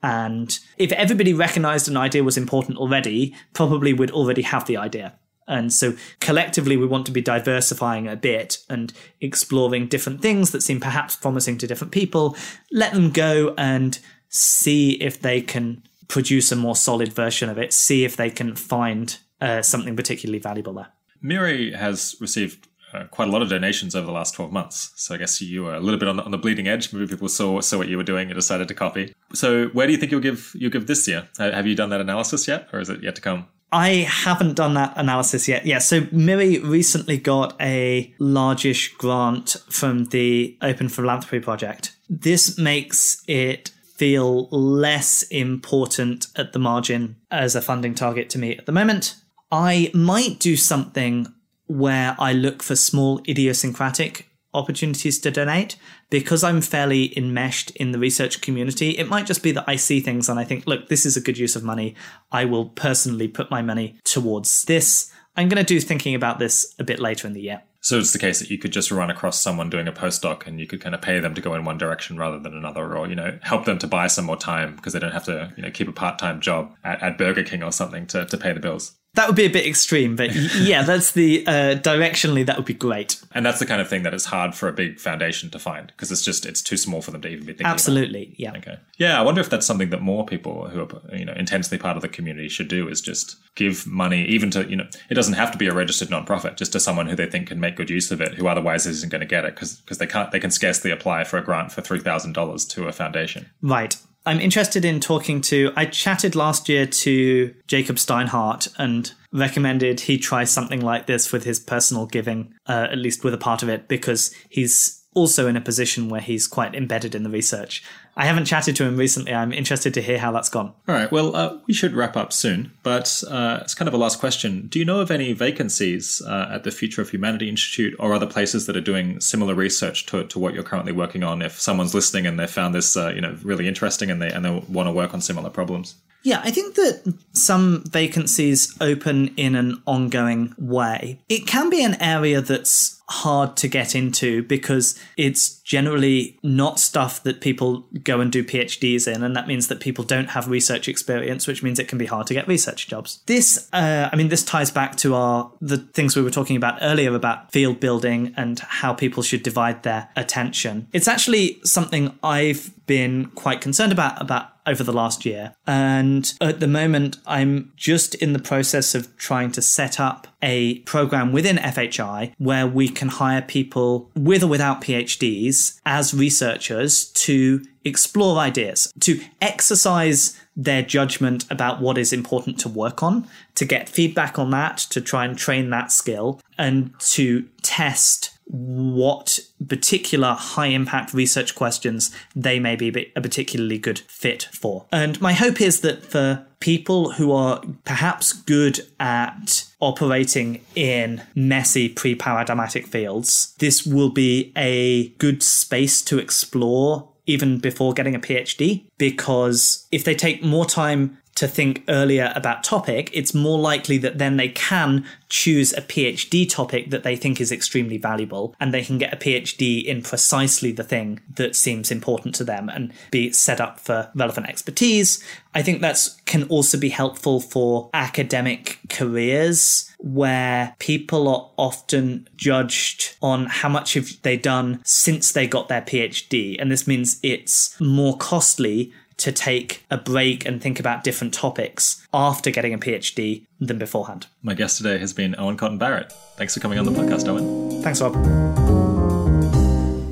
And 0.03 0.59
if 0.76 0.92
everybody 0.92 1.34
recognized 1.34 1.88
an 1.88 1.96
idea 1.96 2.24
was 2.24 2.36
important 2.36 2.78
already, 2.78 3.34
probably 3.53 3.92
we'd 3.92 4.11
already 4.11 4.42
have 4.42 4.66
the 4.66 4.76
idea. 4.76 5.14
And 5.46 5.72
so 5.72 5.94
collectively, 6.20 6.76
we 6.76 6.86
want 6.86 7.07
to 7.07 7.12
be 7.12 7.20
diversifying 7.20 8.07
a 8.07 8.14
bit 8.14 8.59
and 8.70 8.92
exploring 9.20 9.88
different 9.88 10.22
things 10.22 10.53
that 10.53 10.62
seem 10.62 10.80
perhaps 10.80 11.16
promising 11.16 11.59
to 11.59 11.66
different 11.66 11.92
people. 11.92 12.36
Let 12.70 12.94
them 12.94 13.11
go 13.11 13.53
and 13.59 13.98
see 14.28 14.92
if 15.03 15.20
they 15.20 15.40
can 15.42 15.82
produce 16.07 16.53
a 16.53 16.57
more 16.57 16.76
solid 16.76 17.12
version 17.12 17.48
of 17.48 17.59
it, 17.59 17.72
see 17.72 18.05
if 18.05 18.16
they 18.16 18.30
can 18.30 18.55
find 18.55 19.18
uh, 19.40 19.61
something 19.62 19.96
particularly 19.96 20.38
valuable 20.38 20.74
there. 20.74 20.88
Miri 21.20 21.72
has 21.72 22.16
received 22.20 22.68
uh, 22.93 23.05
quite 23.05 23.28
a 23.28 23.30
lot 23.30 23.43
of 23.43 23.49
donations 23.49 23.95
over 23.95 24.07
the 24.07 24.12
last 24.12 24.34
12 24.34 24.53
months. 24.53 24.93
So 24.97 25.14
I 25.14 25.18
guess 25.18 25.41
you 25.41 25.64
were 25.64 25.74
a 25.74 25.80
little 25.80 25.99
bit 25.99 26.09
on 26.09 26.16
the, 26.16 26.24
on 26.24 26.30
the 26.30 26.38
bleeding 26.38 26.68
edge. 26.68 26.93
Maybe 26.93 27.07
people 27.07 27.28
saw 27.28 27.61
saw 27.61 27.78
what 27.78 27.88
you 27.88 27.97
were 27.97 28.05
doing 28.05 28.30
and 28.30 28.34
decided 28.34 28.68
to 28.68 28.74
copy. 28.74 29.14
So 29.32 29.68
where 29.68 29.86
do 29.86 29.93
you 29.93 29.99
think 29.99 30.12
you'll 30.12 30.20
give 30.20 30.53
you'll 30.55 30.70
give 30.70 30.86
this 30.86 31.07
year? 31.07 31.28
Have 31.38 31.66
you 31.66 31.74
done 31.74 31.91
that 31.91 32.01
analysis 32.01 32.49
yet, 32.49 32.68
or 32.72 32.80
is 32.80 32.88
it 32.88 33.03
yet 33.03 33.14
to 33.16 33.20
come? 33.22 33.49
I 33.72 34.07
haven't 34.09 34.55
done 34.55 34.74
that 34.74 34.95
analysis 34.97 35.47
yet. 35.47 35.64
Yeah, 35.64 35.78
so 35.78 36.07
Miri 36.11 36.59
recently 36.59 37.18
got 37.18 37.55
a 37.61 38.12
largish 38.18 38.95
grant 38.97 39.57
from 39.68 40.07
the 40.07 40.59
Open 40.61 40.88
Philanthropy 40.88 41.38
Project. 41.38 41.95
This 42.09 42.59
makes 42.59 43.22
it 43.28 43.70
feel 43.95 44.49
less 44.49 45.22
important 45.24 46.26
at 46.34 46.53
the 46.53 46.59
margin 46.59 47.16
as 47.30 47.55
a 47.55 47.62
funding 47.62 47.95
target 47.95 48.30
to 48.30 48.38
me 48.38 48.57
at 48.57 48.66
the 48.66 48.72
moment. 48.72 49.14
I 49.53 49.91
might 49.93 50.38
do 50.38 50.57
something 50.57 51.32
where 51.71 52.16
I 52.18 52.33
look 52.33 52.64
for 52.64 52.75
small 52.75 53.21
idiosyncratic 53.29 54.27
opportunities 54.53 55.21
to 55.21 55.31
donate 55.31 55.77
because 56.11 56.43
I'm 56.43 56.61
fairly 56.61 57.16
enmeshed 57.16 57.71
in 57.77 57.93
the 57.93 57.99
research 58.01 58.41
community. 58.41 58.91
It 58.91 59.09
might 59.09 59.27
just 59.27 59.45
be 59.45 59.53
that 59.53 59.68
I 59.68 59.77
see 59.77 60.01
things 60.01 60.29
and 60.29 60.41
I 60.41 60.43
think, 60.43 60.66
look, 60.66 60.89
this 60.89 61.07
is 61.07 61.16
a 61.16 61.21
good 61.21 61.39
use 61.39 61.55
of 61.55 61.62
money. 61.62 61.95
I 62.33 62.45
will 62.45 62.71
personally 62.71 63.29
put 63.29 63.53
my 63.53 63.62
money 63.62 64.01
towards 64.03 64.64
this. 64.64 65.12
I'm 65.37 65.49
going 65.49 65.64
to 65.64 65.75
do 65.75 65.79
thinking 65.79 66.16
about 66.16 66.41
this 66.41 66.75
a 66.81 66.85
bit 66.85 66.99
later 66.99 67.29
in 67.29 67.35
the 67.35 67.41
year. 67.41 67.62
So 67.83 67.99
it's 67.99 68.12
the 68.12 68.18
case 68.18 68.41
that 68.41 68.51
you 68.51 68.59
could 68.59 68.73
just 68.73 68.91
run 68.91 69.09
across 69.09 69.41
someone 69.41 69.71
doing 69.71 69.87
a 69.87 69.93
postdoc 69.93 70.49
and 70.49 70.59
you 70.59 70.66
could 70.66 70.81
kind 70.81 70.95
of 70.95 71.01
pay 71.01 71.21
them 71.21 71.35
to 71.35 71.41
go 71.41 71.55
in 71.55 71.64
one 71.64 71.79
direction 71.79 72.18
rather 72.18 72.41
than 72.41 72.53
another, 72.53 72.97
or 72.97 73.07
you 73.07 73.14
know, 73.14 73.39
help 73.43 73.64
them 73.64 73.79
to 73.79 73.87
buy 73.87 74.09
some 74.09 74.27
more 74.27 74.37
time 74.37 74.75
because 74.75 74.93
they 74.93 74.99
don't 74.99 75.12
have 75.12 75.25
to, 75.25 75.53
you 75.57 75.62
know, 75.62 75.71
keep 75.71 75.89
a 75.89 75.93
part-time 75.93 76.41
job 76.41 76.75
at, 76.83 77.01
at 77.01 77.16
Burger 77.16 77.45
King 77.45 77.62
or 77.62 77.71
something 77.71 78.07
to, 78.09 78.27
to 78.27 78.37
pay 78.37 78.53
the 78.53 78.61
bills. 78.61 78.97
That 79.14 79.26
would 79.26 79.34
be 79.34 79.44
a 79.44 79.50
bit 79.50 79.66
extreme, 79.66 80.14
but 80.14 80.32
yeah, 80.34 80.82
that's 80.84 81.12
the 81.12 81.44
uh, 81.44 81.74
directionally 81.76 82.46
that 82.46 82.56
would 82.56 82.66
be 82.66 82.74
great. 82.74 83.20
And 83.32 83.44
that's 83.44 83.58
the 83.58 83.66
kind 83.66 83.80
of 83.80 83.88
thing 83.88 84.04
that 84.04 84.14
is 84.14 84.26
hard 84.26 84.54
for 84.54 84.68
a 84.68 84.72
big 84.72 85.00
foundation 85.00 85.50
to 85.50 85.58
find 85.58 85.88
because 85.88 86.12
it's 86.12 86.22
just 86.22 86.46
it's 86.46 86.62
too 86.62 86.76
small 86.76 87.02
for 87.02 87.11
them 87.11 87.20
to 87.22 87.28
even 87.28 87.44
be 87.44 87.52
thinking. 87.52 87.66
Absolutely, 87.66 88.22
about. 88.22 88.38
yeah. 88.38 88.52
Okay, 88.56 88.78
yeah. 88.98 89.18
I 89.18 89.22
wonder 89.22 89.40
if 89.40 89.50
that's 89.50 89.66
something 89.66 89.90
that 89.90 90.00
more 90.00 90.24
people 90.24 90.68
who 90.68 90.82
are 90.82 91.16
you 91.16 91.24
know 91.24 91.32
intensely 91.32 91.76
part 91.76 91.96
of 91.96 92.02
the 92.02 92.08
community 92.08 92.48
should 92.48 92.68
do 92.68 92.88
is 92.88 93.00
just 93.00 93.36
give 93.56 93.84
money, 93.84 94.24
even 94.26 94.50
to 94.52 94.68
you 94.70 94.76
know, 94.76 94.86
it 95.08 95.14
doesn't 95.14 95.34
have 95.34 95.50
to 95.50 95.58
be 95.58 95.66
a 95.66 95.74
registered 95.74 96.08
nonprofit, 96.08 96.56
just 96.56 96.72
to 96.72 96.80
someone 96.80 97.08
who 97.08 97.16
they 97.16 97.26
think 97.26 97.48
can 97.48 97.58
make 97.58 97.74
good 97.74 97.90
use 97.90 98.12
of 98.12 98.20
it, 98.20 98.34
who 98.34 98.46
otherwise 98.46 98.86
isn't 98.86 99.11
going 99.11 99.20
to 99.20 99.26
get 99.26 99.44
it 99.44 99.56
because 99.56 99.80
because 99.80 99.98
they 99.98 100.06
can't 100.06 100.30
they 100.30 100.40
can 100.40 100.52
scarcely 100.52 100.92
apply 100.92 101.24
for 101.24 101.36
a 101.36 101.44
grant 101.44 101.72
for 101.72 101.80
three 101.80 102.00
thousand 102.00 102.32
dollars 102.32 102.64
to 102.66 102.86
a 102.86 102.92
foundation. 102.92 103.50
Right. 103.61 103.96
I'm 104.27 104.41
interested 104.41 104.85
in 104.85 105.01
talking 105.01 105.41
to. 105.43 105.73
I 105.77 105.87
chatted 105.87 106.35
last 106.35 106.68
year 106.68 106.87
to 106.87 107.55
Jacob 107.66 107.97
Steinhardt 107.97 108.73
and 108.79 109.12
recommended 109.33 110.01
he 110.01 110.18
try 110.18 110.45
something 110.45 110.81
like 110.81 111.07
this 111.07 111.33
with 111.33 111.45
his 111.45 111.59
personal 111.59 112.07
giving, 112.07 112.55
uh, 112.66 112.89
at 112.91 112.99
least 112.99 113.25
with 113.25 113.33
a 113.33 113.39
part 113.39 113.62
of 113.62 113.68
it, 113.68 113.89
because 113.89 114.35
he's 114.49 115.03
also 115.14 115.49
in 115.49 115.57
a 115.57 115.61
position 115.61 116.09
where 116.09 116.21
he's 116.21 116.47
quite 116.47 116.75
embedded 116.75 117.14
in 117.14 117.23
the 117.23 117.31
research. 117.31 117.83
I 118.16 118.26
haven't 118.26 118.44
chatted 118.44 118.76
to 118.76 118.84
him 118.84 118.96
recently. 118.96 119.32
I'm 119.32 119.52
interested 119.52 119.94
to 119.94 120.02
hear 120.02 120.18
how 120.18 120.32
that's 120.32 120.48
gone. 120.48 120.72
All 120.88 120.94
right. 120.94 121.11
Well, 121.11 121.34
uh, 121.34 121.58
we 121.66 121.74
should 121.74 121.94
wrap 121.94 122.16
up 122.16 122.32
soon, 122.32 122.72
but 122.82 123.22
uh, 123.28 123.61
it's 123.62 123.74
kind 123.74 123.88
of 123.88 123.94
a 123.94 123.96
last 123.96 124.18
question. 124.18 124.66
Do 124.68 124.78
you 124.78 124.84
know 124.84 125.00
of 125.00 125.11
any 125.11 125.32
vacancies 125.32 126.20
uh, 126.22 126.50
at 126.52 126.64
the 126.64 126.70
Future 126.70 127.02
of 127.02 127.11
Humanity 127.11 127.48
Institute 127.48 127.94
or 127.98 128.12
other 128.12 128.26
places 128.26 128.66
that 128.66 128.76
are 128.76 128.80
doing 128.80 129.20
similar 129.20 129.54
research 129.54 130.06
to, 130.06 130.24
to 130.24 130.38
what 130.38 130.54
you're 130.54 130.64
currently 130.64 130.92
working 130.92 131.22
on? 131.22 131.40
If 131.40 131.61
someone's 131.61 131.94
listening 131.94 132.26
and 132.26 132.38
they 132.38 132.46
found 132.46 132.74
this, 132.74 132.96
uh, 132.96 133.12
you 133.14 133.20
know, 133.20 133.36
really 133.42 133.68
interesting 133.68 134.11
and 134.11 134.20
they 134.20 134.30
and 134.30 134.44
they 134.44 134.50
want 134.68 134.86
to 134.86 134.92
work 134.92 135.14
on 135.14 135.20
similar 135.20 135.50
problems. 135.50 135.94
Yeah, 136.22 136.42
I 136.44 136.50
think 136.50 136.74
that 136.74 137.14
some 137.33 137.85
vacancies 137.85 138.76
open 138.81 139.28
in 139.37 139.55
an 139.55 139.83
ongoing 139.87 140.55
way. 140.59 141.20
It 141.28 141.47
can 141.47 141.70
be 141.70 141.85
an 141.85 142.01
area 142.01 142.41
that's 142.41 143.01
hard 143.11 143.57
to 143.57 143.66
get 143.66 143.97
into 143.97 144.43
because 144.45 144.99
it's 145.16 145.59
generally 145.61 146.39
not 146.45 146.78
stuff 146.78 147.22
that 147.24 147.41
people 147.41 147.85
go 148.05 148.20
and 148.20 148.31
do 148.31 148.45
PhDs 148.45 149.12
in, 149.12 149.24
and 149.24 149.35
that 149.35 149.49
means 149.49 149.66
that 149.66 149.81
people 149.81 150.05
don't 150.05 150.31
have 150.31 150.49
research 150.49 150.89
experience, 150.89 151.47
which 151.47 151.62
means 151.62 151.78
it 151.78 151.89
can 151.89 151.99
be 151.99 152.07
hard 152.07 152.26
to 152.28 152.35
get 152.35 152.47
research 152.47 152.87
jobs. 152.87 153.20
This, 153.26 153.68
uh, 153.72 154.09
I 154.12 154.16
mean, 154.16 154.28
this 154.28 154.45
ties 154.45 154.70
back 154.70 154.97
to 154.99 155.14
our 155.14 155.53
the 155.61 155.78
things 155.78 156.14
we 156.14 156.22
were 156.22 156.31
talking 156.31 156.57
about 156.57 156.78
earlier 156.83 157.14
about 157.14 157.51
field 157.51 157.81
building 157.81 158.33
and 158.37 158.61
how 158.61 158.95
people 158.95 159.22
should 159.22 159.43
divide 159.43 159.83
their 159.83 160.09
attention. 160.16 160.87
It's 160.93 161.09
actually 161.09 161.61
something 161.64 162.16
I've 162.22 162.70
been 162.87 163.26
quite 163.37 163.61
concerned 163.61 163.93
about 163.93 164.20
about 164.20 164.51
over 164.66 164.85
the 164.85 164.93
last 164.93 165.24
year. 165.24 165.55
And 165.66 166.33
at 166.41 166.61
the 166.61 166.66
moment, 166.66 167.18
I'm 167.27 167.73
just 167.77 168.14
in 168.16 168.33
the 168.33 168.39
process 168.39 168.95
of 168.95 169.16
trying 169.16 169.53
to 169.53 169.62
set 169.62 169.99
up 170.01 170.27
a 170.43 170.79
program 170.81 171.33
within 171.33 171.57
FHI 171.57 172.33
where 172.39 172.66
we 172.66 172.89
can 172.89 173.09
hire 173.09 173.43
people 173.43 174.11
with 174.14 174.43
or 174.43 174.47
without 174.47 174.81
PhDs 174.81 175.81
as 175.85 176.14
researchers 176.14 177.07
to 177.12 177.64
explore 177.85 178.39
ideas, 178.39 178.93
to 179.01 179.21
exercise 179.41 180.39
their 180.57 180.83
judgment 180.83 181.45
about 181.51 181.81
what 181.81 181.97
is 181.97 182.12
important 182.12 182.59
to 182.61 182.68
work 182.68 183.03
on, 183.03 183.27
to 183.55 183.64
get 183.64 183.89
feedback 183.89 184.39
on 184.39 184.51
that, 184.51 184.79
to 184.79 185.01
try 185.01 185.25
and 185.25 185.39
train 185.39 185.71
that 185.71 185.91
skill, 185.91 186.41
and 186.59 186.93
to 187.01 187.49
test 187.62 188.39
what 188.51 189.38
particular 189.68 190.34
high 190.34 190.66
impact 190.66 191.14
research 191.14 191.55
questions 191.55 192.14
they 192.34 192.59
may 192.59 192.76
be 192.76 193.12
a 193.14 193.20
particularly 193.20 193.78
good 193.78 194.01
fit 194.01 194.48
for. 194.53 194.86
And 194.90 195.20
my 195.20 195.32
hope 195.32 195.61
is 195.61 195.80
that 195.82 196.05
for 196.05 196.44
people 196.59 197.12
who 197.12 197.32
are 197.32 197.62
perhaps 197.84 198.32
good 198.32 198.80
at 198.98 199.64
operating 199.80 200.64
in 200.74 201.22
messy 201.34 201.88
pre 201.88 202.14
paradigmatic 202.14 202.86
fields, 202.86 203.55
this 203.59 203.86
will 203.86 204.11
be 204.11 204.53
a 204.57 205.09
good 205.18 205.42
space 205.42 206.03
to 206.03 206.18
explore 206.18 207.09
even 207.26 207.59
before 207.59 207.92
getting 207.92 208.14
a 208.14 208.20
PhD 208.20 208.84
because 208.98 209.86
if 209.92 210.03
they 210.03 210.14
take 210.14 210.42
more 210.42 210.66
time 210.66 211.18
to 211.41 211.49
think 211.49 211.82
earlier 211.88 212.34
about 212.36 212.62
topic, 212.62 213.09
it's 213.14 213.32
more 213.32 213.59
likely 213.59 213.97
that 213.97 214.18
then 214.18 214.36
they 214.36 214.51
can 214.51 215.07
choose 215.30 215.72
a 215.72 215.80
PhD 215.80 216.47
topic 216.47 216.91
that 216.91 217.03
they 217.03 217.16
think 217.16 217.41
is 217.41 217.51
extremely 217.51 217.97
valuable 217.97 218.55
and 218.61 218.74
they 218.74 218.84
can 218.84 218.99
get 218.99 219.14
a 219.14 219.16
PhD 219.16 219.82
in 219.82 220.03
precisely 220.03 220.70
the 220.70 220.84
thing 220.84 221.18
that 221.36 221.57
seems 221.57 221.91
important 221.91 222.34
to 222.34 222.45
them 222.45 222.68
and 222.68 222.93
be 223.11 223.32
set 223.32 223.59
up 223.59 223.80
for 223.80 224.11
relevant 224.14 224.49
expertise. 224.51 225.24
I 225.55 225.62
think 225.62 225.80
that 225.80 226.07
can 226.26 226.43
also 226.49 226.76
be 226.76 226.91
helpful 226.91 227.41
for 227.41 227.88
academic 227.95 228.78
careers 228.91 229.91
where 229.97 230.76
people 230.78 231.26
are 231.26 231.51
often 231.57 232.28
judged 232.36 233.16
on 233.22 233.47
how 233.47 233.70
much 233.70 233.95
have 233.95 234.20
they 234.20 234.36
done 234.36 234.82
since 234.84 235.32
they 235.32 235.47
got 235.47 235.68
their 235.68 235.80
PhD. 235.80 236.61
And 236.61 236.70
this 236.70 236.86
means 236.86 237.18
it's 237.22 237.80
more 237.80 238.18
costly 238.18 238.93
to 239.21 239.33
take 239.33 239.85
a 239.91 239.97
break 239.97 240.47
and 240.47 240.61
think 240.62 240.81
about 240.81 241.05
different 241.05 241.33
topics 241.35 242.07
after 242.12 242.51
getting 242.51 242.75
a 242.75 242.79
PhD 242.79 243.47
than 243.61 243.79
beforehand. 243.79 244.27
My 244.43 244.55
guest 244.55 244.79
today 244.79 244.99
has 244.99 245.12
been 245.12 245.35
Owen 245.39 245.57
Cotton 245.57 245.79
Barratt. 245.79 246.12
Thanks 246.37 246.55
for 246.55 246.61
coming 246.61 246.79
on 246.79 246.87
the 246.87 246.93
podcast, 246.93 247.29
Owen. 247.29 247.83
Thanks, 247.83 248.01
Rob. 248.01 248.14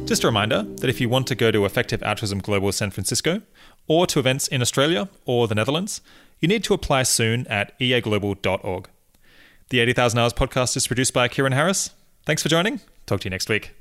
Just 0.07 0.25
a 0.25 0.27
reminder 0.27 0.63
that 0.63 0.89
if 0.89 1.01
you 1.01 1.09
want 1.09 1.27
to 1.27 1.35
go 1.35 1.51
to 1.51 1.65
Effective 1.65 2.03
Altruism 2.03 2.39
Global 2.39 2.73
San 2.73 2.91
Francisco 2.91 3.43
or 3.87 4.07
to 4.07 4.19
events 4.19 4.49
in 4.49 4.63
Australia 4.63 5.09
or 5.27 5.49
the 5.49 5.55
Netherlands, 5.55 6.01
you 6.41 6.49
need 6.49 6.65
to 6.65 6.75
apply 6.75 7.03
soon 7.03 7.47
at 7.49 7.79
eaglobal.org. 7.79 8.89
The 9.71 9.81
80,000 9.81 10.19
Hours 10.19 10.33
podcast 10.33 10.77
is 10.77 10.87
produced 10.87 11.13
by 11.13 11.29
Keiran 11.29 11.53
Harris. 11.53 11.91
Thanks 12.25 12.43
for 12.43 12.49
joining. 12.49 12.81
Talk 13.07 13.21
to 13.21 13.25
you 13.27 13.31
next 13.31 13.49
week. 13.49 13.78